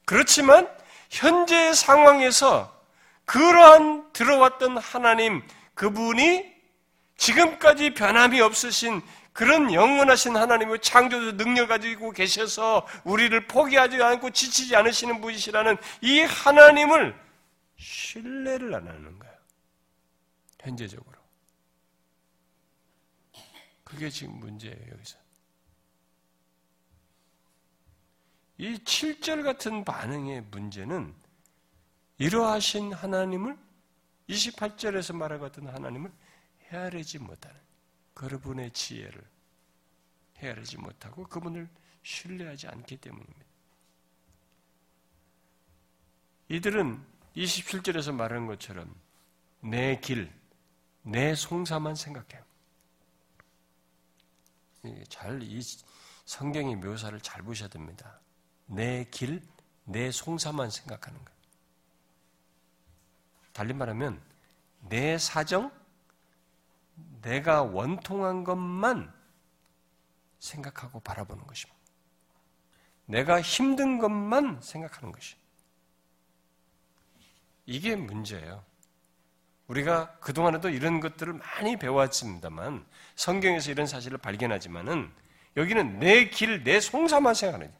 그렇지만 0.10 0.68
현재 1.12 1.72
상황에서 1.72 2.76
그러한 3.26 4.12
들어왔던 4.12 4.80
하나님 4.80 5.48
그분이 5.76 6.52
지금까지 7.16 7.94
변함이 7.94 8.42
없으신 8.42 9.04
그런 9.34 9.72
영원하신 9.72 10.36
하나님의 10.36 10.80
창조주 10.82 11.38
능력 11.38 11.68
가지고 11.68 12.10
계셔서 12.10 12.88
우리를 13.04 13.46
포기하지 13.46 14.02
않고 14.02 14.32
지치지 14.32 14.76
않으시는 14.76 15.22
분이시라는 15.22 15.78
이 16.02 16.22
하나님을 16.22 17.16
신뢰를 17.78 18.74
안 18.74 18.88
하는 18.88 19.20
거예요. 19.20 19.36
현재적으로. 20.60 21.20
그게 23.84 24.10
지금 24.10 24.40
문제예요, 24.40 24.76
여기서. 24.92 25.20
이 28.60 28.76
7절 28.76 29.44
같은 29.44 29.86
반응의 29.86 30.42
문제는 30.52 31.16
이러하신 32.18 32.92
하나님을 32.92 33.58
28절에서 34.28 35.16
말한 35.16 35.40
같은 35.40 35.66
하나님을 35.66 36.12
헤아리지 36.66 37.20
못하는 37.20 37.58
그분의 38.14 38.72
지혜를 38.72 39.24
헤아리지 40.40 40.78
못하고 40.78 41.24
그분을 41.24 41.70
신뢰하지 42.04 42.68
않기 42.68 42.98
때문입니다. 42.98 43.46
이들은 46.50 47.02
27절에서 47.38 48.14
말한 48.14 48.46
것처럼 48.46 48.94
내 49.62 49.98
길, 50.02 50.30
내 51.02 51.34
송사만 51.34 51.96
생각해요. 51.96 52.44
잘 55.08 55.42
이 55.42 55.62
성경의 56.26 56.76
묘사를 56.76 57.20
잘 57.22 57.42
보셔야 57.42 57.70
됩니다. 57.70 58.20
내 58.70 59.04
길, 59.06 59.42
내 59.84 60.12
송사만 60.12 60.70
생각하는 60.70 61.18
거예요. 61.26 61.40
달리 63.52 63.74
말하면 63.74 64.22
내 64.82 65.18
사정, 65.18 65.72
내가 67.22 67.64
원통한 67.64 68.44
것만 68.44 69.12
생각하고 70.40 71.00
바라보는 71.02 71.46
것입니다. 71.46 71.78
내가 73.06 73.42
힘든 73.42 73.98
것만 73.98 74.62
생각하는 74.62 75.12
것이. 75.12 75.36
이게 77.66 77.96
문제예요. 77.96 78.64
우리가 79.68 80.18
그동안에도 80.20 80.70
이런 80.70 81.00
것들을 81.00 81.34
많이 81.34 81.78
배웠습니다만 81.78 82.86
성경에서 83.16 83.72
이런 83.72 83.88
사실을 83.88 84.18
발견하지만은 84.20 85.12
여기는 85.58 86.00
내 86.00 86.30
길, 86.30 86.64
내 86.64 86.80
송사만 86.80 87.34
생각하는 87.34 87.74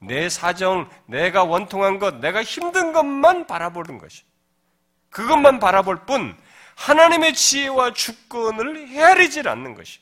내 0.00 0.28
사정, 0.28 0.88
내가 1.06 1.44
원통한 1.44 1.98
것, 1.98 2.16
내가 2.16 2.42
힘든 2.42 2.92
것만 2.92 3.46
바라보는 3.46 3.98
것이. 3.98 4.22
그것만 5.10 5.58
바라볼 5.58 6.06
뿐 6.06 6.36
하나님의 6.76 7.34
지혜와 7.34 7.92
주권을 7.92 8.88
헤아리질 8.88 9.48
않는 9.48 9.74
것이. 9.74 10.00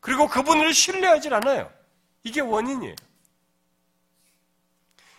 그리고 0.00 0.28
그분을 0.28 0.74
신뢰하지 0.74 1.32
않아요. 1.32 1.72
이게 2.24 2.40
원인이에요. 2.40 2.94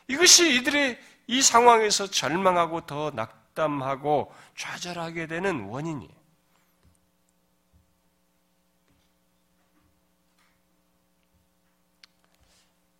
이것이 0.07 0.55
이들의 0.55 0.99
이 1.27 1.41
상황에서 1.41 2.05
절망하고 2.07 2.81
더 2.81 3.11
낙담하고 3.15 4.31
좌절하게 4.55 5.25
되는 5.25 5.63
원인이에요. 5.65 6.24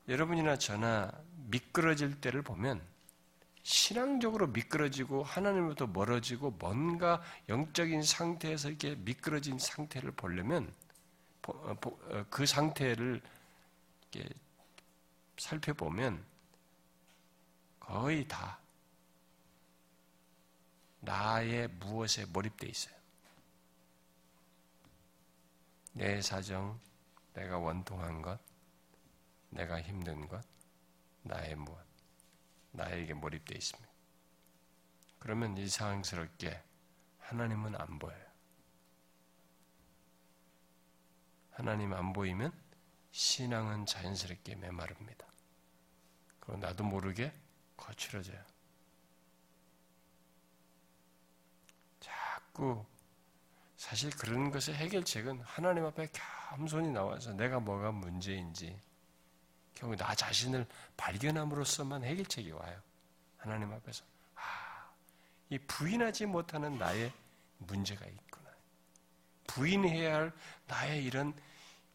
여러분이나 0.08 0.58
저나 0.58 1.12
미끄러질 1.47 2.22
때를 2.22 2.41
보면 2.41 2.82
신앙적으로 3.64 4.47
미끄러지고 4.47 5.24
하나님으로부터 5.24 5.88
멀어지고 5.88 6.51
뭔가 6.51 7.24
영적인 7.49 8.03
상태에서 8.03 8.70
이렇게 8.70 8.95
미끄러진 8.95 9.58
상태를 9.58 10.12
보려면 10.12 10.72
어, 11.47 11.76
어, 11.84 12.26
그 12.30 12.45
상태를 12.45 13.22
살펴보면 15.38 16.24
거의 17.80 18.28
다 18.28 18.60
나의 20.99 21.68
무엇에 21.80 22.26
몰입되어 22.26 22.70
있어요. 22.70 22.95
내 25.93 26.22
사정, 26.22 26.80
내가 27.34 27.58
원통한 27.58 28.22
것, 28.22 28.39
내가 29.56 29.82
힘든 29.82 30.28
것, 30.28 30.45
나의 31.24 31.56
무엇, 31.56 31.80
나에게 32.72 33.14
몰입되어 33.14 33.58
있습니다. 33.58 33.89
그러면 35.18 35.58
이상스럽게 35.58 36.62
하나님은 37.20 37.76
안 37.76 37.97
보여요. 37.97 38.26
하나님 41.51 41.93
안 41.93 42.12
보이면 42.12 42.51
신앙은 43.12 43.86
자연스럽게 43.86 44.56
메마릅니다. 44.56 45.26
그리고 46.41 46.60
나도 46.60 46.84
모르게 46.84 47.34
거칠어져요. 47.78 48.43
자꾸 52.01 52.86
사실 53.78 54.10
그런 54.12 54.51
것의 54.51 54.76
해결책은 54.76 55.39
하나님 55.41 55.86
앞에 55.86 56.10
겸손히 56.49 56.89
나와서 56.89 57.34
내가 57.34 57.60
뭐가 57.62 57.91
문제인지 57.91 58.78
결국 59.76 59.97
나 59.97 60.15
자신을 60.15 60.65
발견함으로써만 60.97 62.03
해결책이 62.03 62.51
와요. 62.51 62.82
하나님 63.38 63.71
앞에서 63.71 64.03
아, 64.36 64.89
이 65.49 65.59
부인하지 65.59 66.26
못하는 66.26 66.78
나의 66.78 67.11
문제가 67.59 68.05
있구나. 68.05 68.49
부인해야 69.47 70.15
할 70.15 70.34
나의 70.67 71.03
이런 71.03 71.34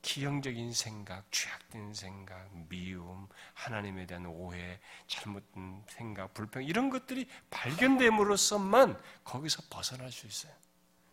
기형적인 0.03 0.73
생각, 0.73 1.31
죄악된 1.31 1.93
생각, 1.93 2.49
미움, 2.69 3.29
하나님에 3.55 4.07
대한 4.07 4.27
오해, 4.27 4.81
잘못된 5.07 5.85
생각, 5.89 6.33
불평 6.33 6.65
이런 6.65 6.89
것들이 6.89 7.29
발견됨으로써만 7.51 8.99
거기서 9.25 9.63
벗어날 9.69 10.11
수 10.11 10.27
있어요. 10.27 10.53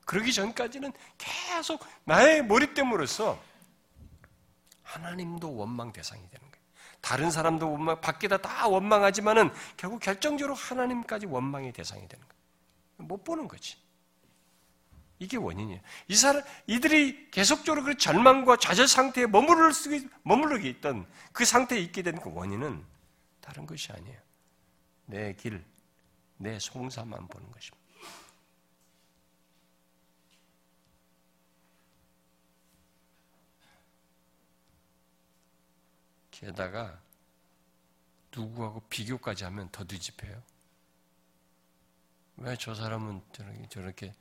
그러기 0.06 0.32
전까지는 0.32 0.94
계속 1.18 1.86
나의 2.06 2.42
몰입됨으로써 2.44 3.42
하나님도 4.84 5.54
원망 5.54 5.92
대상이 5.92 6.22
되는 6.30 6.50
거예요. 6.50 6.57
다른 7.02 7.32
사람도 7.32 7.72
원망, 7.72 8.02
밖에다 8.02 8.38
다 8.38 8.68
원망하지만은 8.68 9.52
결국 9.78 10.00
결정적으로 10.00 10.56
하나님까지 10.56 11.26
원망의 11.26 11.72
대상이 11.74 12.08
되는 12.08 12.26
거예요. 12.28 13.08
못 13.08 13.24
보는 13.24 13.48
거지. 13.48 13.78
이게 15.20 15.38
원인이에요. 15.38 15.82
이 16.08 16.16
사람, 16.16 16.44
이들이 16.68 17.32
계속적으로 17.32 17.84
그 17.84 17.98
절망과 17.98 18.58
좌절 18.58 18.88
상태에 18.88 19.26
머무를 19.26 19.74
수, 19.74 19.90
머무르게 20.24 20.70
있던 20.70 21.08
그 21.32 21.46
상태에 21.46 21.80
있게 21.80 22.04
된 22.04 22.18
그 22.18 22.32
원인은 22.32 22.84
다른 23.42 23.66
것이 23.66 23.92
아니에요. 23.92 24.20
내 25.06 25.34
길, 25.34 25.64
내 26.38 26.60
송사만 26.60 27.28
보는 27.28 27.52
것입니다. 27.52 27.87
게다가 36.40 37.00
누구하고 38.36 38.82
비교까지 38.90 39.44
하면 39.46 39.70
더 39.72 39.84
뒤집혀요. 39.84 40.42
왜 42.38 42.56
저 42.56 42.76
사람은 42.76 43.22
저렇게, 43.32 43.68
저렇게 43.70 44.16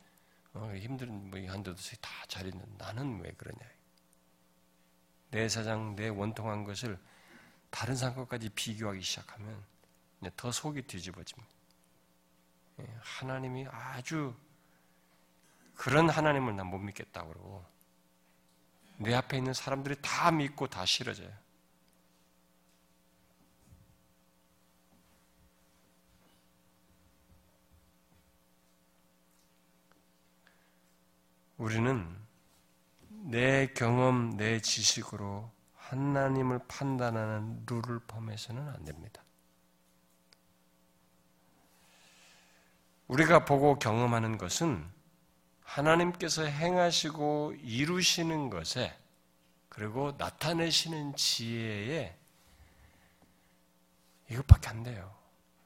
어, 0.55 0.73
힘든 0.75 1.29
뭐 1.31 1.39
한데도 1.39 1.77
다 2.01 2.11
잘했는 2.29 2.79
나는 2.79 3.21
왜 3.21 3.31
그러냐. 3.33 3.61
내 5.31 5.49
사장, 5.49 5.95
내 5.97 6.09
원통한 6.09 6.65
것을 6.65 6.99
다른 7.69 7.95
사람 7.95 8.15
것까지 8.15 8.49
비교하기 8.51 9.03
시작하면 9.03 9.63
더 10.37 10.51
속이 10.51 10.83
뒤집어집니다. 10.83 11.55
예, 12.81 12.87
하나님이 13.01 13.67
아주 13.71 14.35
그런 15.75 16.09
하나님을 16.09 16.57
난 16.57 16.67
못 16.69 16.79
믿겠다고 16.79 17.29
그러고 17.29 17.67
내 18.97 19.15
앞에 19.15 19.37
있는 19.37 19.53
사람들이 19.53 19.97
다 20.01 20.31
믿고 20.31 20.69
다 20.69 20.87
싫어져요. 20.87 21.31
우리는 31.57 32.07
내 33.09 33.67
경험, 33.69 34.37
내 34.37 34.61
지식으로 34.61 35.51
하나님을 35.75 36.61
판단하는 36.69 37.65
룰을 37.67 38.01
범해서는 38.07 38.69
안 38.69 38.85
됩니다. 38.85 39.23
우리가 43.09 43.45
보고 43.45 43.79
경험하는 43.79 44.37
것은 44.37 44.85
하나님께서 45.63 46.45
행하시고 46.45 47.55
이루시는 47.63 48.51
것에 48.51 48.97
그리고 49.69 50.13
나타내시는 50.19 51.17
지혜에 51.17 52.17
이것밖에 54.31 54.69
안 54.69 54.83
돼요. 54.83 55.15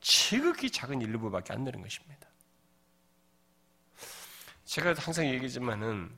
지극히 0.00 0.70
작은 0.70 1.00
일부밖에 1.00 1.52
안 1.52 1.64
되는 1.64 1.80
것입니다. 1.80 2.29
제가 4.70 4.94
항상 4.96 5.26
얘기지만은 5.26 6.16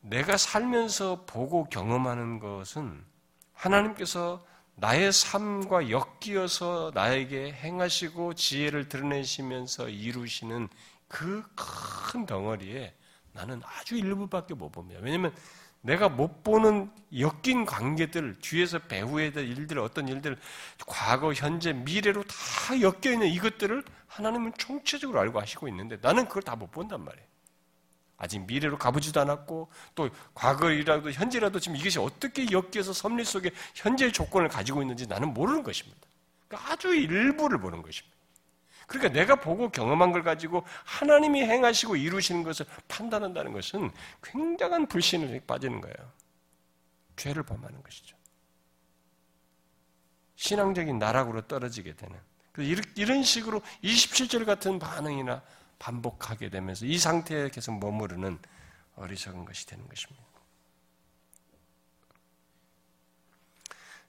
내가 0.00 0.38
살면서 0.38 1.26
보고 1.26 1.64
경험하는 1.64 2.38
것은 2.38 3.04
하나님께서 3.52 4.46
나의 4.76 5.12
삶과 5.12 5.90
엮이어서 5.90 6.92
나에게 6.94 7.52
행하시고 7.52 8.32
지혜를 8.32 8.88
드러내시면서 8.88 9.90
이루시는 9.90 10.68
그 11.06 11.42
큰 12.10 12.24
덩어리에 12.24 12.94
나는 13.32 13.60
아주 13.62 13.96
일부밖에 13.96 14.54
못 14.54 14.72
봅니다. 14.72 15.00
왜냐하면 15.02 15.34
내가 15.82 16.08
못 16.08 16.42
보는 16.42 16.90
엮인 17.16 17.66
관계들, 17.66 18.36
뒤에서 18.40 18.78
배후에 18.78 19.32
될 19.32 19.46
일들, 19.46 19.78
어떤 19.78 20.08
일들, 20.08 20.38
과거, 20.86 21.34
현재, 21.34 21.74
미래로 21.74 22.24
다 22.24 22.80
엮여 22.80 23.12
있는 23.12 23.28
이것들을 23.28 23.84
하나님은 24.18 24.52
총체적으로 24.58 25.20
알고 25.20 25.40
하시고 25.40 25.68
있는데 25.68 25.96
나는 26.00 26.26
그걸 26.26 26.42
다 26.42 26.56
못 26.58 26.72
본단 26.72 27.04
말이에요. 27.04 27.26
아직 28.16 28.40
미래로 28.40 28.78
가보지도 28.78 29.20
않았고 29.20 29.70
또 29.94 30.10
과거이라도 30.34 31.12
현재라도 31.12 31.60
지금 31.60 31.76
이것이 31.76 32.00
어떻게 32.00 32.46
엮여서 32.50 32.92
섭리 32.92 33.24
속에 33.24 33.52
현재의 33.76 34.12
조건을 34.12 34.48
가지고 34.48 34.82
있는지 34.82 35.06
나는 35.06 35.32
모르는 35.32 35.62
것입니다. 35.62 36.00
그러니까 36.48 36.72
아주 36.72 36.92
일부를 36.92 37.60
보는 37.60 37.80
것입니다. 37.80 38.16
그러니까 38.88 39.12
내가 39.12 39.36
보고 39.36 39.68
경험한 39.70 40.10
걸 40.10 40.24
가지고 40.24 40.64
하나님이 40.84 41.42
행하시고 41.42 41.94
이루시는 41.94 42.42
것을 42.42 42.66
판단한다는 42.88 43.52
것은 43.52 43.92
굉장한 44.24 44.86
불신을 44.86 45.42
빠지는 45.46 45.80
거예요. 45.80 46.12
죄를 47.14 47.44
범하는 47.44 47.80
것이죠. 47.84 48.16
신앙적인 50.34 50.98
나락으로 50.98 51.46
떨어지게 51.46 51.94
되는. 51.94 52.18
이런 52.62 53.22
식으로 53.22 53.60
27절 53.82 54.44
같은 54.44 54.78
반응이나 54.78 55.42
반복하게 55.78 56.50
되면서 56.50 56.86
이 56.86 56.98
상태에 56.98 57.50
계속 57.50 57.78
머무르는 57.78 58.38
어리석은 58.96 59.44
것이 59.44 59.66
되는 59.66 59.86
것입니다. 59.88 60.26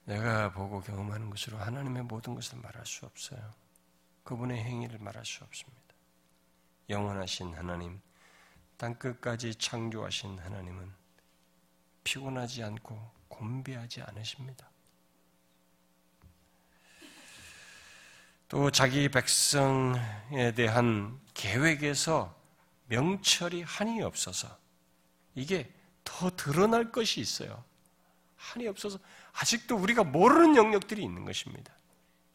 내가 0.06 0.52
보고 0.52 0.82
경험하는 0.82 1.30
것으로 1.30 1.58
하나님의 1.60 2.04
모든 2.04 2.34
것을 2.34 2.58
말할 2.58 2.86
수 2.86 3.06
없어요. 3.06 3.54
그분의 4.24 4.64
행위를 4.64 4.98
말할 5.00 5.24
수 5.24 5.44
없습니다. 5.44 5.80
영원하신 6.90 7.54
하나님, 7.54 8.02
땅끝까지 8.78 9.56
창조하신 9.56 10.40
하나님은 10.40 10.92
피곤하지 12.04 12.64
않고 12.64 13.12
곤비하지 13.28 14.02
않으십니다. 14.02 14.69
또 18.50 18.72
자기 18.72 19.10
백성에 19.10 20.54
대한 20.56 21.20
계획에서 21.36 22.36
명철이 22.88 23.62
한이 23.62 24.02
없어서 24.02 24.58
이게 25.36 25.72
더 26.04 26.32
드러날 26.36 26.92
것이 26.92 27.22
있어요. 27.22 27.64
한이 28.36 28.68
없어서 28.68 28.98
아직도 29.34 29.78
우리가 29.78 30.04
모르는 30.04 30.56
영역들이 30.56 31.04
있는 31.04 31.26
것입니다. 31.26 31.72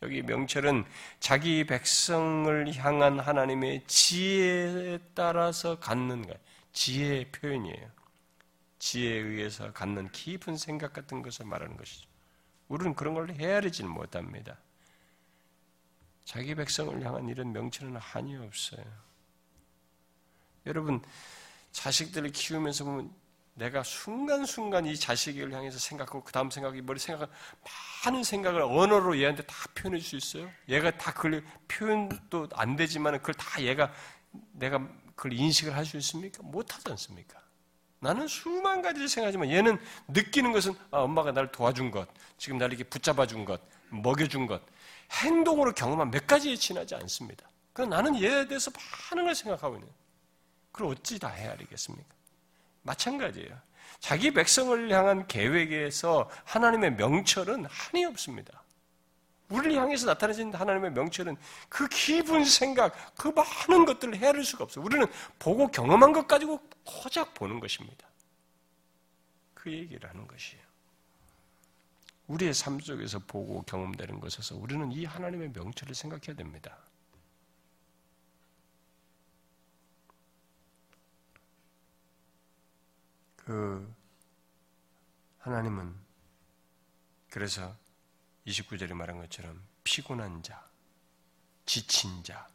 여기 0.03 0.23
명철은 0.23 0.85
자기 1.19 1.65
백성을 1.65 2.75
향한 2.77 3.19
하나님의 3.19 3.85
지혜에 3.89 5.01
따라서 5.15 5.81
갖는 5.81 6.27
것, 6.29 6.39
지혜의 6.73 7.33
표현이에요. 7.33 7.91
지혜에 8.79 9.19
의해서 9.19 9.73
갖는 9.73 10.13
깊은 10.13 10.59
생각 10.59 10.93
같은 10.93 11.23
것을 11.23 11.47
말하는 11.47 11.77
것이죠. 11.77 12.09
우리는 12.69 12.95
그런 12.95 13.15
걸 13.15 13.31
헤아리지는 13.33 13.91
못합니다. 13.91 14.59
자기 16.25 16.55
백성을 16.55 17.05
향한 17.05 17.29
이런 17.29 17.53
명철은 17.53 17.97
한이 17.97 18.37
없어요. 18.37 18.85
여러분, 20.67 21.03
자식들을 21.73 22.31
키우면서 22.31 22.85
보면 22.85 23.13
내가 23.55 23.83
순간순간 23.85 24.87
이 24.87 24.97
자식을 24.97 25.53
향해서 25.53 25.79
생각하고 25.79 26.25
그 26.25 26.33
다음 26.33 26.51
생각이 26.51 26.81
머리 26.83 26.99
생각하 26.99 27.31
많은 28.05 28.25
생각을 28.25 28.63
언어로 28.63 29.21
얘한테 29.21 29.45
다 29.45 29.55
표현해 29.75 30.01
줄 30.01 30.21
수 30.21 30.39
있어요? 30.39 30.51
얘가 30.69 30.91
다 30.97 31.13
그걸 31.13 31.45
표현도 31.69 32.49
안 32.55 32.75
되지만 32.75 33.19
그걸 33.19 33.35
다 33.35 33.63
얘가 33.63 33.93
내가 34.53 34.85
그걸 35.15 35.35
인식을 35.35 35.77
할 35.77 35.85
수 35.85 35.97
있습니까? 35.99 36.43
못 36.43 36.75
하지 36.75 36.91
않습니까? 36.91 37.41
나는 38.01 38.27
수만 38.27 38.83
가지를 38.83 39.09
생각하지만 39.09 39.51
얘는 39.51 39.79
느끼는 40.09 40.53
것은 40.53 40.73
아, 40.91 40.99
엄마가 40.99 41.31
나를 41.33 41.53
도와준 41.53 41.91
것, 41.93 42.09
지금 42.37 42.59
나를 42.59 42.75
이렇게 42.75 42.89
붙잡아 42.91 43.27
준 43.27 43.45
것, 43.45 43.61
먹여 43.91 44.27
준 44.27 44.47
것, 44.47 44.61
행동으로 45.11 45.73
경험한 45.73 46.11
몇 46.11 46.27
가지에 46.27 46.57
지나지 46.57 46.95
않습니다. 46.95 47.49
그 47.73 47.83
나는 47.83 48.21
얘에 48.21 48.47
대해서 48.47 48.71
많은 49.11 49.25
걸 49.25 49.35
생각하고 49.35 49.77
있는. 49.77 49.89
그걸 50.73 50.93
어찌 50.93 51.19
다 51.19 51.29
헤아리겠습니까? 51.29 52.09
마찬가지예요. 52.83 53.59
자기 54.01 54.33
백성을 54.33 54.91
향한 54.91 55.27
계획에서 55.27 56.31
하나님의 56.45 56.95
명철은 56.95 57.65
한이 57.67 58.05
없습니다. 58.07 58.63
우리를 59.49 59.77
향해서 59.77 60.07
나타내진 60.07 60.53
하나님의 60.53 60.93
명철은 60.93 61.37
그 61.69 61.87
깊은 61.89 62.45
생각, 62.45 62.95
그 63.17 63.29
많은 63.29 63.85
것들을 63.85 64.17
헤아릴 64.17 64.45
수가 64.45 64.65
없어요. 64.65 64.85
우리는 64.85 65.07
보고 65.39 65.69
경험한 65.69 66.13
것 66.13 66.27
가지고 66.27 66.61
고작 66.85 67.35
보는 67.35 67.61
것입니다. 67.61 68.07
그 69.55 69.73
얘기를 69.73 70.09
하는 70.09 70.27
것이에요. 70.27 70.64
우리의 72.27 72.55
삶 72.55 72.81
속에서 72.81 73.19
보고 73.19 73.63
경험되는 73.63 74.21
것에서 74.21 74.57
우리는 74.57 74.91
이 74.93 75.05
하나님의 75.05 75.51
명철을 75.51 75.95
생각해야 75.95 76.35
됩니다. 76.35 76.79
그 83.37 83.95
하나님은 85.41 85.95
그래서 87.29 87.77
29절에 88.47 88.95
말한 88.95 89.19
것처럼 89.19 89.63
피곤한 89.85 90.43
자, 90.43 90.67
지친 91.67 92.23
자, 92.23 92.49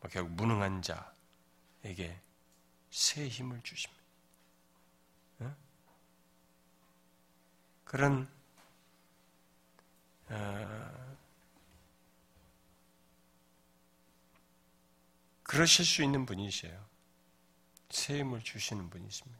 뭐 0.00 0.08
결국 0.10 0.32
무능한 0.34 0.82
자에게 0.82 2.20
새 2.90 3.26
힘을 3.26 3.60
주십니다. 3.62 4.02
그런 7.92 8.22
어, 8.22 8.41
그러실 15.42 15.84
수 15.84 16.02
있는 16.02 16.24
분이세요. 16.24 16.82
새 17.90 18.20
힘을 18.20 18.42
주시는 18.42 18.88
분이십니다. 18.88 19.38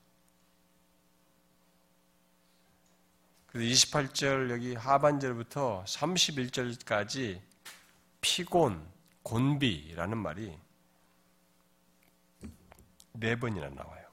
그래서 3.46 3.86
28절 3.86 4.50
여기 4.50 4.74
하반절부터 4.74 5.84
31절까지 5.86 7.40
피곤, 8.20 8.86
곤비라는 9.22 10.18
말이 10.18 10.58
네 13.12 13.36
번이나 13.36 13.68
나와요. 13.70 14.06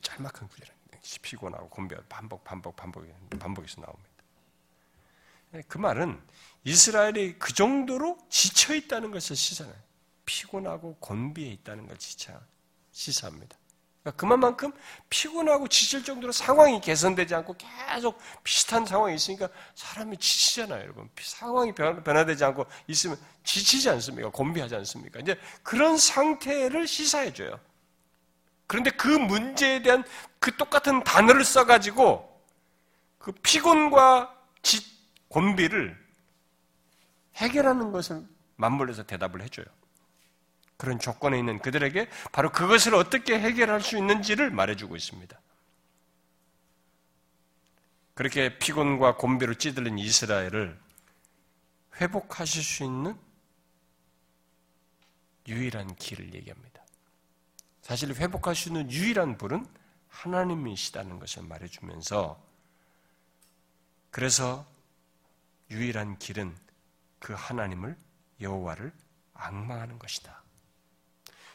짤막한 0.00 0.48
구절입니다. 0.48 0.98
피곤하고 1.22 1.68
곤비하고 1.68 2.06
반복, 2.08 2.42
반복, 2.44 2.74
반복, 2.74 3.06
반복해서 3.38 3.80
나옵니다. 3.80 4.05
네, 5.50 5.62
그 5.68 5.78
말은 5.78 6.20
이스라엘이 6.64 7.38
그 7.38 7.52
정도로 7.52 8.18
지쳐 8.28 8.74
있다는 8.74 9.10
것을 9.10 9.36
시사해요. 9.36 9.74
피곤하고 10.24 10.96
곤비해 10.98 11.52
있다는 11.52 11.86
걸 11.86 11.96
지쳐 11.98 12.32
시사합니다. 12.90 13.56
그러니까 14.02 14.20
그만큼 14.20 14.72
피곤하고 15.10 15.66
지칠 15.68 16.04
정도로 16.04 16.32
상황이 16.32 16.80
개선되지 16.80 17.34
않고 17.34 17.56
계속 17.56 18.20
비슷한 18.44 18.86
상황이 18.86 19.16
있으니까 19.16 19.48
사람이 19.74 20.16
지치잖아요, 20.18 20.80
여러분. 20.82 21.08
상황이 21.20 21.72
변화되지 21.74 22.44
않고 22.44 22.66
있으면 22.86 23.18
지치지 23.42 23.90
않습니까? 23.90 24.30
곤비하지 24.30 24.76
않습니까? 24.76 25.20
이제 25.20 25.38
그런 25.62 25.96
상태를 25.96 26.86
시사해줘요. 26.86 27.58
그런데 28.68 28.90
그 28.90 29.08
문제에 29.08 29.82
대한 29.82 30.04
그 30.38 30.56
똑같은 30.56 31.02
단어를 31.02 31.44
써가지고 31.44 32.42
그 33.18 33.32
피곤과 33.32 34.34
지, 34.62 34.95
곤비를 35.28 35.96
해결하는 37.36 37.92
것을 37.92 38.26
맞물려서 38.56 39.04
대답을 39.04 39.42
해줘요. 39.42 39.66
그런 40.76 40.98
조건에 40.98 41.38
있는 41.38 41.58
그들에게 41.58 42.08
바로 42.32 42.50
그것을 42.52 42.94
어떻게 42.94 43.38
해결할 43.38 43.80
수 43.80 43.96
있는지를 43.96 44.50
말해주고 44.50 44.96
있습니다. 44.96 45.38
그렇게 48.14 48.58
피곤과 48.58 49.16
곤비로 49.16 49.54
찌들린 49.54 49.98
이스라엘을 49.98 50.78
회복하실 52.00 52.62
수 52.62 52.84
있는 52.84 53.18
유일한 55.46 55.94
길을 55.96 56.34
얘기합니다. 56.34 56.82
사실 57.82 58.14
회복할 58.14 58.54
수 58.54 58.68
있는 58.68 58.90
유일한 58.90 59.38
불은 59.38 59.66
하나님이시다는 60.08 61.18
것을 61.18 61.42
말해주면서 61.44 62.42
그래서 64.10 64.66
유일한 65.70 66.18
길은 66.18 66.54
그 67.18 67.32
하나님을 67.32 67.96
여호와를 68.40 68.92
악망하는 69.34 69.98
것이다. 69.98 70.42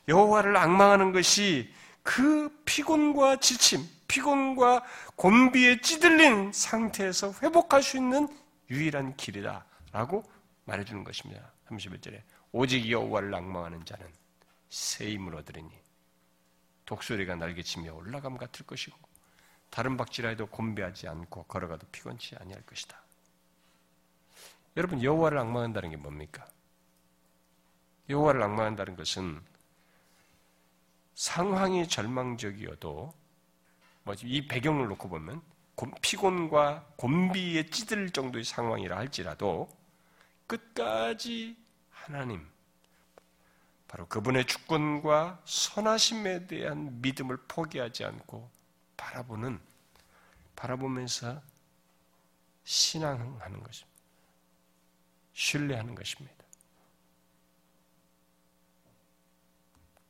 여호와를 0.08 0.56
악망하는 0.58 1.12
것이 1.12 1.74
그 2.04 2.50
피곤과 2.66 3.38
지침, 3.38 3.88
피곤과 4.08 4.84
곤비에 5.16 5.82
찌들린 5.82 6.52
상태에서 6.52 7.34
회복할 7.42 7.84
수 7.84 7.98
있는 7.98 8.28
유일한 8.70 9.16
길이다 9.16 9.66
라고 9.92 10.24
말해주는 10.66 11.04
것입니다. 11.04 11.52
31절에 11.68 12.22
오직 12.52 12.90
여호와를 12.90 13.34
악망하는 13.34 13.86
자는 13.86 14.08
새 14.70 15.10
힘을 15.12 15.36
얻으리니 15.36 15.70
독수리가 16.86 17.36
날개치며 17.36 17.94
올라감 17.94 18.38
같을 18.38 18.66
것이고 18.66 18.98
다른 19.70 19.96
박지라도 19.96 20.48
곤비하지 20.48 21.08
않고 21.08 21.44
걸어가도 21.44 21.88
피곤치 21.92 22.36
아니할 22.38 22.62
것이다. 22.64 23.02
여러분 24.77 25.03
여호와를 25.03 25.38
악망한다는 25.38 25.89
게 25.89 25.98
뭡니까? 25.98 26.48
여호와를 28.10 28.41
악망한다는 28.43 28.95
것은 28.95 29.41
상황이 31.14 31.88
절망적이어도 31.88 33.14
뭐이 34.03 34.48
배경을 34.48 34.88
놓고 34.88 35.10
보면 35.10 35.41
피곤과 36.02 36.93
곤비에 36.95 37.69
찌들 37.69 38.11
정도의 38.11 38.43
상황이라 38.43 38.98
할지라도 38.98 39.69
끝까지 40.48 41.57
하나님 41.89 42.45
바로 43.88 44.07
그분의 44.07 44.45
주권과 44.45 45.41
선하심에 45.45 46.48
대한 46.48 47.02
믿음을 47.02 47.38
포기하지 47.48 48.06
않고 48.06 48.49
바라보는 48.95 49.60
바라보면서 50.56 51.41
신앙하는 52.64 53.64
것입니다. 53.64 53.90
신뢰하는 55.41 55.95
것입니다. 55.95 56.45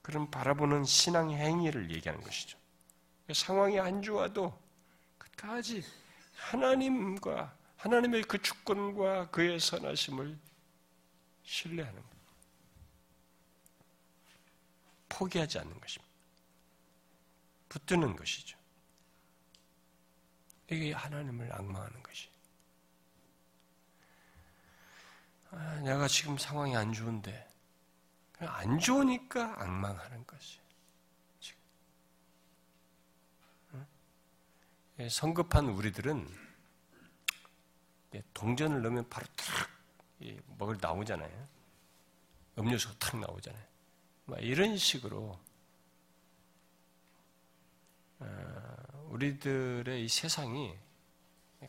그런 0.01 0.29
바라보는 0.29 0.83
신앙 0.83 1.31
행위를 1.31 1.89
얘기하는 1.91 2.21
것이죠. 2.21 2.57
상황이 3.33 3.79
안 3.79 4.01
좋아도 4.01 4.59
끝까지 5.17 5.85
하나님과 6.35 7.55
하나님의 7.77 8.23
그 8.23 8.41
주권과 8.41 9.29
그의 9.29 9.59
선하심을 9.59 10.37
신뢰하는 11.43 12.01
것. 12.01 12.09
포기하지 15.07 15.59
않는 15.59 15.79
것입니다. 15.79 16.13
붙드는 17.69 18.17
것이죠. 18.17 18.57
이게 20.69 20.91
하나님을 20.91 21.53
악망하는 21.53 22.03
것이. 22.03 22.30
아, 25.51 25.79
내가 25.81 26.07
지금 26.07 26.37
상황이 26.37 26.75
안 26.75 26.93
좋은데 26.93 27.47
안 28.39 28.79
좋으니까 28.79 29.61
악망하는 29.61 30.25
것이. 30.25 30.59
예, 34.99 35.09
성급한 35.09 35.69
우리들은 35.69 36.27
동전을 38.33 38.81
넣으면 38.81 39.09
바로 39.09 39.25
탁 39.35 39.69
먹을 40.57 40.77
나오잖아요. 40.79 41.47
음료수가 42.57 42.95
탁 42.99 43.19
나오잖아요. 43.19 43.65
이런 44.39 44.77
식으로 44.77 45.39
어, 48.19 49.07
우리들의 49.09 50.05
이 50.05 50.07
세상이 50.07 50.77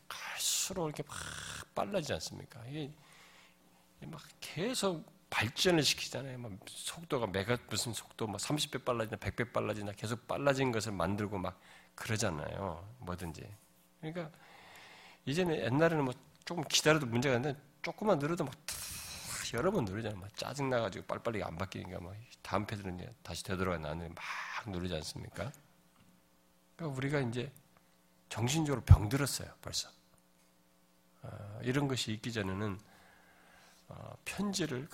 갈수록 0.07 0.87
이렇게 0.87 1.03
막 1.03 1.15
빨라지지 1.73 2.13
않습니까? 2.13 2.63
막 4.05 4.21
계속 4.39 5.05
발전을 5.29 5.83
시키잖아요. 5.83 6.37
막 6.37 6.51
속도가 6.67 7.27
메가 7.27 7.57
무슨 7.69 7.93
속도 7.93 8.27
막 8.27 8.37
30배 8.37 8.85
빨라지나 8.85 9.17
100배 9.17 9.51
빨라지나 9.51 9.93
계속 9.93 10.27
빨라진 10.27 10.71
것을 10.71 10.91
만들고 10.91 11.37
막 11.37 11.59
그러잖아요. 11.95 12.87
뭐든지. 12.99 13.43
그러니까 13.99 14.29
이제는 15.25 15.55
옛날에는 15.55 16.05
뭐 16.05 16.13
조금 16.45 16.63
기다려도 16.63 17.07
문제가 17.07 17.35
있는데 17.35 17.59
조금만 17.81 18.19
늘어도 18.19 18.43
막 18.45 18.53
여러 19.53 19.71
번 19.71 19.85
누르잖아요. 19.85 20.19
막 20.19 20.35
짜증 20.35 20.69
나가지고 20.69 21.05
빨리빨리 21.05 21.43
안 21.43 21.57
바뀌니까 21.57 21.99
막 21.99 22.15
다음 22.41 22.65
패드는 22.65 23.13
다시 23.21 23.43
되돌아가 23.43 23.77
나는데 23.77 24.13
막 24.13 24.69
누르지 24.69 24.93
않습니까? 24.95 25.51
그러니까 26.75 26.97
우리가 26.97 27.19
이제 27.19 27.51
정신적으로 28.29 28.83
병들었어요. 28.83 29.51
벌써. 29.61 29.89
어, 31.21 31.59
이런 31.61 31.87
것이 31.87 32.11
있기 32.13 32.31
전에는 32.33 32.73
어, 32.73 32.92
편지를 34.25 34.87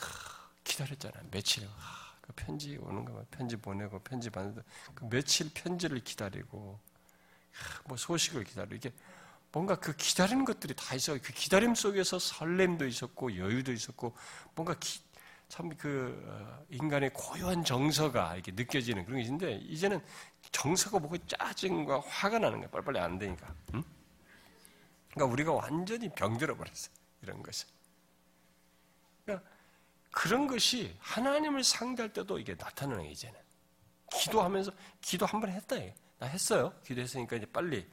기다렸잖아요. 0.63 1.23
며칠. 1.31 1.67
그 2.21 2.34
편지 2.35 2.77
오는 2.77 3.05
거 3.05 3.26
편지 3.31 3.55
보내고 3.55 3.99
편지 3.99 4.30
받는 4.30 4.61
그 4.93 5.09
며칠 5.09 5.49
편지를 5.53 5.99
기다리고 5.99 6.80
뭐 7.85 7.97
소식을 7.97 8.43
기다리고 8.43 8.76
이게 8.76 8.91
뭔가 9.51 9.76
그 9.76 9.95
기다리는 9.95 10.45
것들이 10.45 10.76
다 10.76 10.95
있어. 10.95 11.13
그 11.13 11.34
기다림 11.34 11.73
속에서 11.73 12.19
설렘도 12.19 12.85
있었고 12.85 13.35
여유도 13.35 13.71
있었고 13.71 14.15
뭔가 14.53 14.76
참그 15.47 16.23
어, 16.27 16.65
인간의 16.69 17.11
고요한 17.13 17.63
정서가 17.63 18.35
이렇게 18.35 18.51
느껴지는 18.51 19.05
그런 19.05 19.17
게 19.17 19.23
있는데 19.23 19.55
이제는 19.55 19.99
정서가 20.51 20.99
뭐고 20.99 21.17
짜증과 21.26 22.01
화가 22.01 22.38
나는 22.38 22.59
거야. 22.59 22.69
빨리빨리 22.69 22.99
안 22.99 23.17
되니까. 23.17 23.53
응? 23.73 23.84
그러니까 25.11 25.34
우리가 25.34 25.53
완전히 25.53 26.09
병들어 26.09 26.55
버렸어. 26.55 26.91
이런 27.23 27.41
것을. 27.41 27.67
그런 30.11 30.47
것이 30.47 30.95
하나님을 30.99 31.64
상대할 31.64 32.11
때도 32.14 32.39
이게 32.39 32.56
나타나는 32.57 33.03
게 33.03 33.10
이제는. 33.11 33.39
기도하면서, 34.11 34.72
기도 35.01 35.26
한 35.26 35.39
번 35.39 35.51
했다. 35.51 35.76
나 36.18 36.27
했어요. 36.27 36.73
기도했으니까 36.84 37.35
이제 37.35 37.45
빨리. 37.45 37.88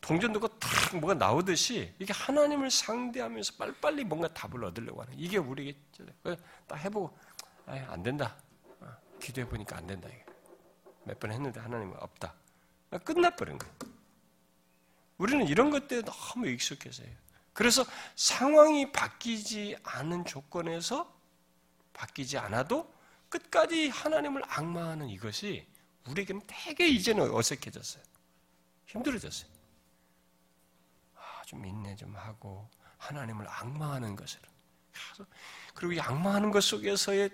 동전 0.00 0.32
두고 0.32 0.48
탁 0.58 0.96
뭐가 0.96 1.14
나오듯이 1.14 1.94
이게 1.98 2.12
하나님을 2.12 2.70
상대하면서 2.70 3.54
빨리빨리 3.58 4.04
뭔가 4.04 4.28
답을 4.32 4.64
얻으려고 4.64 5.02
하는 5.02 5.12
이게 5.18 5.36
우리겠죠. 5.36 6.06
딱 6.66 6.76
해보고, 6.76 7.16
아예 7.66 7.80
안 7.82 8.02
된다. 8.02 8.36
어, 8.80 8.86
기도해보니까 9.20 9.76
안 9.76 9.86
된다. 9.86 10.08
몇번 11.04 11.32
했는데 11.32 11.60
하나님은 11.60 11.96
없다. 11.98 12.34
끝나버린 13.04 13.58
거예요. 13.58 13.74
우리는 15.18 15.46
이런 15.48 15.70
것들에 15.70 16.02
너무 16.02 16.48
익숙해서요. 16.48 17.08
그래서 17.52 17.84
상황이 18.16 18.92
바뀌지 18.92 19.76
않은 19.82 20.24
조건에서 20.24 21.12
바뀌지 21.92 22.38
않아도 22.38 22.92
끝까지 23.28 23.88
하나님을 23.88 24.42
악마하는 24.46 25.08
이것이 25.08 25.66
우리에게는 26.06 26.42
되게 26.46 26.88
이제는 26.88 27.30
어색해졌어요. 27.32 28.02
힘들어졌어요. 28.86 29.50
아, 31.14 31.42
좀 31.46 31.64
인내 31.64 31.94
좀 31.96 32.14
하고 32.16 32.68
하나님을 32.98 33.46
악마하는 33.48 34.16
것을. 34.16 34.40
그리고 35.74 35.92
이 35.92 36.00
악마하는 36.00 36.50
것 36.50 36.62
속에서의 36.62 37.30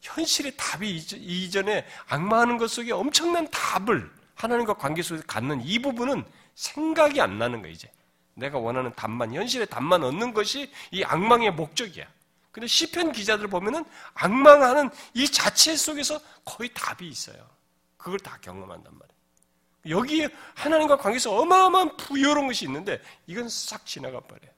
현실의 0.00 0.56
답이 0.56 0.96
이전에 0.96 1.86
악마하는 2.06 2.56
것 2.58 2.70
속에 2.70 2.92
엄청난 2.92 3.48
답을 3.50 4.12
하나님과 4.34 4.74
관계 4.74 5.02
속에서 5.02 5.24
갖는 5.26 5.62
이 5.62 5.80
부분은 5.80 6.24
생각이 6.54 7.20
안 7.20 7.38
나는 7.38 7.60
거예요, 7.62 7.74
이제. 7.74 7.90
내가 8.38 8.58
원하는 8.58 8.92
답만, 8.94 9.34
현실의 9.34 9.66
답만 9.66 10.02
얻는 10.04 10.32
것이 10.32 10.72
이 10.92 11.02
악망의 11.02 11.52
목적이야. 11.52 12.06
근데 12.52 12.66
시편 12.66 13.12
기자들 13.12 13.48
보면은 13.48 13.84
악망하는 14.14 14.90
이 15.14 15.28
자체 15.28 15.76
속에서 15.76 16.20
거의 16.44 16.70
답이 16.72 17.06
있어요. 17.06 17.48
그걸 17.96 18.18
다 18.18 18.38
경험한단 18.40 18.92
말이에요. 18.92 19.98
여기 19.98 20.28
하나님과 20.54 20.96
관계에서 20.96 21.36
어마어마한 21.36 21.96
부여로운 21.96 22.48
것이 22.48 22.64
있는데 22.64 23.02
이건 23.26 23.48
싹 23.48 23.84
지나가 23.86 24.20
버려요. 24.20 24.50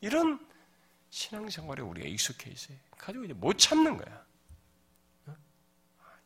이런 0.00 0.38
신앙생활에 1.10 1.82
우리가 1.82 2.08
익숙해 2.08 2.50
있어요. 2.50 2.76
가지고 2.98 3.24
이제 3.24 3.34
못 3.34 3.58
참는 3.58 3.96
거야. 3.96 4.24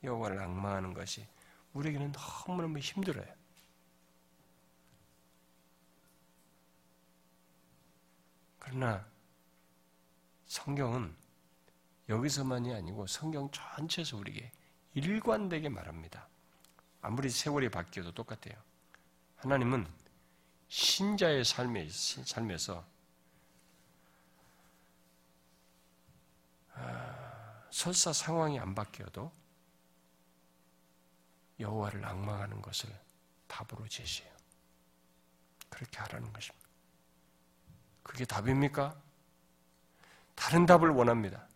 여호와를 0.03 0.39
악망하는 0.41 0.95
것이 0.95 1.27
우리에게는 1.73 2.13
너무너무 2.47 2.79
힘들어요. 2.79 3.40
그러나 8.61 9.05
성경은 10.47 11.17
여기서만이 12.09 12.73
아니고 12.75 13.07
성경 13.09 13.51
전체에서 13.51 14.17
우리에게 14.17 14.53
일관되게 14.95 15.69
말합니다. 15.69 16.29
아무리 17.03 17.31
세월이 17.31 17.71
바뀌어도 17.71 18.13
똑같아요. 18.13 18.61
하나님은 19.37 19.87
신자의 20.69 21.45
삶에, 21.45 21.89
삶에서 21.89 22.87
아, 26.75 27.65
설사 27.71 28.13
상황이 28.13 28.59
안 28.59 28.75
바뀌어도 28.75 29.33
여호와를 31.59 32.05
악망하는 32.05 32.63
것을 32.63 32.91
답으로 33.47 33.87
제시해요. 33.89 34.35
그렇게 35.69 35.99
하라는 35.99 36.33
것입니다. 36.33 36.60
그게 38.11 38.25
답입니까? 38.25 39.01
다른 40.35 40.67
답을 40.67 40.91
원합니다. 40.91 41.47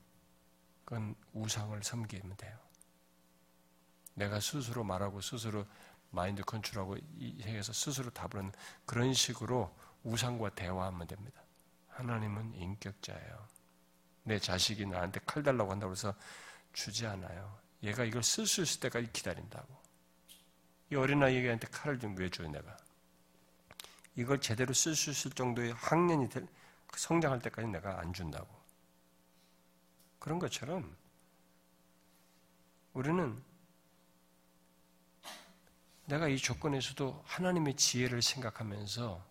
그건 0.84 1.16
우상을 1.32 1.82
섬기면 1.82 2.36
돼요. 2.36 2.56
내가 4.14 4.38
스스로 4.38 4.84
말하고 4.84 5.20
스스로 5.20 5.66
마인드 6.10 6.44
컨트롤하고 6.44 6.96
이 7.18 7.42
세계에서 7.42 7.72
스스로 7.72 8.08
답을 8.10 8.36
하는 8.36 8.52
그런 8.86 9.12
식으로 9.12 9.76
우상과 10.04 10.50
대화하면 10.50 11.08
됩니다. 11.08 11.42
하나님은 11.88 12.54
인격자예요. 12.54 13.48
내 14.22 14.38
자식이 14.38 14.86
나한테 14.86 15.18
칼 15.26 15.42
달라고 15.42 15.72
한다고 15.72 15.90
해서 15.90 16.14
주지 16.72 17.04
않아요. 17.04 17.58
얘가 17.82 18.04
이걸 18.04 18.22
쓸 18.22 18.46
수 18.46 18.62
있을 18.62 18.78
때까지 18.78 19.10
기다린다고. 19.12 19.82
이 20.92 20.94
어린아이에게한테 20.94 21.66
칼을 21.66 21.98
좀 21.98 22.14
왜 22.14 22.30
줘요, 22.30 22.48
내가? 22.48 22.76
이걸 24.16 24.40
제대로 24.40 24.72
쓸 24.72 24.94
수 24.94 25.10
있을 25.10 25.30
정도의 25.32 25.72
학년이 25.72 26.28
될, 26.28 26.46
성장할 26.94 27.40
때까지 27.40 27.68
내가 27.68 27.98
안 27.98 28.12
준다고. 28.12 28.48
그런 30.18 30.38
것처럼 30.38 30.96
우리는 32.92 33.42
내가 36.06 36.28
이 36.28 36.36
조건에서도 36.36 37.22
하나님의 37.26 37.76
지혜를 37.76 38.22
생각하면서 38.22 39.24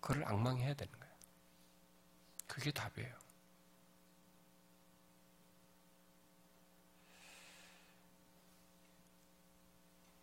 그걸 0.00 0.24
악망해야 0.24 0.74
되는 0.74 0.92
거예요. 0.98 1.14
그게 2.46 2.70
답이에요. 2.70 3.14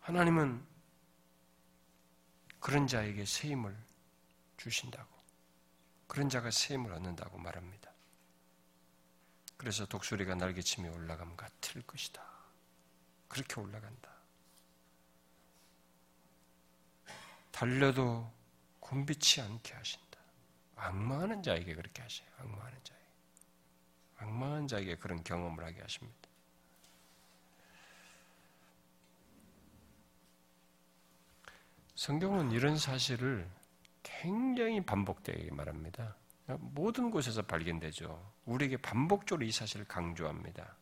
하나님은 0.00 0.73
그런 2.64 2.86
자에게 2.86 3.26
새 3.26 3.48
힘을 3.48 3.76
주신다고. 4.56 5.06
그런 6.06 6.30
자가 6.30 6.50
새 6.50 6.72
힘을 6.72 6.94
얻는다고 6.94 7.36
말합니다. 7.36 7.92
그래서 9.58 9.84
독수리가 9.84 10.34
날개치며 10.36 10.90
올라감 10.92 11.36
같을 11.36 11.82
것이다. 11.82 12.26
그렇게 13.28 13.60
올라간다. 13.60 14.10
달려도 17.50 18.32
곤비치 18.80 19.42
않게 19.42 19.74
하신다. 19.74 20.18
악마하는 20.76 21.42
자에게 21.42 21.74
그렇게 21.74 22.00
하셔요. 22.00 22.30
악마하는 22.38 22.78
자에게. 22.82 23.04
악마한 24.16 24.68
자에게 24.68 24.96
그런 24.96 25.22
경험을 25.22 25.64
하게 25.64 25.82
하십니다. 25.82 26.23
성경은 32.04 32.52
이런 32.52 32.76
사실을 32.76 33.50
굉장히 34.02 34.84
반복되게 34.84 35.50
말합니다. 35.52 36.14
모든 36.58 37.10
곳에서 37.10 37.40
발견되죠. 37.40 38.30
우리에게 38.44 38.76
반복적으로 38.76 39.46
이 39.46 39.50
사실을 39.50 39.86
강조합니다. 39.86 40.76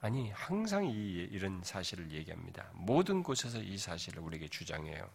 아니, 0.00 0.30
항상 0.30 0.86
이, 0.86 1.28
이런 1.30 1.62
사실을 1.62 2.12
얘기합니다. 2.12 2.66
모든 2.72 3.22
곳에서 3.22 3.60
이 3.60 3.76
사실을 3.76 4.22
우리에게 4.22 4.48
주장해요. 4.48 5.06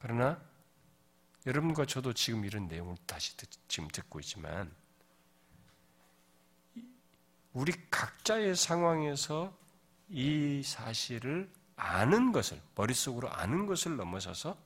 그러나 0.00 0.42
여러분과 1.46 1.86
저도 1.86 2.12
지금 2.14 2.44
이런 2.44 2.66
내용을 2.66 2.96
다시 3.06 3.36
듣, 3.36 3.48
지금 3.68 3.86
듣고 3.86 4.18
있지만 4.18 4.74
우리 7.52 7.70
각자의 7.92 8.56
상황에서 8.56 9.56
이 10.08 10.64
사실을 10.64 11.48
아는 11.78 12.32
것을 12.32 12.60
머릿속으로 12.74 13.30
아는 13.30 13.66
것을 13.66 13.96
넘어서서 13.96 14.58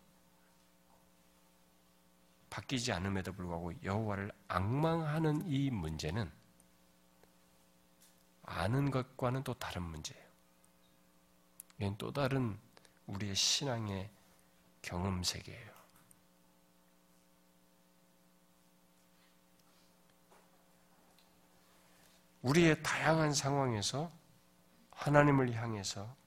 바뀌지 2.48 2.92
않음에도 2.92 3.32
불구하고 3.32 3.72
여호와를 3.82 4.32
악망하는 4.48 5.48
이 5.48 5.70
문제는 5.70 6.30
아는 8.44 8.90
것과는 8.90 9.44
또 9.44 9.54
다른 9.54 9.82
문제예요. 9.82 10.22
이건 11.78 11.96
또 11.98 12.12
다른 12.12 12.58
우리의 13.06 13.34
신앙의 13.34 14.10
경험 14.80 15.22
세계예요. 15.22 15.72
우리의 22.42 22.82
다양한 22.82 23.34
상황에서 23.34 24.10
하나님을 24.90 25.52
향해서 25.54 26.21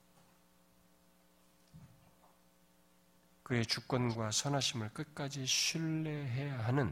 그의 3.46 3.64
주권과 3.64 4.32
선하심을 4.32 4.90
끝까지 4.90 5.46
신뢰해야 5.46 6.66
하는 6.66 6.92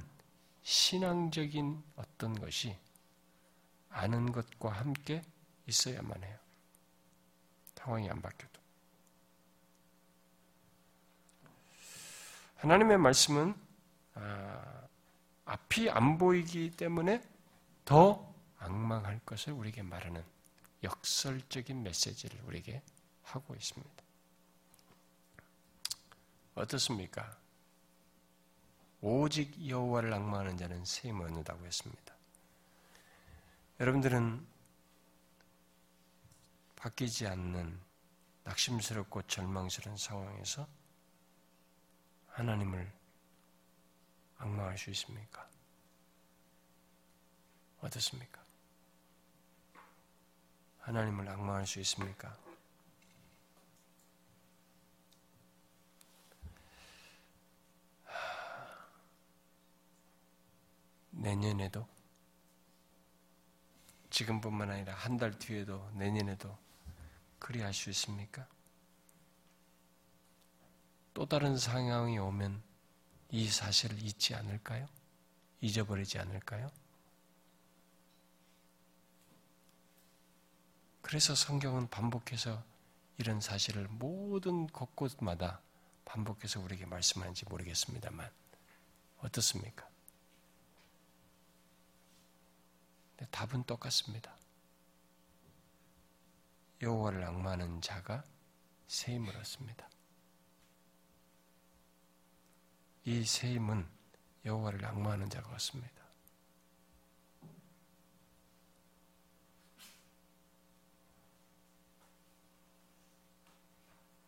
신앙적인 0.62 1.84
어떤 1.96 2.40
것이 2.40 2.78
아는 3.90 4.32
것과 4.32 4.70
함께 4.70 5.24
있어야만 5.66 6.24
해요. 6.24 6.38
상황이 7.74 8.08
안 8.08 8.22
바뀌어도. 8.22 8.62
하나님의 12.58 13.00
말씀은 13.00 13.56
아, 14.14 14.88
앞이 15.46 15.90
안 15.90 16.20
보이기 16.20 16.70
때문에 16.78 17.28
더 17.84 18.32
악망할 18.60 19.22
것을 19.26 19.54
우리에게 19.54 19.82
말하는 19.82 20.24
역설적인 20.84 21.82
메시지를 21.82 22.40
우리에게 22.46 22.84
하고 23.24 23.56
있습니다. 23.56 24.03
어떻습니까? 26.56 27.38
오직 29.02 29.68
여호와를 29.68 30.14
악망하는 30.14 30.58
자는 30.58 30.86
세임을 30.86 31.26
얻는다고 31.26 31.66
했습니다. 31.66 32.14
여러분들은 33.80 34.46
바뀌지 36.76 37.28
않는 37.28 37.80
낙심스럽고 38.44 39.24
절망스러운 39.24 39.98
상황에서 39.98 40.68
하나님을 42.30 42.92
악망할 44.38 44.78
수 44.78 44.90
있습니까? 44.92 45.48
어떻습니까? 47.82 48.44
하나님을 50.80 51.28
악망할 51.30 51.66
수 51.66 51.80
있습니까? 51.80 52.43
내년에도 61.14 61.88
지금뿐만 64.10 64.70
아니라 64.70 64.94
한 64.94 65.18
달 65.18 65.38
뒤에도 65.38 65.90
내년에도 65.94 66.56
그리할 67.40 67.74
수 67.74 67.90
있습니까? 67.90 68.48
또 71.14 71.26
다른 71.28 71.58
상황이 71.58 72.18
오면 72.18 72.62
이 73.32 73.48
사실을 73.48 74.02
잊지 74.02 74.36
않을까요? 74.36 74.88
잊어버리지 75.62 76.20
않을까요? 76.20 76.72
그래서 81.02 81.36
성경은 81.36 81.90
반복해서 81.90 82.64
이런 83.18 83.42
사실을 83.42 83.88
모든 83.88 84.68
곳곳마다 84.68 85.62
반복해서 86.06 86.60
우리에게 86.62 86.86
말씀하는지 86.86 87.46
모르겠습니다만 87.46 88.32
어떻습니까? 89.20 89.88
답은 93.32 93.64
똑같습니다. 93.64 94.36
여호와를 96.82 97.24
악마하는 97.24 97.82
자가 97.82 98.24
새 98.88 99.14
힘을 99.14 99.36
얻습니다. 99.38 99.90
이새 103.06 103.54
힘은 103.54 103.88
여호와를 104.46 104.86
악마하는 104.86 105.30
자가 105.30 105.54
얻습니다. 105.54 106.04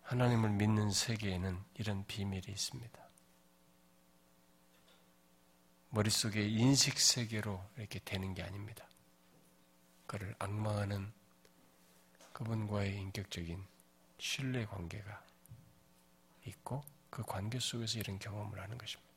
하나님을 0.03 0.51
믿는 0.51 0.91
세계에는 0.91 1.63
이런 1.75 2.05
비밀이 2.05 2.45
있습니다. 2.47 3.04
머릿속에 5.95 6.45
인식 6.45 6.99
세계로 6.99 7.63
이렇게 7.77 7.99
되는 7.99 8.33
게 8.33 8.43
아닙니다. 8.43 8.85
그를 10.07 10.35
악마하는 10.39 11.09
그분과의 12.33 12.97
인격적인 12.97 13.65
신뢰 14.17 14.65
관계가 14.65 15.23
있고 16.47 16.83
그 17.09 17.23
관계 17.23 17.61
속에서 17.61 17.97
이런 17.97 18.19
경험을 18.19 18.59
하는 18.59 18.77
것입니다. 18.77 19.09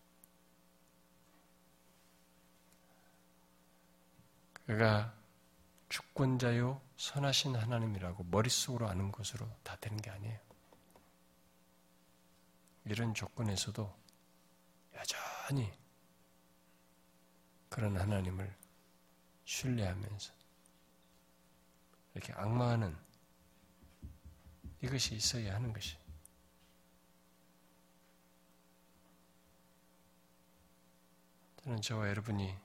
그가 4.65 5.13
주권자요 5.89 6.81
선하신 6.97 7.57
하나님이라고 7.57 8.23
머릿속으로 8.31 8.89
아는 8.89 9.11
것으로 9.11 9.51
다 9.65 9.77
되는 9.81 9.97
게 10.01 10.11
아니에요. 10.11 10.39
이런 12.85 13.15
조건에서도 13.15 13.97
여전히 14.95 15.73
그런 17.69 17.97
하나님을 17.97 18.55
신뢰하면서 19.45 20.32
이렇게 22.15 22.32
악마하는 22.32 22.97
이것이 24.82 25.15
있어야 25.15 25.55
하는 25.55 25.73
것이. 25.73 25.97
저는 31.62 31.81
저와 31.82 32.09
여러분이 32.09 32.57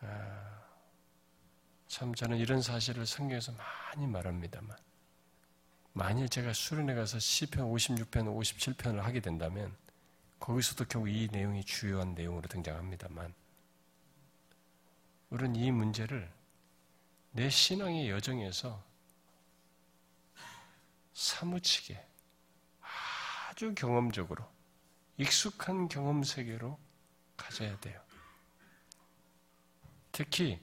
아, 0.00 0.62
참 1.88 2.14
저는 2.14 2.38
이런 2.38 2.62
사실을 2.62 3.06
성경에서 3.06 3.52
많이 3.52 4.06
말합니다만 4.06 4.76
만일 5.92 6.28
제가 6.28 6.52
수련회 6.52 6.94
가서 6.94 7.18
시편 7.18 7.66
56편, 7.66 8.10
57편을 8.10 8.98
하게 8.98 9.20
된다면 9.20 9.76
거기서도 10.42 10.86
결국 10.86 11.08
이 11.08 11.28
내용이 11.30 11.64
주요한 11.64 12.14
내용으로 12.14 12.48
등장합니다만 12.48 13.32
우리는 15.30 15.54
이 15.54 15.70
문제를 15.70 16.28
내 17.30 17.48
신앙의 17.48 18.10
여정에서 18.10 18.82
사무치게 21.12 22.04
아주 23.50 23.72
경험적으로 23.76 24.44
익숙한 25.16 25.88
경험 25.88 26.24
세계로 26.24 26.76
가져야 27.36 27.78
돼요. 27.78 28.00
특히 30.10 30.60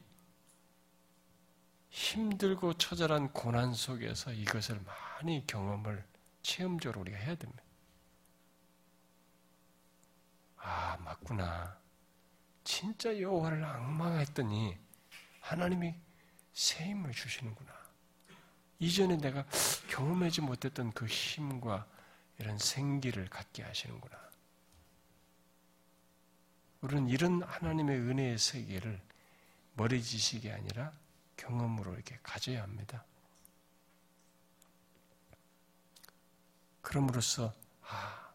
힘들고 1.89 2.73
처절한 2.73 3.31
고난 3.31 3.73
속에서 3.73 4.33
이것을 4.33 4.81
많이 4.81 5.47
경험을 5.47 6.05
체험적으로 6.41 6.99
우리가 7.01 7.17
해야 7.17 7.35
됩니다. 7.35 7.63
아, 10.69 10.97
맞구나. 10.97 11.79
진짜 12.63 13.19
여호와를 13.19 13.63
악망했더니 13.63 14.77
하나님이 15.41 15.95
새 16.53 16.85
힘을 16.85 17.11
주시는구나. 17.11 17.73
이전에 18.77 19.17
내가 19.17 19.45
경험하지 19.89 20.41
못했던 20.41 20.91
그 20.91 21.07
힘과 21.07 21.87
이런 22.37 22.59
생기를 22.59 23.27
갖게 23.29 23.63
하시는구나. 23.63 24.15
우리는 26.81 27.09
이런 27.09 27.41
하나님의 27.41 27.97
은혜의 27.97 28.37
세계를 28.37 29.01
머리 29.73 30.03
지식이 30.03 30.51
아니라 30.51 30.93
경험으로 31.35 31.95
이렇게 31.95 32.19
가져야 32.21 32.61
합니다. 32.61 33.03
그럼으로써 36.81 37.55
아 37.81 38.33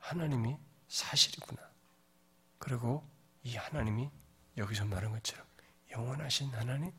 하나님이 0.00 0.65
사실이구나. 0.88 1.62
그리고 2.58 3.08
이 3.42 3.56
하나님이 3.56 4.10
여기서 4.56 4.84
말한 4.84 5.12
것처럼 5.12 5.46
영원하신 5.90 6.50
하나님 6.54 6.92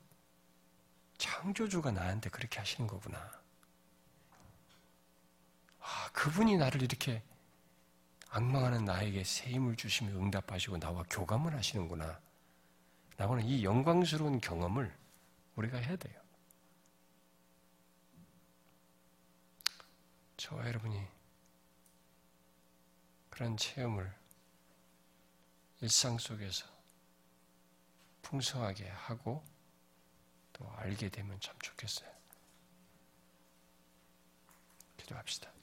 창조주가 1.18 1.92
나한테 1.92 2.30
그렇게 2.30 2.60
하시는 2.60 2.88
거구나. 2.88 3.18
아, 5.80 6.10
그분이 6.14 6.58
나를 6.58 6.82
이렇게 6.84 7.24
악망하는 8.30 8.86
나에게 8.86 9.24
새 9.24 9.50
힘을 9.50 9.76
주시며 9.76 10.12
응답하시고 10.12 10.80
나와 10.80 11.04
교감을 11.10 11.56
하시는구나. 11.56 12.20
나오는 13.16 13.44
이 13.44 13.64
영광스러운 13.64 14.40
경험을 14.40 14.96
우리가 15.56 15.78
해야 15.78 15.96
돼요. 15.96 16.22
저와 20.38 20.68
여러분이 20.68 21.17
그런 23.38 23.56
체험을 23.56 24.12
일상 25.82 26.18
속에서 26.18 26.66
풍성하게 28.24 28.90
하고 28.90 29.46
또 30.54 30.68
알게 30.72 31.10
되면 31.10 31.40
참 31.40 31.56
좋겠어요. 31.60 32.10
기도합시다. 34.98 35.57